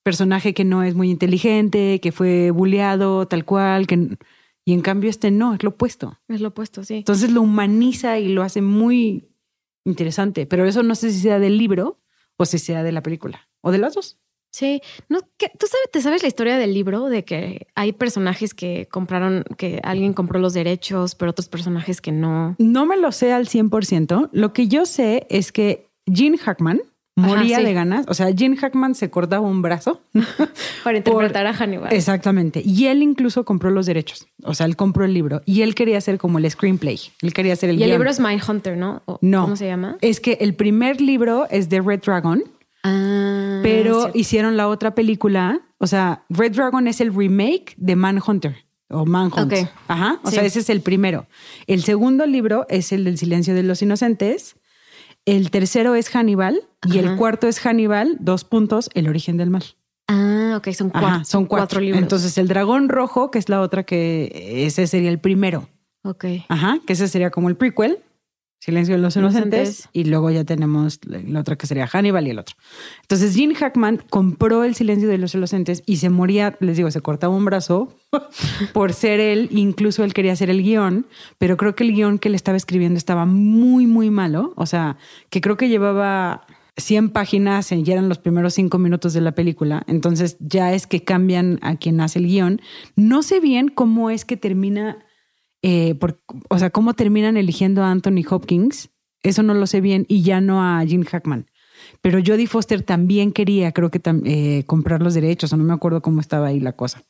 personaje 0.08 0.54
que 0.54 0.64
no 0.64 0.84
es 0.84 0.96
muy 0.96 1.12
inteligente, 1.12 2.00
que 2.00 2.14
fue 2.14 2.50
bulleado, 2.52 3.28
tal 3.28 3.44
cual, 3.44 3.88
que, 3.88 4.18
y 4.64 4.72
en 4.72 4.80
cambio 4.80 5.10
este 5.10 5.32
no, 5.32 5.54
es 5.54 5.64
lo 5.64 5.72
opuesto. 5.72 6.18
Es 6.30 6.40
lo 6.40 6.48
opuesto, 6.48 6.86
sí. 6.86 6.96
Entonces 6.96 7.30
lo 7.30 7.42
humaniza 7.42 8.18
y 8.18 8.30
lo 8.30 8.42
hace 8.42 8.62
muy 8.62 9.28
interesante, 9.84 10.46
pero 10.46 10.66
eso 10.66 10.82
no 10.82 10.96
sé 10.96 11.12
si 11.12 11.20
sea 11.20 11.40
del 11.40 11.58
libro 11.58 12.00
o 12.38 12.46
si 12.46 12.58
sea 12.58 12.84
de 12.84 12.94
la 12.94 13.04
película, 13.04 13.50
o 13.60 13.74
de 13.74 13.80
las 13.80 13.96
dos. 13.96 14.18
Sí, 14.50 14.80
no, 15.10 15.20
¿tú 15.20 15.68
sabes, 15.68 15.92
te 15.92 16.02
sabes 16.02 16.22
la 16.22 16.30
historia 16.30 16.58
del 16.58 16.74
libro 16.74 17.10
de 17.10 17.26
que 17.26 17.68
hay 17.76 17.92
personajes 17.92 18.54
que 18.54 18.88
compraron, 18.90 19.44
que 19.58 19.82
alguien 19.84 20.14
compró 20.14 20.40
los 20.40 20.54
derechos, 20.54 21.16
pero 21.16 21.32
otros 21.32 21.50
personajes 21.50 22.00
que 22.00 22.14
no? 22.14 22.56
No 22.60 22.86
me 22.86 22.96
lo 22.96 23.12
sé 23.12 23.34
al 23.34 23.50
100%. 23.50 24.30
Lo 24.32 24.54
que 24.54 24.70
yo 24.70 24.86
sé 24.86 25.28
es 25.30 25.52
que 25.52 25.90
Gene 26.06 26.38
Hackman 26.38 26.82
moría 27.18 27.60
de 27.60 27.74
ganas. 27.74 28.06
O 28.08 28.14
sea, 28.14 28.34
Gene 28.34 28.56
Hackman 28.56 28.96
se 28.96 29.10
cortaba 29.10 29.46
un 29.46 29.62
brazo. 29.62 30.02
Para 30.84 30.98
interpretar 30.98 31.46
a 31.48 31.54
Hannibal. 31.54 31.94
Exactamente. 31.94 32.62
Y 32.64 32.88
él 32.88 33.04
incluso 33.04 33.44
compró 33.44 33.72
los 33.72 33.86
derechos. 33.86 34.28
O 34.44 34.54
sea, 34.54 34.66
él 34.66 34.76
compró 34.76 35.04
el 35.04 35.14
libro 35.14 35.42
y 35.46 35.62
él 35.62 35.76
quería 35.76 35.98
hacer 35.98 36.18
como 36.18 36.38
el 36.38 36.50
screenplay. 36.50 37.00
Él 37.22 37.34
quería 37.34 37.54
hacer 37.54 37.70
el 37.70 37.80
Y 37.80 37.84
el 37.84 37.90
libro 37.90 38.10
es 38.10 38.20
Mindhunter, 38.20 38.78
¿no? 38.78 39.04
no. 39.22 39.42
¿Cómo 39.42 39.56
se 39.56 39.68
llama? 39.68 39.98
Es 40.02 40.20
que 40.20 40.38
el 40.40 40.54
primer 40.56 41.02
libro 41.02 41.48
es 41.50 41.70
de 41.70 41.82
Red 41.82 42.02
Dragon 42.06 42.44
Ah, 42.84 43.60
pero 43.64 44.12
hicieron 44.14 44.58
la 44.58 44.68
otra 44.68 44.96
película. 44.96 45.60
O 45.78 45.88
sea, 45.88 46.24
Red 46.30 46.54
Dragon 46.54 46.88
es 46.88 47.02
el 47.02 47.14
remake 47.14 47.74
de 47.78 47.96
Manhunter 47.96 48.56
o 48.90 49.06
Manhunt. 49.06 49.54
Ajá. 49.88 50.20
O 50.24 50.32
sea, 50.32 50.44
ese 50.44 50.60
es 50.60 50.70
el 50.70 50.82
primero. 50.82 51.28
El 51.68 51.84
segundo 51.84 52.26
libro 52.26 52.66
es 52.70 52.92
el 52.92 53.04
del 53.04 53.18
Silencio 53.18 53.54
de 53.54 53.64
los 53.64 53.82
Inocentes. 53.82 54.56
El 55.28 55.52
tercero 55.52 55.94
es 55.96 56.08
Hannibal 56.08 56.62
y 56.86 57.00
el 57.00 57.18
cuarto 57.18 57.50
es 57.50 57.60
Hannibal, 57.60 58.16
dos 58.22 58.46
puntos, 58.46 58.90
el 58.94 59.10
origen 59.10 59.36
del 59.36 59.50
mal. 59.50 59.64
Ah, 60.08 60.56
ok, 60.58 60.70
son 60.72 60.90
cuatro. 60.90 61.26
son 61.26 61.46
cuatro. 61.46 61.82
libros. 61.82 62.02
Entonces, 62.02 62.38
el 62.38 62.48
dragón 62.48 62.88
rojo, 62.88 63.30
que 63.30 63.38
es 63.38 63.50
la 63.50 63.60
otra 63.60 63.84
que 63.84 64.32
ese 64.66 64.88
sería 64.88 65.10
el 65.10 65.20
primero. 65.20 65.68
Ok. 66.04 66.24
Ajá, 66.48 66.80
que 66.88 66.94
ese 66.94 67.10
sería 67.10 67.30
como 67.30 67.50
el 67.50 67.58
prequel. 67.58 68.00
Silencio 68.60 68.96
de 68.96 69.02
los 69.02 69.16
inocentes, 69.16 69.88
y 69.94 70.06
luego 70.06 70.32
ya 70.32 70.44
tenemos 70.44 71.00
la 71.06 71.40
otra 71.40 71.56
que 71.58 71.68
sería 71.68 71.86
Hannibal 71.86 72.26
y 72.26 72.32
el 72.32 72.40
otro. 72.40 72.56
Entonces 73.02 73.36
Gene 73.36 73.54
Hackman 73.54 74.04
compró 74.10 74.64
el 74.64 74.74
Silencio 74.74 75.08
de 75.08 75.20
los 75.20 75.36
inocentes 75.36 75.84
y 75.86 75.98
se 75.98 76.10
moría, 76.10 76.58
les 76.60 76.76
digo, 76.76 76.90
se 76.90 77.02
cortaba 77.02 77.36
un 77.36 77.46
brazo 77.46 77.96
por 78.74 78.94
ser 78.94 79.20
él, 79.20 79.48
incluso 79.52 80.04
él 80.04 80.14
quería 80.14 80.34
hacer 80.34 80.50
el 80.50 80.64
guion, 80.64 81.06
pero 81.38 81.56
creo 81.56 81.76
que 81.76 81.84
el 81.84 81.94
guion 81.94 82.18
que 82.18 82.30
le 82.30 82.36
estaba 82.36 82.58
escribiendo 82.58 82.98
estaba 82.98 83.28
muy, 83.28 83.86
muy 83.86 84.10
malo, 84.10 84.54
o 84.56 84.66
sea, 84.66 84.98
que 85.30 85.40
creo 85.40 85.56
que 85.56 85.70
llevaba 85.70 86.48
100 86.78 87.10
páginas 87.10 87.72
y 87.72 87.92
eran 87.92 88.10
los 88.10 88.20
primeros 88.20 88.54
cinco 88.54 88.78
minutos 88.78 89.14
de 89.14 89.22
la 89.22 89.34
película, 89.34 89.84
entonces 89.88 90.38
ya 90.40 90.74
es 90.74 90.88
que 90.88 91.04
cambian 91.04 91.60
a 91.62 91.76
quien 91.76 92.00
hace 92.02 92.20
el 92.20 92.28
guion. 92.28 92.62
No 92.96 93.24
sé 93.24 93.40
bien 93.40 93.68
cómo 93.68 94.10
es 94.10 94.26
que 94.26 94.38
termina 94.38 95.04
eh, 95.62 95.96
por, 95.96 96.22
o 96.50 96.60
sea, 96.60 96.70
cómo 96.70 96.94
terminan 96.94 97.38
eligiendo 97.38 97.84
a 97.84 97.92
Anthony 97.92 98.24
Hopkins, 98.30 98.90
eso 99.24 99.44
no 99.44 99.54
lo 99.54 99.68
sé 99.68 99.82
bien, 99.82 100.06
y 100.08 100.22
ya 100.22 100.42
no 100.42 100.64
a 100.64 100.86
Gene 100.86 101.06
Hackman. 101.06 101.48
Pero 102.02 102.20
Jodie 102.26 102.48
Foster 102.48 102.82
también 102.82 103.32
quería, 103.32 103.72
creo 103.72 103.90
que 103.92 104.02
eh, 104.26 104.64
comprar 104.66 105.02
los 105.02 105.14
derechos, 105.14 105.54
o 105.54 105.58
no 105.58 105.64
me 105.64 105.74
acuerdo 105.74 106.02
cómo 106.02 106.22
estaba 106.22 106.48
ahí 106.48 106.60
la 106.60 106.74
cosa. 106.74 107.04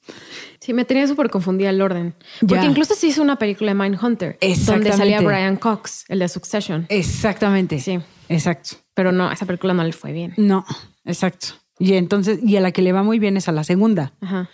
Sí, 0.59 0.73
me 0.73 0.85
tenía 0.85 1.07
súper 1.07 1.29
confundida 1.29 1.69
el 1.69 1.81
orden. 1.81 2.15
Porque 2.47 2.65
incluso 2.65 2.93
se 2.95 3.07
hizo 3.07 3.21
una 3.21 3.37
película 3.37 3.73
de 3.73 3.79
Mindhunter, 3.79 4.37
donde 4.65 4.91
salía 4.93 5.21
Brian 5.21 5.57
Cox, 5.57 6.05
el 6.09 6.19
de 6.19 6.29
Succession. 6.29 6.85
Exactamente. 6.89 7.79
Sí. 7.79 7.99
Exacto. 8.29 8.77
Pero 8.93 9.11
no, 9.11 9.31
esa 9.31 9.45
película 9.45 9.73
no 9.73 9.83
le 9.83 9.93
fue 9.93 10.11
bien. 10.11 10.33
No, 10.37 10.65
exacto. 11.05 11.47
Y 11.79 11.93
entonces, 11.93 12.39
y 12.43 12.57
a 12.57 12.61
la 12.61 12.71
que 12.71 12.81
le 12.81 12.91
va 12.91 13.03
muy 13.03 13.19
bien 13.19 13.37
es 13.37 13.47
a 13.47 13.51
la 13.51 13.63
segunda. 13.63 14.13
Ajá. 14.19 14.49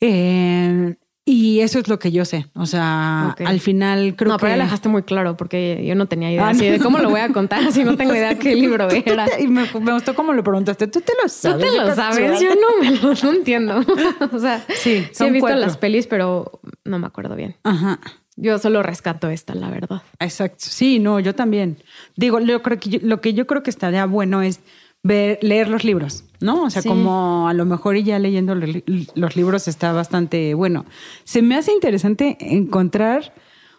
Eh, 0.00 0.94
y 1.26 1.60
eso 1.60 1.78
es 1.78 1.88
lo 1.88 1.98
que 1.98 2.12
yo 2.12 2.24
sé. 2.26 2.46
O 2.54 2.66
sea, 2.66 3.30
al 3.46 3.60
final 3.60 4.14
creo 4.16 4.28
no, 4.32 4.36
que. 4.36 4.42
pero 4.42 4.52
ya 4.52 4.56
lo 4.58 4.64
dejaste 4.64 4.88
muy 4.90 5.02
claro 5.04 5.36
porque 5.38 5.82
yo 5.86 5.94
no 5.94 6.06
tenía 6.06 6.30
idea 6.30 6.46
Ah, 6.46 6.50
así 6.50 6.66
no. 6.66 6.72
de 6.72 6.78
cómo 6.80 6.98
lo 6.98 7.08
voy 7.08 7.20
a 7.20 7.30
contar 7.30 7.72
si 7.72 7.82
no 7.82 7.96
tengo 7.96 8.14
idea 8.14 8.38
qué 8.38 8.54
libro 8.56 8.88
Tú- 8.88 9.00
tú 9.02 9.12
era. 9.12 9.24
te- 9.26 9.42
y 9.44 9.46
me, 9.48 9.62
me 9.80 9.92
gustó 9.94 10.14
cómo 10.14 10.32
lo 10.34 10.44
preguntaste. 10.44 10.86
Tú 10.86 11.00
te 11.00 11.12
lo 11.14 11.22
Tú 11.24 11.28
sabes. 11.30 11.66
te 11.66 11.74
yo 11.76 11.82
lo 11.84 11.94
sabes, 11.94 12.40
yo 12.40 12.50
no 12.54 12.80
me 12.82 12.90
lo 12.98 13.14
no 13.14 13.30
entiendo. 13.32 13.84
o 14.32 14.38
sea, 14.38 14.64
Sí, 14.68 15.06
sí 15.12 15.24
he 15.24 15.30
visto 15.30 15.46
cuatro. 15.46 15.60
las 15.60 15.76
pelis, 15.78 16.06
pero 16.06 16.60
no 16.84 16.98
me 16.98 17.06
acuerdo 17.06 17.36
bien. 17.36 17.56
Ajá. 17.64 17.98
Yo 18.36 18.58
solo 18.58 18.82
rescato 18.82 19.30
esta, 19.30 19.54
la 19.54 19.70
verdad. 19.70 20.02
Exacto. 20.18 20.56
Sí, 20.68 20.98
no, 20.98 21.20
yo 21.20 21.34
también. 21.36 21.78
Digo, 22.16 22.40
yo 22.40 22.62
creo 22.62 22.78
que 22.80 22.90
yo- 22.90 22.98
lo 23.02 23.20
que 23.20 23.32
yo 23.32 23.46
creo 23.46 23.62
que 23.62 23.70
estaría 23.70 24.04
bueno 24.06 24.42
es 24.42 24.60
ver, 25.04 25.38
leer 25.40 25.68
los 25.68 25.84
libros, 25.84 26.24
¿no? 26.44 26.62
O 26.64 26.70
sea, 26.70 26.82
Sí. 26.82 26.88
como 26.88 27.48
a 27.48 27.54
lo 27.54 27.64
mejor 27.64 27.96
y 27.96 28.04
ya 28.04 28.18
leyendo 28.20 28.54
los 28.54 28.68
li- 28.68 29.08
los 29.14 29.34
libros 29.36 29.66
está 29.66 29.92
bastante 29.92 30.54
bueno. 30.54 30.84
Se 31.24 31.42
me 31.42 31.56
hace 31.56 31.72
interesante 31.72 32.36
encontrar 32.40 33.32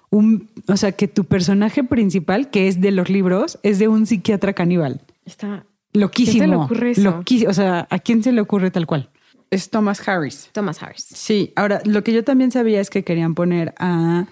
un, 0.09 0.49
o 0.67 0.75
sea, 0.77 0.91
que 0.91 1.07
tu 1.07 1.23
personaje 1.25 1.83
principal, 1.83 2.49
que 2.49 2.67
es 2.67 2.81
de 2.81 2.91
los 2.91 3.09
libros, 3.09 3.59
es 3.63 3.79
de 3.79 3.87
un 3.87 4.05
psiquiatra 4.05 4.53
caníbal. 4.53 5.01
Está 5.25 5.65
Loquísimo. 5.93 6.33
¿Quién 6.37 6.43
se 6.43 6.47
le 6.49 6.55
ocurre 6.63 6.91
eso? 6.91 7.01
Loquí- 7.01 7.47
o 7.47 7.53
sea, 7.53 7.87
¿a 7.89 7.99
quién 7.99 8.21
se 8.21 8.33
le 8.33 8.41
ocurre 8.41 8.69
tal 8.71 8.85
cual? 8.85 9.09
Es 9.49 9.69
Thomas 9.69 10.05
Harris. 10.07 10.49
Thomas 10.51 10.81
Harris. 10.83 11.05
Sí, 11.07 11.53
ahora 11.55 11.81
lo 11.85 12.03
que 12.03 12.11
yo 12.11 12.23
también 12.25 12.51
sabía 12.51 12.81
es 12.81 12.89
que 12.89 13.03
querían 13.03 13.33
poner 13.35 13.73
a 13.79 14.25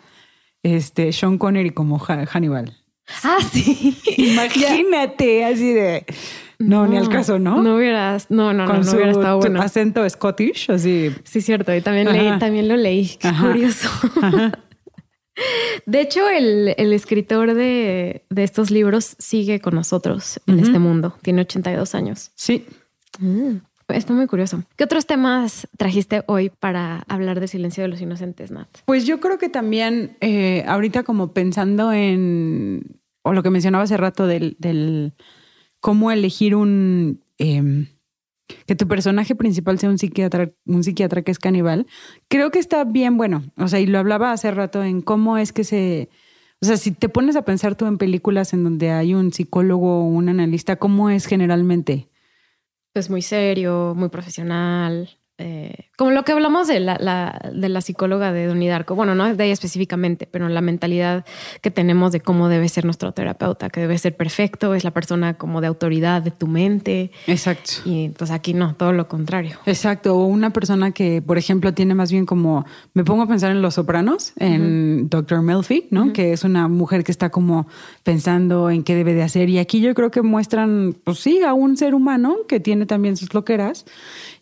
este 0.63 1.13
Sean 1.13 1.37
Connery 1.37 1.69
como 1.69 1.97
Ha- 2.05 2.25
Hannibal. 2.25 2.75
Ah, 3.23 3.37
sí. 3.51 3.97
Imagínate, 4.17 5.45
así 5.45 5.71
de. 5.73 6.05
No, 6.67 6.87
ni 6.87 6.97
al 6.97 7.09
caso, 7.09 7.39
¿no? 7.39 7.61
No 7.61 7.75
hubieras, 7.75 8.29
no, 8.29 8.53
no, 8.53 8.65
no, 8.65 8.73
no 8.73 8.83
su 8.83 8.95
hubiera 8.95 9.11
estado 9.11 9.37
bueno. 9.39 9.61
acento 9.61 10.07
Scottish, 10.09 10.69
así. 10.71 11.11
Sí, 11.23 11.41
cierto. 11.41 11.73
Y 11.75 11.81
también 11.81 12.07
Ajá. 12.07 12.17
leí, 12.17 12.39
también 12.39 12.67
lo 12.67 12.77
leí. 12.77 13.07
Qué 13.19 13.27
Ajá. 13.27 13.47
curioso. 13.47 13.89
De 15.87 15.99
hecho, 16.01 16.29
el, 16.29 16.75
el 16.77 16.93
escritor 16.93 17.55
de, 17.55 18.23
de 18.29 18.43
estos 18.43 18.69
libros 18.69 19.15
sigue 19.17 19.59
con 19.59 19.73
nosotros 19.73 20.39
en 20.45 20.59
este 20.59 20.77
mundo. 20.77 21.15
Tiene 21.23 21.41
82 21.41 21.95
años. 21.95 22.31
Sí. 22.35 22.65
Mm, 23.19 23.55
Está 23.89 24.13
muy 24.13 24.27
curioso. 24.27 24.63
¿Qué 24.75 24.83
otros 24.85 25.05
temas 25.05 25.67
trajiste 25.77 26.23
hoy 26.27 26.49
para 26.49 27.03
hablar 27.07 27.39
de 27.39 27.47
Silencio 27.47 27.83
de 27.83 27.89
los 27.89 27.99
Inocentes, 28.01 28.49
Nat? 28.51 28.67
Pues 28.85 29.05
yo 29.05 29.19
creo 29.19 29.37
que 29.37 29.49
también 29.49 30.17
eh, 30.21 30.63
ahorita 30.67 31.03
como 31.03 31.33
pensando 31.33 31.91
en, 31.91 32.99
o 33.23 33.33
lo 33.33 33.43
que 33.43 33.49
mencionaba 33.49 33.83
hace 33.83 33.97
rato 33.97 34.25
del, 34.25 34.55
del 34.59 35.13
cómo 35.83 36.11
elegir 36.11 36.55
un, 36.55 37.21
eh, 37.39 37.89
que 38.65 38.73
tu 38.73 38.87
personaje 38.87 39.35
principal 39.35 39.77
sea 39.79 39.89
un 39.89 39.97
psiquiatra, 39.97 40.49
un 40.65 40.81
psiquiatra 40.81 41.23
que 41.23 41.31
es 41.31 41.39
caníbal, 41.39 41.87
creo 42.29 42.51
que 42.51 42.59
está 42.59 42.85
bien 42.85 43.17
bueno. 43.17 43.43
O 43.57 43.67
sea, 43.67 43.81
y 43.81 43.85
lo 43.85 43.99
hablaba 43.99 44.31
hace 44.31 44.49
rato 44.51 44.81
en 44.81 45.01
cómo 45.01 45.37
es 45.37 45.51
que 45.51 45.65
se, 45.65 46.07
o 46.61 46.65
sea, 46.65 46.77
si 46.77 46.91
te 46.91 47.09
pones 47.09 47.35
a 47.35 47.43
pensar 47.43 47.75
tú 47.75 47.85
en 47.85 47.97
películas 47.97 48.53
en 48.53 48.63
donde 48.63 48.91
hay 48.91 49.13
un 49.13 49.33
psicólogo 49.33 50.05
o 50.05 50.07
un 50.07 50.29
analista, 50.29 50.77
¿cómo 50.77 51.09
es 51.09 51.25
generalmente? 51.25 52.07
Pues 52.93 53.09
muy 53.09 53.21
serio, 53.21 53.93
muy 53.93 54.07
profesional. 54.07 55.09
Eh, 55.39 55.89
como 55.97 56.11
lo 56.11 56.23
que 56.23 56.31
hablamos 56.31 56.67
de 56.67 56.79
la, 56.79 56.97
la- 56.99 57.51
de 57.53 57.69
la 57.69 57.81
psicóloga 57.81 58.31
de 58.31 58.45
Donnie 58.45 58.69
Darko. 58.69 58.95
Bueno, 58.95 59.15
no 59.15 59.33
de 59.35 59.43
ella 59.43 59.53
específicamente, 59.53 60.27
pero 60.29 60.47
la 60.49 60.61
mentalidad 60.61 61.25
que 61.61 61.71
tenemos 61.71 62.11
de 62.11 62.19
cómo 62.21 62.49
debe 62.49 62.69
ser 62.69 62.85
nuestro 62.85 63.11
terapeuta, 63.13 63.69
que 63.69 63.79
debe 63.81 63.97
ser 63.97 64.15
perfecto, 64.15 64.73
es 64.75 64.83
la 64.83 64.91
persona 64.91 65.33
como 65.35 65.59
de 65.61 65.67
autoridad 65.67 66.21
de 66.21 66.31
tu 66.31 66.47
mente. 66.47 67.11
Exacto. 67.27 67.71
Y 67.85 68.09
pues 68.09 68.29
aquí 68.31 68.53
no, 68.53 68.75
todo 68.75 68.93
lo 68.93 69.07
contrario. 69.07 69.57
Exacto, 69.65 70.15
o 70.17 70.25
una 70.25 70.51
persona 70.51 70.91
que, 70.91 71.21
por 71.21 71.37
ejemplo, 71.37 71.73
tiene 71.73 71.95
más 71.95 72.11
bien 72.11 72.25
como, 72.25 72.65
me 72.93 73.03
pongo 73.03 73.23
a 73.23 73.27
pensar 73.27 73.51
en 73.51 73.61
Los 73.61 73.73
Sopranos, 73.75 74.33
en 74.37 75.09
Dr. 75.09 75.41
Melfi, 75.41 75.87
¿no? 75.89 76.13
Que 76.13 76.33
es 76.33 76.43
una 76.43 76.67
mujer 76.67 77.03
que 77.03 77.11
está 77.11 77.29
como 77.29 77.67
pensando 78.03 78.69
en 78.69 78.83
qué 78.83 78.93
debe 78.95 79.13
de 79.13 79.23
hacer. 79.23 79.49
Y 79.49 79.57
aquí 79.59 79.81
yo 79.81 79.93
creo 79.95 80.11
que 80.11 80.21
muestran, 80.21 80.95
pues 81.03 81.19
sí, 81.19 81.41
a 81.41 81.53
un 81.53 81.75
ser 81.77 81.95
humano 81.95 82.35
que 82.47 82.59
tiene 82.59 82.85
también 82.85 83.17
sus 83.17 83.33
loqueras 83.33 83.85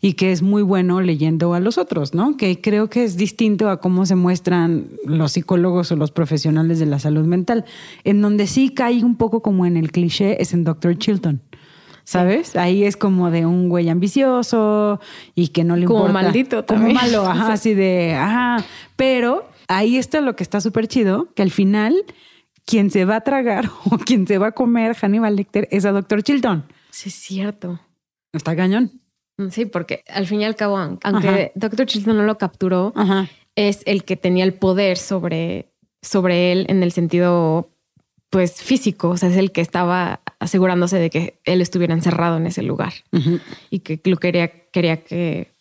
y 0.02 0.14
que 0.14 0.32
es 0.32 0.42
muy 0.42 0.64
bueno 0.64 0.91
leyendo 1.00 1.54
a 1.54 1.60
los 1.62 1.78
otros, 1.78 2.14
¿no? 2.14 2.36
Que 2.36 2.60
creo 2.60 2.90
que 2.90 3.04
es 3.04 3.16
distinto 3.16 3.70
a 3.70 3.80
cómo 3.80 4.06
se 4.06 4.16
muestran 4.16 4.90
los 5.06 5.32
psicólogos 5.34 5.92
o 5.92 5.96
los 5.96 6.12
profesionales 6.12 6.80
de 6.80 6.88
la 6.88 7.00
salud 7.00 7.26
mental. 7.26 7.64
En 8.04 8.22
donde 8.22 8.48
sí 8.48 8.70
cae 8.70 9.04
un 9.06 9.16
poco 9.16 9.42
como 9.42 9.66
en 9.66 9.78
el 9.78 9.92
cliché 9.92 10.42
es 10.42 10.54
en 10.54 10.64
Dr. 10.66 10.98
Chilton. 10.98 11.42
¿Sabes? 12.04 12.56
Ahí 12.56 12.84
es 12.84 12.98
como 12.98 13.30
de 13.32 13.46
un 13.46 13.70
güey 13.70 13.88
ambicioso 13.88 15.00
y 15.36 15.50
que 15.50 15.64
no 15.64 15.76
le 15.78 15.86
Como 15.86 16.08
importa. 16.08 16.24
maldito 16.24 16.66
Como 16.66 16.80
también. 16.80 16.96
malo, 16.96 17.26
ajá, 17.28 17.54
así 17.54 17.74
de, 17.76 18.16
ajá. 18.16 18.66
Pero 18.96 19.48
ahí 19.68 19.98
está 19.98 20.20
lo 20.20 20.36
que 20.36 20.44
está 20.44 20.60
súper 20.62 20.88
chido, 20.88 21.30
que 21.36 21.44
al 21.44 21.52
final 21.52 21.96
quien 22.66 22.90
se 22.92 23.06
va 23.06 23.18
a 23.18 23.22
tragar 23.22 23.70
o 23.92 23.98
quien 24.00 24.26
se 24.28 24.40
va 24.40 24.48
a 24.48 24.52
comer 24.52 24.96
Hannibal 24.96 25.36
Lecter 25.36 25.68
es 25.72 25.86
a 25.86 25.92
Dr. 25.92 26.24
Chilton. 26.24 26.66
Sí, 26.90 27.10
es 27.10 27.16
cierto. 27.16 27.80
Está 28.34 28.56
cañón. 28.56 29.01
Sí, 29.50 29.66
porque 29.66 30.04
al 30.08 30.28
fin 30.28 30.42
y 30.42 30.46
al 30.46 30.56
cabo, 30.56 30.78
aun- 30.78 31.00
aunque 31.04 31.52
Dr. 31.56 31.86
Chilton 31.86 32.18
no 32.18 32.24
lo 32.24 32.38
capturó, 32.38 32.94
Ajá. 32.96 33.28
es 33.56 33.82
el 33.86 34.04
que 34.04 34.16
tenía 34.18 34.44
el 34.44 34.54
poder 34.54 34.98
sobre, 34.98 35.72
sobre 36.02 36.52
él 36.52 36.66
en 36.70 36.84
el 36.84 36.92
sentido 36.92 37.70
pues 38.30 38.62
físico, 38.62 39.10
o 39.10 39.18
sea, 39.18 39.28
es 39.30 39.36
el 39.36 39.52
que 39.52 39.60
estaba 39.62 40.22
asegurándose 40.40 40.98
de 40.98 41.10
que 41.10 41.40
él 41.44 41.60
estuviera 41.60 41.94
encerrado 41.94 42.38
en 42.38 42.48
ese 42.48 42.62
lugar 42.64 42.94
y 43.70 43.80
que 43.80 44.00
lo 44.06 44.16
quería, 44.18 44.48
quería 44.72 45.04
que, 45.04 45.52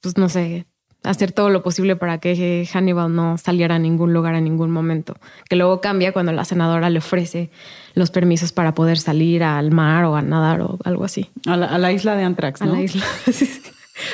pues 0.00 0.16
no 0.16 0.30
sé, 0.30 0.64
hacer 1.02 1.32
todo 1.32 1.50
lo 1.50 1.62
posible 1.62 1.96
para 1.96 2.18
que 2.18 2.68
Hannibal 2.72 3.14
no 3.14 3.38
saliera 3.38 3.76
a 3.76 3.78
ningún 3.78 4.12
lugar 4.12 4.34
en 4.34 4.44
ningún 4.44 4.70
momento. 4.70 5.16
Que 5.48 5.56
luego 5.56 5.80
cambia 5.80 6.12
cuando 6.12 6.32
la 6.32 6.44
senadora 6.44 6.90
le 6.90 6.98
ofrece 6.98 7.50
los 7.94 8.10
permisos 8.10 8.52
para 8.52 8.74
poder 8.74 8.98
salir 8.98 9.42
al 9.42 9.70
mar 9.70 10.04
o 10.04 10.16
a 10.16 10.22
nadar 10.22 10.60
o 10.60 10.78
algo 10.84 11.04
así. 11.04 11.30
A, 11.46 11.56
la, 11.56 11.66
a 11.66 11.78
la 11.78 11.92
isla 11.92 12.16
de 12.16 12.24
Antrax, 12.24 12.62
A 12.62 12.66
¿no? 12.66 12.74
la 12.74 12.82
isla. 12.82 13.04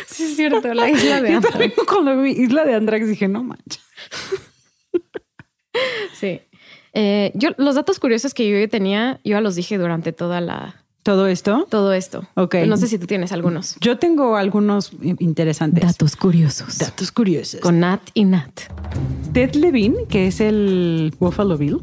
Sí, 0.06 0.08
sí, 0.08 0.22
es 0.24 0.36
cierto, 0.36 0.74
la 0.74 0.90
isla 0.90 1.22
de 1.22 1.34
Antrax. 1.34 1.74
cuando 1.86 2.20
vi 2.20 2.32
Isla 2.32 2.64
de 2.64 2.74
Antrax 2.74 3.06
dije, 3.08 3.28
no 3.28 3.42
manches. 3.44 3.80
Sí. 6.14 6.40
Eh, 6.94 7.30
yo, 7.34 7.50
los 7.58 7.76
datos 7.76 8.00
curiosos 8.00 8.34
que 8.34 8.48
yo 8.50 8.68
tenía, 8.68 9.20
yo 9.22 9.32
ya 9.32 9.40
los 9.40 9.54
dije 9.54 9.78
durante 9.78 10.12
toda 10.12 10.40
la, 10.40 10.84
Todo 11.08 11.26
esto. 11.26 11.66
todo 11.70 11.94
esto. 11.94 12.28
Ok. 12.34 12.56
No 12.66 12.76
sé 12.76 12.86
si 12.86 12.98
tú 12.98 13.06
tienes 13.06 13.32
algunos. 13.32 13.76
Yo 13.80 13.96
tengo 13.96 14.36
algunos 14.36 14.92
interesantes. 15.00 15.96
curiosos. 16.20 16.76
Datos 16.76 17.10
curiosos. 17.12 17.60
Con 17.60 17.80
Nat 17.80 18.02
y 18.12 18.26
Nat. 18.26 18.60
Ted 19.32 19.54
Levine, 19.54 20.04
que 20.10 20.26
es 20.26 20.42
el 20.42 21.14
Buffalo 21.18 21.56
Bill, 21.56 21.80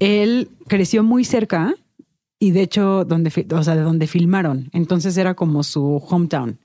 él 0.00 0.50
creció 0.66 1.04
muy 1.04 1.22
cerca 1.22 1.76
y 2.40 2.50
de 2.50 2.62
hecho 2.62 3.04
donde, 3.04 3.30
o 3.52 3.62
sea, 3.62 3.76
de 3.76 3.82
donde 3.82 4.08
filmaron. 4.08 4.68
Entonces 4.72 5.16
era 5.16 5.34
como 5.34 5.62
su 5.62 6.02
hometown. 6.04 6.58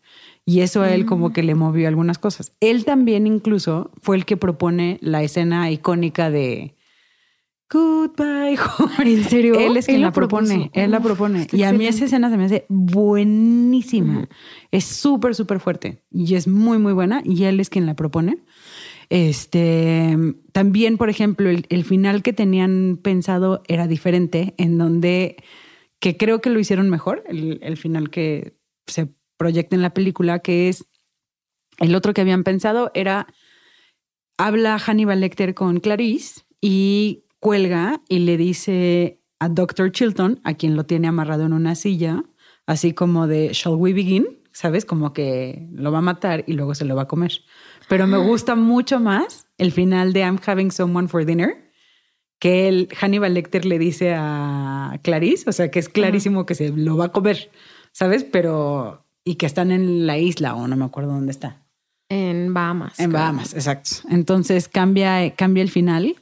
Y 0.45 0.61
eso 0.61 0.81
a 0.81 0.91
él 0.91 1.05
como 1.05 1.33
que 1.33 1.43
le 1.43 1.53
movió 1.53 1.87
algunas 1.87 2.17
cosas. 2.17 2.51
Él 2.61 2.83
también 2.83 3.27
incluso 3.27 3.91
fue 4.01 4.15
el 4.15 4.25
que 4.25 4.37
propone 4.37 4.97
la 5.01 5.21
escena 5.21 5.69
icónica 5.69 6.31
de 6.31 6.73
Goodbye. 7.73 8.57
Home". 8.77 9.11
¿En 9.11 9.23
serio? 9.23 9.59
Él 9.59 9.75
es 9.77 9.85
quien 9.85 9.95
Él 9.97 10.01
la 10.03 10.11
propuso. 10.11 10.45
propone. 10.45 10.71
Él 10.73 10.91
la 10.91 10.99
propone. 10.99 11.47
Y 11.51 11.63
a 11.63 11.73
mí 11.73 11.87
esa 11.87 12.05
escena 12.05 12.29
se 12.29 12.37
me 12.37 12.45
hace 12.45 12.65
buenísima. 12.69 14.29
Es 14.71 14.85
súper, 14.85 15.35
súper 15.35 15.59
fuerte. 15.59 16.03
Y 16.11 16.35
es 16.35 16.47
muy, 16.47 16.77
muy 16.77 16.93
buena. 16.93 17.21
Y 17.25 17.45
él 17.45 17.59
es 17.59 17.69
quien 17.69 17.85
la 17.85 17.95
propone. 17.95 18.37
Este 19.09 20.17
también, 20.51 20.97
por 20.97 21.09
ejemplo, 21.09 21.49
el, 21.49 21.65
el 21.69 21.83
final 21.83 22.23
que 22.23 22.33
tenían 22.33 22.99
pensado 23.01 23.61
era 23.67 23.87
diferente, 23.87 24.53
en 24.57 24.77
donde 24.77 25.37
que 25.99 26.17
creo 26.17 26.41
que 26.41 26.49
lo 26.49 26.59
hicieron 26.59 26.89
mejor, 26.89 27.23
el, 27.27 27.59
el 27.61 27.77
final 27.77 28.09
que 28.09 28.57
se 28.87 29.09
proyecta 29.37 29.75
en 29.75 29.81
la 29.81 29.93
película, 29.93 30.39
que 30.39 30.69
es 30.69 30.85
el 31.79 31.95
otro 31.95 32.13
que 32.13 32.21
habían 32.21 32.43
pensado 32.43 32.91
era 32.93 33.27
habla 34.37 34.79
Hannibal 34.79 35.21
Lecter 35.21 35.53
con 35.53 35.79
Clarice 35.79 36.41
y 36.61 37.23
cuelga 37.43 38.01
y 38.07 38.19
le 38.19 38.37
dice 38.37 39.19
a 39.37 39.49
Dr. 39.49 39.91
Chilton, 39.91 40.39
a 40.45 40.53
quien 40.53 40.77
lo 40.77 40.85
tiene 40.85 41.09
amarrado 41.09 41.45
en 41.45 41.51
una 41.51 41.75
silla, 41.75 42.23
así 42.65 42.93
como 42.93 43.27
de 43.27 43.49
Shall 43.51 43.75
we 43.75 43.91
begin? 43.91 44.39
¿Sabes? 44.53 44.85
Como 44.85 45.11
que 45.11 45.67
lo 45.73 45.91
va 45.91 45.97
a 45.97 46.01
matar 46.01 46.45
y 46.47 46.53
luego 46.53 46.73
se 46.73 46.85
lo 46.85 46.95
va 46.95 47.01
a 47.01 47.07
comer. 47.07 47.33
Pero 47.89 48.07
me 48.07 48.17
gusta 48.17 48.55
mucho 48.55 49.01
más 49.01 49.47
el 49.57 49.73
final 49.73 50.13
de 50.13 50.21
I'm 50.21 50.39
having 50.45 50.71
someone 50.71 51.09
for 51.09 51.25
dinner, 51.25 51.69
que 52.39 52.69
el 52.69 52.87
Hannibal 52.97 53.33
Lecter 53.33 53.65
le 53.65 53.77
dice 53.77 54.13
a 54.15 54.97
Clarice, 55.03 55.49
o 55.49 55.51
sea 55.51 55.69
que 55.69 55.79
es 55.79 55.89
clarísimo 55.89 56.45
que 56.45 56.55
se 56.55 56.69
lo 56.69 56.95
va 56.95 57.05
a 57.05 57.11
comer, 57.11 57.51
¿sabes? 57.91 58.23
Pero 58.23 59.05
y 59.25 59.35
que 59.35 59.47
están 59.47 59.71
en 59.71 60.07
la 60.07 60.17
isla 60.17 60.55
o 60.55 60.65
no 60.69 60.77
me 60.77 60.85
acuerdo 60.85 61.11
dónde 61.11 61.31
está. 61.31 61.61
En 62.07 62.53
Bahamas. 62.53 62.99
En. 62.99 63.11
Bahamas, 63.11 63.53
exacto. 63.53 64.07
Entonces 64.09 64.69
cambia, 64.69 65.33
cambia 65.35 65.63
el 65.63 65.69
final. 65.69 66.15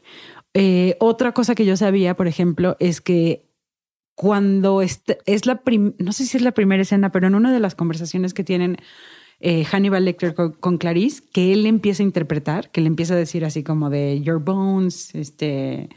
Eh, 0.53 0.97
otra 0.99 1.33
cosa 1.33 1.55
que 1.55 1.65
yo 1.65 1.77
sabía, 1.77 2.15
por 2.15 2.27
ejemplo, 2.27 2.75
es 2.79 3.01
que 3.01 3.49
cuando 4.15 4.81
es 4.81 5.45
la 5.45 5.61
prim- 5.63 5.95
no 5.97 6.13
sé 6.13 6.25
si 6.25 6.37
es 6.37 6.43
la 6.43 6.51
primera 6.51 6.81
escena, 6.81 7.11
pero 7.11 7.27
en 7.27 7.35
una 7.35 7.51
de 7.51 7.59
las 7.59 7.75
conversaciones 7.75 8.33
que 8.33 8.43
tienen 8.43 8.77
eh, 9.39 9.65
Hannibal 9.65 10.05
Lecter 10.05 10.35
con, 10.35 10.51
con, 10.53 10.77
Clarice, 10.77 11.23
que 11.33 11.53
él 11.53 11.65
empieza 11.65 12.03
a 12.03 12.05
interpretar, 12.05 12.69
que 12.69 12.81
le 12.81 12.87
empieza 12.87 13.15
a 13.15 13.17
decir 13.17 13.43
así 13.45 13.63
como 13.63 13.89
de 13.89 14.21
Your 14.21 14.39
Bones, 14.39 15.15
este, 15.15 15.89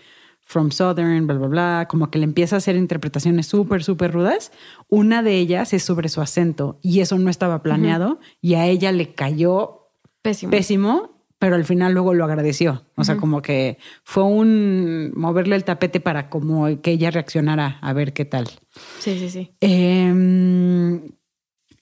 From 0.46 0.70
Southern, 0.70 1.26
bla, 1.26 1.36
bla, 1.36 1.48
bla, 1.48 1.86
como 1.88 2.11
que 2.11 2.18
le 2.18 2.24
empieza 2.24 2.57
a 2.57 2.59
hacer 2.59 2.76
interpretaciones 2.76 3.46
súper, 3.46 3.82
súper 3.82 4.12
rudas. 4.12 4.52
Una 4.88 5.22
de 5.22 5.38
ellas 5.38 5.72
es 5.72 5.82
sobre 5.82 6.09
su 6.09 6.20
acento 6.20 6.78
y 6.82 7.00
eso 7.00 7.18
no 7.18 7.28
estaba 7.30 7.62
planeado 7.62 8.20
y 8.40 8.55
a 8.55 8.66
ella 8.66 8.92
le 8.92 9.14
cayó 9.14 9.90
pésimo. 10.22 10.50
pésimo 10.50 11.14
pero 11.45 11.57
al 11.57 11.66
final 11.66 11.92
luego 11.92 12.14
lo 12.14 12.24
agradeció. 12.24 12.84
O 12.97 13.05
sea, 13.05 13.18
como 13.18 13.42
que 13.42 13.76
fue 14.03 14.22
un 14.22 15.12
moverle 15.14 15.57
el 15.57 15.64
tapete 15.64 16.01
para 16.01 16.30
como 16.30 16.80
que 16.80 16.92
ella 16.92 17.11
reaccionara 17.11 17.76
a 17.82 17.92
ver 17.92 18.14
qué 18.14 18.24
tal. 18.24 18.49
Sí, 18.99 19.18
sí, 19.18 19.28
sí. 19.28 19.51
Eh, 19.61 21.01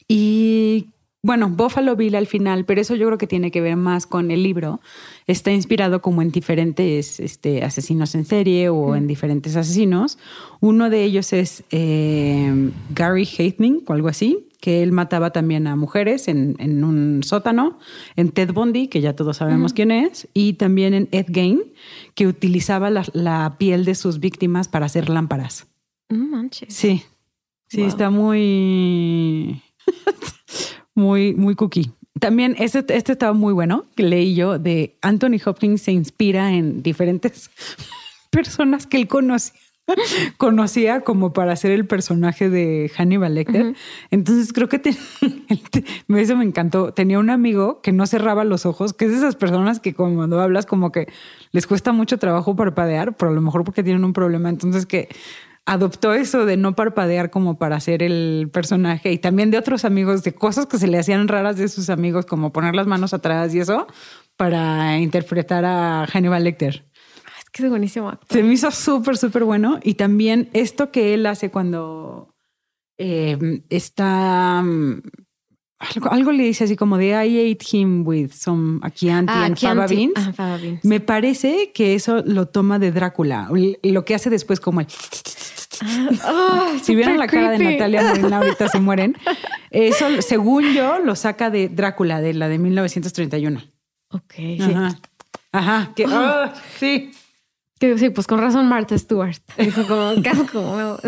y 0.09 0.89
bueno, 1.23 1.49
Buffalo 1.49 1.95
Bill 1.95 2.17
al 2.17 2.27
final, 2.27 2.65
pero 2.65 2.81
eso 2.81 2.97
yo 2.97 3.07
creo 3.07 3.19
que 3.19 3.29
tiene 3.29 3.53
que 3.53 3.61
ver 3.61 3.77
más 3.77 4.09
con 4.09 4.33
el 4.33 4.43
libro. 4.43 4.81
Está 5.29 5.53
inspirado 5.53 6.03
como 6.03 6.23
en 6.23 6.33
diferentes 6.33 7.21
este, 7.21 7.63
asesinos 7.63 8.17
en 8.17 8.25
serie 8.25 8.69
o 8.69 8.97
en 8.97 9.07
diferentes 9.07 9.55
asesinos. 9.55 10.19
Uno 10.59 10.91
de 10.91 11.05
ellos 11.05 11.33
es 11.33 11.63
eh, 11.71 12.73
Gary 12.91 13.29
Hathning 13.39 13.85
o 13.87 13.93
algo 13.93 14.09
así, 14.09 14.49
que 14.63 14.85
él 14.85 14.93
mataba 14.93 15.33
también 15.33 15.67
a 15.67 15.75
mujeres 15.75 16.29
en, 16.29 16.55
en, 16.61 16.85
un 16.85 17.25
sótano, 17.25 17.81
en 18.15 18.31
Ted 18.31 18.53
Bundy, 18.53 18.87
que 18.87 19.01
ya 19.01 19.17
todos 19.17 19.39
sabemos 19.39 19.73
quién 19.73 19.91
es, 19.91 20.29
y 20.35 20.53
también 20.53 20.95
en 20.95 21.09
Ed 21.11 21.27
Gain, 21.31 21.61
que 22.15 22.29
utilizaba 22.29 22.89
la, 22.89 23.05
la 23.13 23.57
piel 23.59 23.85
de 23.85 23.97
sus 23.97 24.21
víctimas 24.21 24.69
para 24.69 24.87
hacer 24.87 25.09
lámparas. 25.09 25.67
No 26.09 26.29
manches. 26.29 26.73
Sí, 26.73 27.03
sí, 27.67 27.79
wow. 27.79 27.89
está 27.89 28.11
muy 28.11 29.61
muy, 30.95 31.35
muy 31.35 31.57
cookie. 31.57 31.91
También 32.21 32.55
este, 32.57 32.97
este 32.97 33.11
estaba 33.11 33.33
muy 33.33 33.53
bueno, 33.53 33.87
que 33.97 34.05
leí 34.05 34.37
yo, 34.37 34.61
de 34.61 34.97
Anthony 35.03 35.41
Hopkins 35.45 35.83
se 35.83 35.91
inspira 35.91 36.53
en 36.53 36.85
diferentes 36.85 37.51
personas 38.31 38.87
que 38.87 38.97
él 38.97 39.09
conocía. 39.09 39.59
conocía 40.37 41.03
como 41.03 41.33
para 41.33 41.57
ser 41.57 41.73
el 41.73 41.87
personaje 41.87 42.49
de 42.49 42.91
Hannibal 42.97 43.35
Lecter. 43.35 43.67
Uh 43.67 43.69
-huh. 43.71 43.77
Entonces 44.11 44.53
creo 44.53 44.69
que 44.69 44.79
te, 44.79 44.91
eso 46.17 46.37
me 46.37 46.45
encantó. 46.45 46.93
Tenía 46.93 47.19
un 47.19 47.31
amigo 47.31 47.81
que 47.83 47.93
no 47.93 48.07
cerraba 48.07 48.45
los 48.45 48.67
ojos, 48.67 48.93
que 48.93 49.07
es 49.07 49.11
de 49.13 49.19
esas 49.19 49.37
personas 49.37 49.81
que 49.81 49.95
cuando 49.95 50.41
hablas 50.41 50.67
como 50.67 50.93
que 50.93 51.09
les 51.53 51.67
cuesta 51.67 51.93
mucho 51.93 52.19
trabajo 52.19 52.57
parpadear, 52.57 53.17
pero 53.17 53.31
a 53.31 53.35
lo 53.35 53.41
mejor 53.41 53.65
porque 53.65 53.83
tienen 53.83 54.05
un 54.05 54.13
problema. 54.13 54.49
Entonces 54.49 54.87
que 54.87 55.09
adoptó 55.65 56.13
eso 56.13 56.45
de 56.45 56.57
no 56.57 56.75
parpadear 56.75 57.31
como 57.31 57.57
para 57.57 57.79
ser 57.81 58.03
el 58.03 58.51
personaje 58.53 59.13
y 59.13 59.19
también 59.19 59.51
de 59.51 59.59
otros 59.59 59.85
amigos, 59.85 60.25
de 60.25 60.35
cosas 60.35 60.67
que 60.67 60.79
se 60.79 60.89
le 60.89 60.99
hacían 60.99 61.29
raras 61.29 61.57
de 61.57 61.69
sus 61.69 61.89
amigos, 61.89 62.27
como 62.27 62.53
poner 62.53 62.75
las 62.75 62.87
manos 62.87 63.15
atrás 63.15 63.55
y 63.55 63.61
eso, 63.61 63.87
para 64.37 64.99
interpretar 64.99 65.65
a 65.65 66.07
Hannibal 66.07 66.45
Lecter. 66.45 66.85
Que 67.53 67.65
es 67.65 67.71
buenísimo 67.71 68.09
actor. 68.09 68.29
Se 68.31 68.43
me 68.43 68.55
hizo 68.55 68.71
súper, 68.71 69.19
súper 69.19 69.45
bueno. 69.45 69.79
Y 69.83 69.95
también 69.95 70.49
esto 70.55 70.91
que 70.91 71.15
él 71.15 71.27
hace 71.27 71.51
cuando 71.51 72.35
eh, 72.99 73.63
está... 73.69 74.65
Algo, 75.79 76.13
algo, 76.13 76.31
le 76.31 76.45
dice 76.45 76.65
así 76.65 76.77
como 76.77 76.97
de 76.97 77.09
I 77.09 77.53
ate 77.53 77.67
him 77.73 78.07
with 78.07 78.31
some 78.31 78.81
Chianti 78.95 79.33
ah, 79.35 79.45
and 79.47 79.59
fava 79.59 79.87
beans. 79.89 80.13
Ah, 80.17 80.33
fava 80.33 80.57
beans. 80.57 80.85
Me 80.85 81.01
parece 81.01 81.73
que 81.75 81.95
eso 81.95 82.23
lo 82.25 82.47
toma 82.47 82.79
de 82.79 82.93
Drácula. 82.93 83.51
Lo 83.83 84.05
que 84.05 84.15
hace 84.15 84.31
después 84.31 84.61
como 84.61 84.81
el... 84.81 84.87
Oh, 86.25 86.79
si 86.83 86.95
vieron 86.95 87.19
la 87.19 87.27
cara 87.27 87.51
de 87.51 87.59
Natalia 87.59 88.03
Morena 88.03 88.39
ahorita 88.39 88.69
se 88.69 88.81
mueren. 88.81 89.17
Eso, 89.71 90.23
según 90.23 90.73
yo, 90.73 91.01
lo 91.01 91.17
saca 91.17 91.51
de 91.51 91.69
Drácula, 91.69 92.21
de 92.21 92.35
la 92.35 92.49
de 92.49 92.59
1931. 92.59 93.61
Ok. 94.11 94.35
Ajá. 94.61 94.91
Sí. 94.91 94.97
Ajá. 95.51 95.93
Que, 95.97 96.07
oh, 96.07 96.53
sí. 96.79 97.11
Que, 97.83 97.99
sí, 97.99 98.11
pues 98.11 98.29
con 98.29 98.39
razón 98.39 98.69
Martha 98.69 98.97
Stewart. 98.97 99.43
Dijo 99.59 99.83
como 99.89 100.13
casco. 100.23 100.99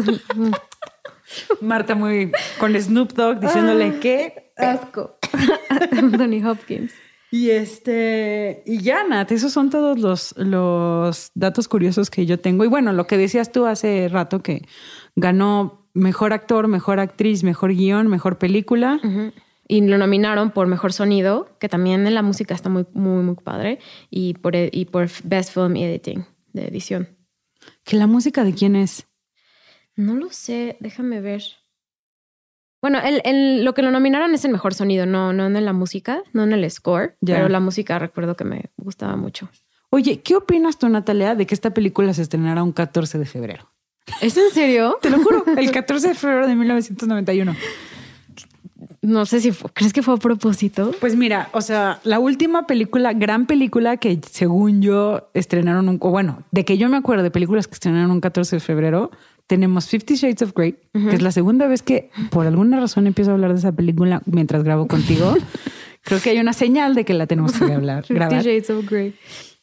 Marta 1.60 1.94
muy 1.94 2.32
con 2.58 2.74
Snoop 2.74 3.12
Dogg 3.12 3.38
diciéndole 3.38 3.92
ah, 3.96 4.00
que 4.00 4.52
asco. 4.56 5.16
Anthony 5.92 6.44
Hopkins. 6.44 6.92
Y 7.30 7.50
este, 7.50 8.64
y 8.66 8.78
ya, 8.78 9.04
Nat, 9.04 9.30
esos 9.30 9.52
son 9.52 9.70
todos 9.70 10.00
los, 10.00 10.34
los 10.36 11.30
datos 11.36 11.68
curiosos 11.68 12.10
que 12.10 12.26
yo 12.26 12.40
tengo. 12.40 12.64
Y 12.64 12.68
bueno, 12.68 12.92
lo 12.92 13.06
que 13.06 13.18
decías 13.18 13.52
tú 13.52 13.66
hace 13.66 14.08
rato 14.08 14.42
que 14.42 14.66
ganó 15.14 15.86
mejor 15.92 16.32
actor, 16.32 16.66
mejor 16.66 16.98
actriz, 16.98 17.44
mejor 17.44 17.72
guion, 17.72 18.08
mejor 18.08 18.38
película. 18.38 18.98
Uh 19.00 19.06
-huh. 19.06 19.32
Y 19.68 19.80
lo 19.82 19.96
nominaron 19.96 20.50
por 20.50 20.66
mejor 20.66 20.92
sonido, 20.92 21.48
que 21.60 21.68
también 21.68 22.04
en 22.08 22.14
la 22.14 22.22
música 22.22 22.52
está 22.52 22.68
muy, 22.68 22.84
muy, 22.94 23.22
muy 23.22 23.36
padre, 23.36 23.78
y 24.10 24.34
por, 24.34 24.54
y 24.56 24.84
por 24.86 25.08
Best 25.22 25.54
Film 25.54 25.76
Editing, 25.76 26.26
de 26.54 26.66
edición. 26.66 27.18
¿Que 27.84 27.96
la 27.96 28.06
música 28.06 28.44
de 28.44 28.54
quién 28.54 28.76
es? 28.76 29.06
No 29.96 30.14
lo 30.14 30.30
sé, 30.30 30.78
déjame 30.80 31.20
ver. 31.20 31.42
Bueno, 32.80 32.98
el, 33.00 33.20
el, 33.24 33.64
lo 33.64 33.74
que 33.74 33.82
lo 33.82 33.90
nominaron 33.90 34.34
es 34.34 34.44
el 34.44 34.52
mejor 34.52 34.74
sonido, 34.74 35.06
no, 35.06 35.32
no 35.32 35.46
en 35.46 35.64
la 35.64 35.72
música, 35.72 36.22
no 36.32 36.44
en 36.44 36.52
el 36.52 36.70
score, 36.70 37.16
yeah. 37.20 37.36
pero 37.36 37.48
la 37.48 37.60
música 37.60 37.98
recuerdo 37.98 38.36
que 38.36 38.44
me 38.44 38.70
gustaba 38.76 39.16
mucho. 39.16 39.48
Oye, 39.90 40.20
¿qué 40.20 40.36
opinas 40.36 40.78
tú, 40.78 40.88
Natalia, 40.88 41.34
de 41.34 41.46
que 41.46 41.54
esta 41.54 41.72
película 41.72 42.12
se 42.14 42.22
estrenara 42.22 42.62
un 42.62 42.72
14 42.72 43.18
de 43.18 43.26
febrero? 43.26 43.70
¿Es 44.20 44.36
en 44.36 44.50
serio? 44.50 44.98
Te 45.00 45.08
lo 45.08 45.22
juro, 45.22 45.44
el 45.56 45.70
14 45.72 46.08
de 46.08 46.14
febrero 46.14 46.46
de 46.46 46.54
1991. 46.56 47.56
No 49.04 49.26
sé 49.26 49.40
si 49.40 49.52
fue, 49.52 49.70
crees 49.74 49.92
que 49.92 50.02
fue 50.02 50.14
a 50.14 50.16
propósito. 50.16 50.92
Pues 50.98 51.14
mira, 51.14 51.50
o 51.52 51.60
sea, 51.60 52.00
la 52.04 52.18
última 52.18 52.66
película, 52.66 53.12
gran 53.12 53.44
película 53.44 53.98
que 53.98 54.18
según 54.30 54.80
yo 54.80 55.28
estrenaron 55.34 55.90
un, 55.90 55.98
o 56.00 56.10
bueno, 56.10 56.42
de 56.52 56.64
que 56.64 56.78
yo 56.78 56.88
me 56.88 56.96
acuerdo 56.96 57.22
de 57.22 57.30
películas 57.30 57.68
que 57.68 57.74
estrenaron 57.74 58.10
un 58.10 58.22
14 58.22 58.56
de 58.56 58.60
febrero, 58.60 59.10
tenemos 59.46 59.88
Fifty 59.88 60.14
Shades 60.14 60.40
of 60.40 60.52
Grey, 60.54 60.76
uh 60.94 60.98
-huh. 60.98 61.10
que 61.10 61.16
es 61.16 61.22
la 61.22 61.32
segunda 61.32 61.68
vez 61.68 61.82
que 61.82 62.10
por 62.30 62.46
alguna 62.46 62.80
razón 62.80 63.06
empiezo 63.06 63.32
a 63.32 63.34
hablar 63.34 63.52
de 63.52 63.58
esa 63.58 63.72
película 63.72 64.22
mientras 64.24 64.64
grabo 64.64 64.86
contigo. 64.86 65.34
Creo 66.02 66.20
que 66.20 66.30
hay 66.30 66.38
una 66.38 66.54
señal 66.54 66.94
de 66.94 67.04
que 67.04 67.12
la 67.12 67.26
tenemos 67.26 67.52
que 67.52 67.72
hablar. 67.72 68.06
Fifty. 68.06 68.36
Shades 68.36 68.70
of 68.70 68.88
Grey. 68.88 69.14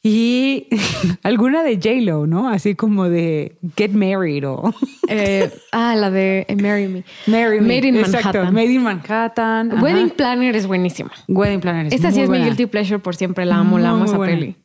Y 0.03 0.67
alguna 1.23 1.61
de 1.63 1.75
J-Lo, 1.75 2.25
¿no? 2.25 2.49
Así 2.49 2.73
como 2.75 3.07
de 3.07 3.57
Get 3.77 3.91
Married 3.91 4.47
o... 4.47 4.73
Eh, 5.07 5.51
ah, 5.71 5.95
la 5.95 6.09
de 6.09 6.45
Marry 6.59 6.87
Me. 6.87 7.03
Marry 7.27 7.61
Me. 7.61 7.67
Made 7.75 7.87
in 7.87 7.97
Exacto. 7.97 8.27
Manhattan. 8.39 8.53
Made 8.53 8.71
in 8.71 8.81
Manhattan. 8.83 9.71
Ajá. 9.73 9.83
Wedding 9.83 10.09
Planner 10.11 10.55
es 10.55 10.65
buenísima. 10.65 11.11
Wedding 11.27 11.59
Planner 11.59 11.87
es 11.87 11.93
Esta 11.93 12.07
muy 12.07 12.15
sí 12.15 12.21
es 12.21 12.27
buena. 12.29 12.43
mi 12.45 12.49
guilty 12.49 12.65
pleasure 12.65 12.99
por 12.99 13.15
siempre. 13.15 13.45
La 13.45 13.57
amo, 13.57 13.71
Muy, 13.71 13.81
la 13.83 13.89
amo 13.89 14.05
esa 14.05 14.17
buena. 14.17 14.33
peli. 14.33 14.55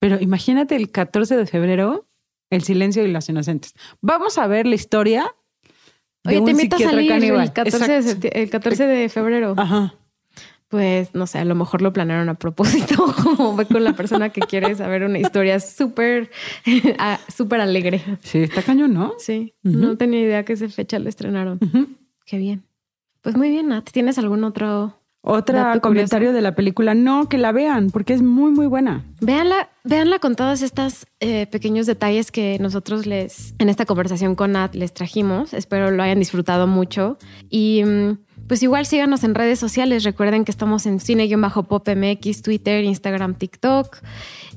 Pero 0.00 0.18
imagínate 0.20 0.74
el 0.76 0.90
14 0.90 1.36
de 1.36 1.46
febrero, 1.46 2.06
El 2.50 2.62
silencio 2.62 3.02
de 3.02 3.08
los 3.08 3.28
inocentes. 3.28 3.74
Vamos 4.00 4.38
a 4.38 4.46
ver 4.46 4.66
la 4.66 4.74
historia 4.74 5.26
de 6.24 6.30
Oye, 6.30 6.38
un 6.40 6.44
te 6.46 6.50
invitas 6.52 6.80
a 6.80 6.84
salir 6.90 7.10
caníbal. 7.10 7.42
el 7.42 7.52
14, 7.52 7.86
de, 7.86 7.96
Exacto. 7.98 8.28
septi- 8.28 8.30
el 8.32 8.50
14 8.50 8.86
de 8.86 9.08
febrero. 9.08 9.54
Ajá. 9.56 9.94
Pues 10.74 11.14
no 11.14 11.28
sé, 11.28 11.38
a 11.38 11.44
lo 11.44 11.54
mejor 11.54 11.82
lo 11.82 11.92
planearon 11.92 12.28
a 12.28 12.34
propósito, 12.34 12.96
como 13.22 13.54
ve 13.54 13.64
con 13.64 13.84
la 13.84 13.92
persona 13.92 14.30
que 14.30 14.40
quiere 14.40 14.74
saber 14.74 15.04
una 15.04 15.20
historia 15.20 15.60
súper 15.60 16.32
súper 17.32 17.60
alegre. 17.60 18.02
Sí, 18.22 18.40
está 18.40 18.60
cañón, 18.60 18.92
¿no? 18.92 19.14
Sí, 19.18 19.54
no 19.62 19.96
tenía 19.96 20.20
idea 20.22 20.44
que 20.44 20.54
esa 20.54 20.68
fecha 20.68 20.98
la 20.98 21.10
estrenaron. 21.10 21.60
Ujú. 21.62 21.90
Qué 22.26 22.38
bien. 22.38 22.64
Pues 23.20 23.36
muy 23.36 23.50
bien, 23.50 23.68
Nat. 23.68 23.88
¿Tienes 23.92 24.18
algún 24.18 24.42
otro? 24.42 24.98
Dato 25.22 25.80
comentario 25.80 26.30
curioso. 26.30 26.32
de 26.34 26.42
la 26.42 26.56
película. 26.56 26.94
No, 26.94 27.28
que 27.28 27.38
la 27.38 27.52
vean, 27.52 27.90
porque 27.90 28.14
es 28.14 28.20
muy, 28.20 28.50
muy 28.50 28.66
buena. 28.66 29.04
Véanla, 29.20 29.70
véanla 29.84 30.18
con 30.18 30.34
todos 30.34 30.60
estos 30.60 31.06
eh, 31.20 31.46
pequeños 31.46 31.86
detalles 31.86 32.32
que 32.32 32.58
nosotros 32.58 33.06
les, 33.06 33.54
en 33.58 33.68
esta 33.68 33.86
conversación 33.86 34.34
con 34.34 34.52
Nat, 34.52 34.74
les 34.74 34.92
trajimos. 34.92 35.54
Espero 35.54 35.92
lo 35.92 36.02
hayan 36.02 36.18
disfrutado 36.18 36.66
mucho. 36.66 37.16
Y 37.48 37.84
mm, 37.84 38.18
pues 38.48 38.62
igual 38.62 38.86
síganos 38.86 39.24
en 39.24 39.34
redes 39.34 39.58
sociales. 39.58 40.04
Recuerden 40.04 40.44
que 40.44 40.50
estamos 40.50 40.86
en 40.86 41.00
cine-pop 41.00 41.88
MX, 41.88 42.42
Twitter, 42.42 42.84
Instagram, 42.84 43.34
TikTok. 43.34 43.98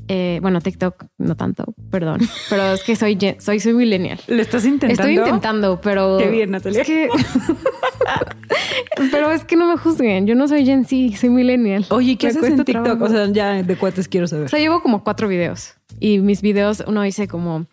Eh, 0.10 0.40
bueno, 0.42 0.62
TikTok 0.62 1.06
no 1.18 1.36
tanto, 1.36 1.74
perdón. 1.92 2.22
Pero 2.50 2.74
es 2.74 2.84
que 2.84 2.96
soy, 2.96 3.18
soy, 3.40 3.60
soy 3.60 3.74
millennial. 3.74 4.20
¿Lo 4.28 4.42
estás 4.42 4.66
intentando? 4.66 5.04
Estoy 5.04 5.18
intentando, 5.18 5.82
pero. 5.82 6.18
Qué 6.18 6.30
bien, 6.30 6.52
Natalia. 6.52 6.82
Es 6.82 6.88
que... 6.88 7.10
pero 9.12 9.32
es 9.32 9.44
que 9.44 9.56
no 9.58 9.68
me 9.68 9.78
juzguen. 9.78 10.26
Yo 10.28 10.36
no 10.36 10.48
soy 10.48 10.66
Gen 10.66 10.86
Z, 10.86 11.18
soy 11.18 11.30
millennial. 11.30 11.86
Oye, 11.90 12.16
¿qué 12.18 12.28
Me 12.28 12.32
haces 12.32 12.44
en 12.46 12.64
TikTok? 12.64 12.84
trabajo. 12.84 13.06
O 13.06 13.10
sea, 13.10 13.30
ya 13.32 13.62
de 13.62 13.76
cuates 13.76 14.08
quiero 14.08 14.28
saber. 14.28 14.46
O 14.46 14.50
sea, 14.50 14.60
llevo 14.60 14.82
como 14.82 15.04
cuatro 15.04 15.28
videos 15.28 15.74
y 16.00 16.20
mis 16.20 16.42
videos, 16.42 16.84
uno 16.88 17.06
hice 17.06 17.28
como 17.28 17.66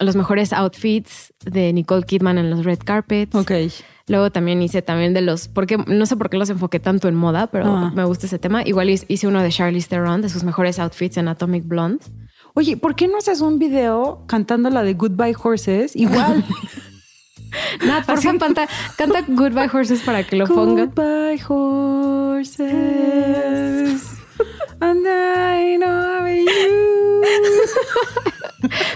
los 0.00 0.16
mejores 0.16 0.52
outfits 0.52 1.34
de 1.44 1.72
Nicole 1.72 2.04
Kidman 2.04 2.38
en 2.38 2.50
los 2.50 2.64
red 2.64 2.78
carpets. 2.82 3.34
ok. 3.34 3.52
Luego 4.10 4.30
también 4.32 4.60
hice 4.60 4.82
también 4.82 5.14
de 5.14 5.20
los, 5.20 5.46
porque 5.46 5.78
no 5.86 6.04
sé 6.04 6.16
por 6.16 6.28
qué 6.30 6.36
los 6.36 6.50
enfoqué 6.50 6.80
tanto 6.80 7.06
en 7.06 7.14
moda, 7.14 7.46
pero 7.46 7.66
Ah. 7.66 7.92
me 7.94 8.04
gusta 8.04 8.26
ese 8.26 8.40
tema. 8.40 8.62
Igual 8.66 8.90
hice- 8.90 9.26
uno 9.28 9.40
de 9.40 9.50
Charlize 9.50 9.88
Theron, 9.88 10.20
de 10.20 10.28
sus 10.28 10.42
mejores 10.42 10.80
outfits 10.80 11.16
en 11.16 11.28
Atomic 11.28 11.64
Blonde. 11.66 12.04
Oye, 12.54 12.76
¿por 12.76 12.96
qué 12.96 13.06
no 13.06 13.18
haces 13.18 13.40
un 13.40 13.60
video 13.60 14.24
cantando 14.26 14.68
la 14.68 14.82
de 14.82 14.94
Goodbye 14.94 15.36
Horses? 15.40 15.94
Igual. 15.94 16.44
Nat, 17.86 18.04
por 18.06 18.20
favor, 18.20 18.38
canta, 18.40 18.68
canta 18.96 19.24
Goodbye 19.28 19.70
Horses 19.72 20.00
para 20.02 20.24
que 20.24 20.34
lo 20.36 20.46
ponga. 20.48 20.86
Goodbye 20.86 21.40
horses. 21.48 22.68
And 24.80 25.06
I 25.06 25.76
know 25.76 26.26
you. 26.26 27.20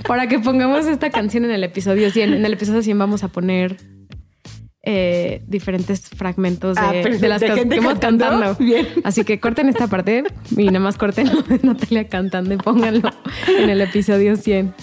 Para 0.06 0.26
que 0.28 0.38
pongamos 0.38 0.86
esta 0.86 1.10
canción 1.10 1.44
en 1.44 1.50
el 1.50 1.64
episodio 1.64 2.10
100. 2.10 2.32
En 2.34 2.44
el 2.44 2.52
episodio 2.52 2.82
100 2.82 2.98
vamos 2.98 3.22
a 3.24 3.28
poner 3.28 3.76
eh, 4.86 5.42
diferentes 5.46 6.08
fragmentos 6.08 6.76
de, 6.76 6.82
Ah, 6.82 6.92
de 6.92 7.28
las 7.28 7.40
¿De 7.40 7.48
cosas 7.48 7.66
que 7.66 7.74
hemos 7.76 7.98
cantando? 7.98 8.54
Bien. 8.56 8.86
Así 9.02 9.24
que 9.24 9.40
corten 9.40 9.68
esta 9.68 9.86
parte 9.86 10.24
y 10.56 10.66
nada 10.66 10.80
más 10.80 10.96
corten 10.98 11.30
Natalia 11.62 12.06
cantando 12.08 12.54
y 12.54 12.56
pónganlo 12.58 13.10
en 13.58 13.70
el 13.70 13.80
episodio 13.80 14.36
100. 14.36 14.74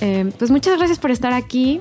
Eh, 0.00 0.30
pues 0.38 0.50
muchas 0.50 0.76
gracias 0.78 0.98
por 0.98 1.10
estar 1.10 1.32
aquí. 1.32 1.80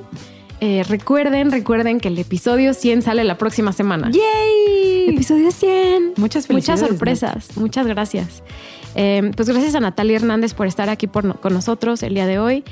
Eh, 0.62 0.84
recuerden, 0.88 1.52
recuerden 1.52 2.00
que 2.00 2.08
el 2.08 2.18
episodio 2.18 2.74
100 2.74 3.02
sale 3.02 3.24
la 3.26 3.38
próxima 3.38 3.74
semana. 3.74 4.10
¡Yay! 4.12 5.10
Episodio 5.14 5.52
100. 5.52 6.14
Muchas 6.18 6.50
Muchas 6.50 6.80
sorpresas. 6.80 7.58
Muchas 7.58 7.86
gracias. 7.88 8.42
Eh, 8.96 9.32
pues 9.36 9.50
gracias 9.50 9.76
a 9.76 9.82
Natalia 9.82 10.16
Hernández 10.16 10.54
por 10.54 10.68
estar 10.68 10.90
aquí 10.90 11.08
por 11.08 11.26
no- 11.26 11.36
con 11.36 11.54
nosotros 11.54 12.04
el 12.04 12.14
día 12.14 12.26
de 12.26 12.40
hoy. 12.40 12.64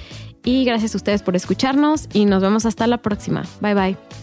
Y 0.46 0.64
gracias 0.66 0.94
a 0.94 0.98
ustedes 0.98 1.22
por 1.24 1.36
escucharnos. 1.36 2.08
Y 2.14 2.24
nos 2.26 2.42
vemos 2.42 2.66
hasta 2.66 2.88
la 2.88 2.98
próxima. 3.00 3.44
Bye 3.62 3.74
bye. 3.76 4.23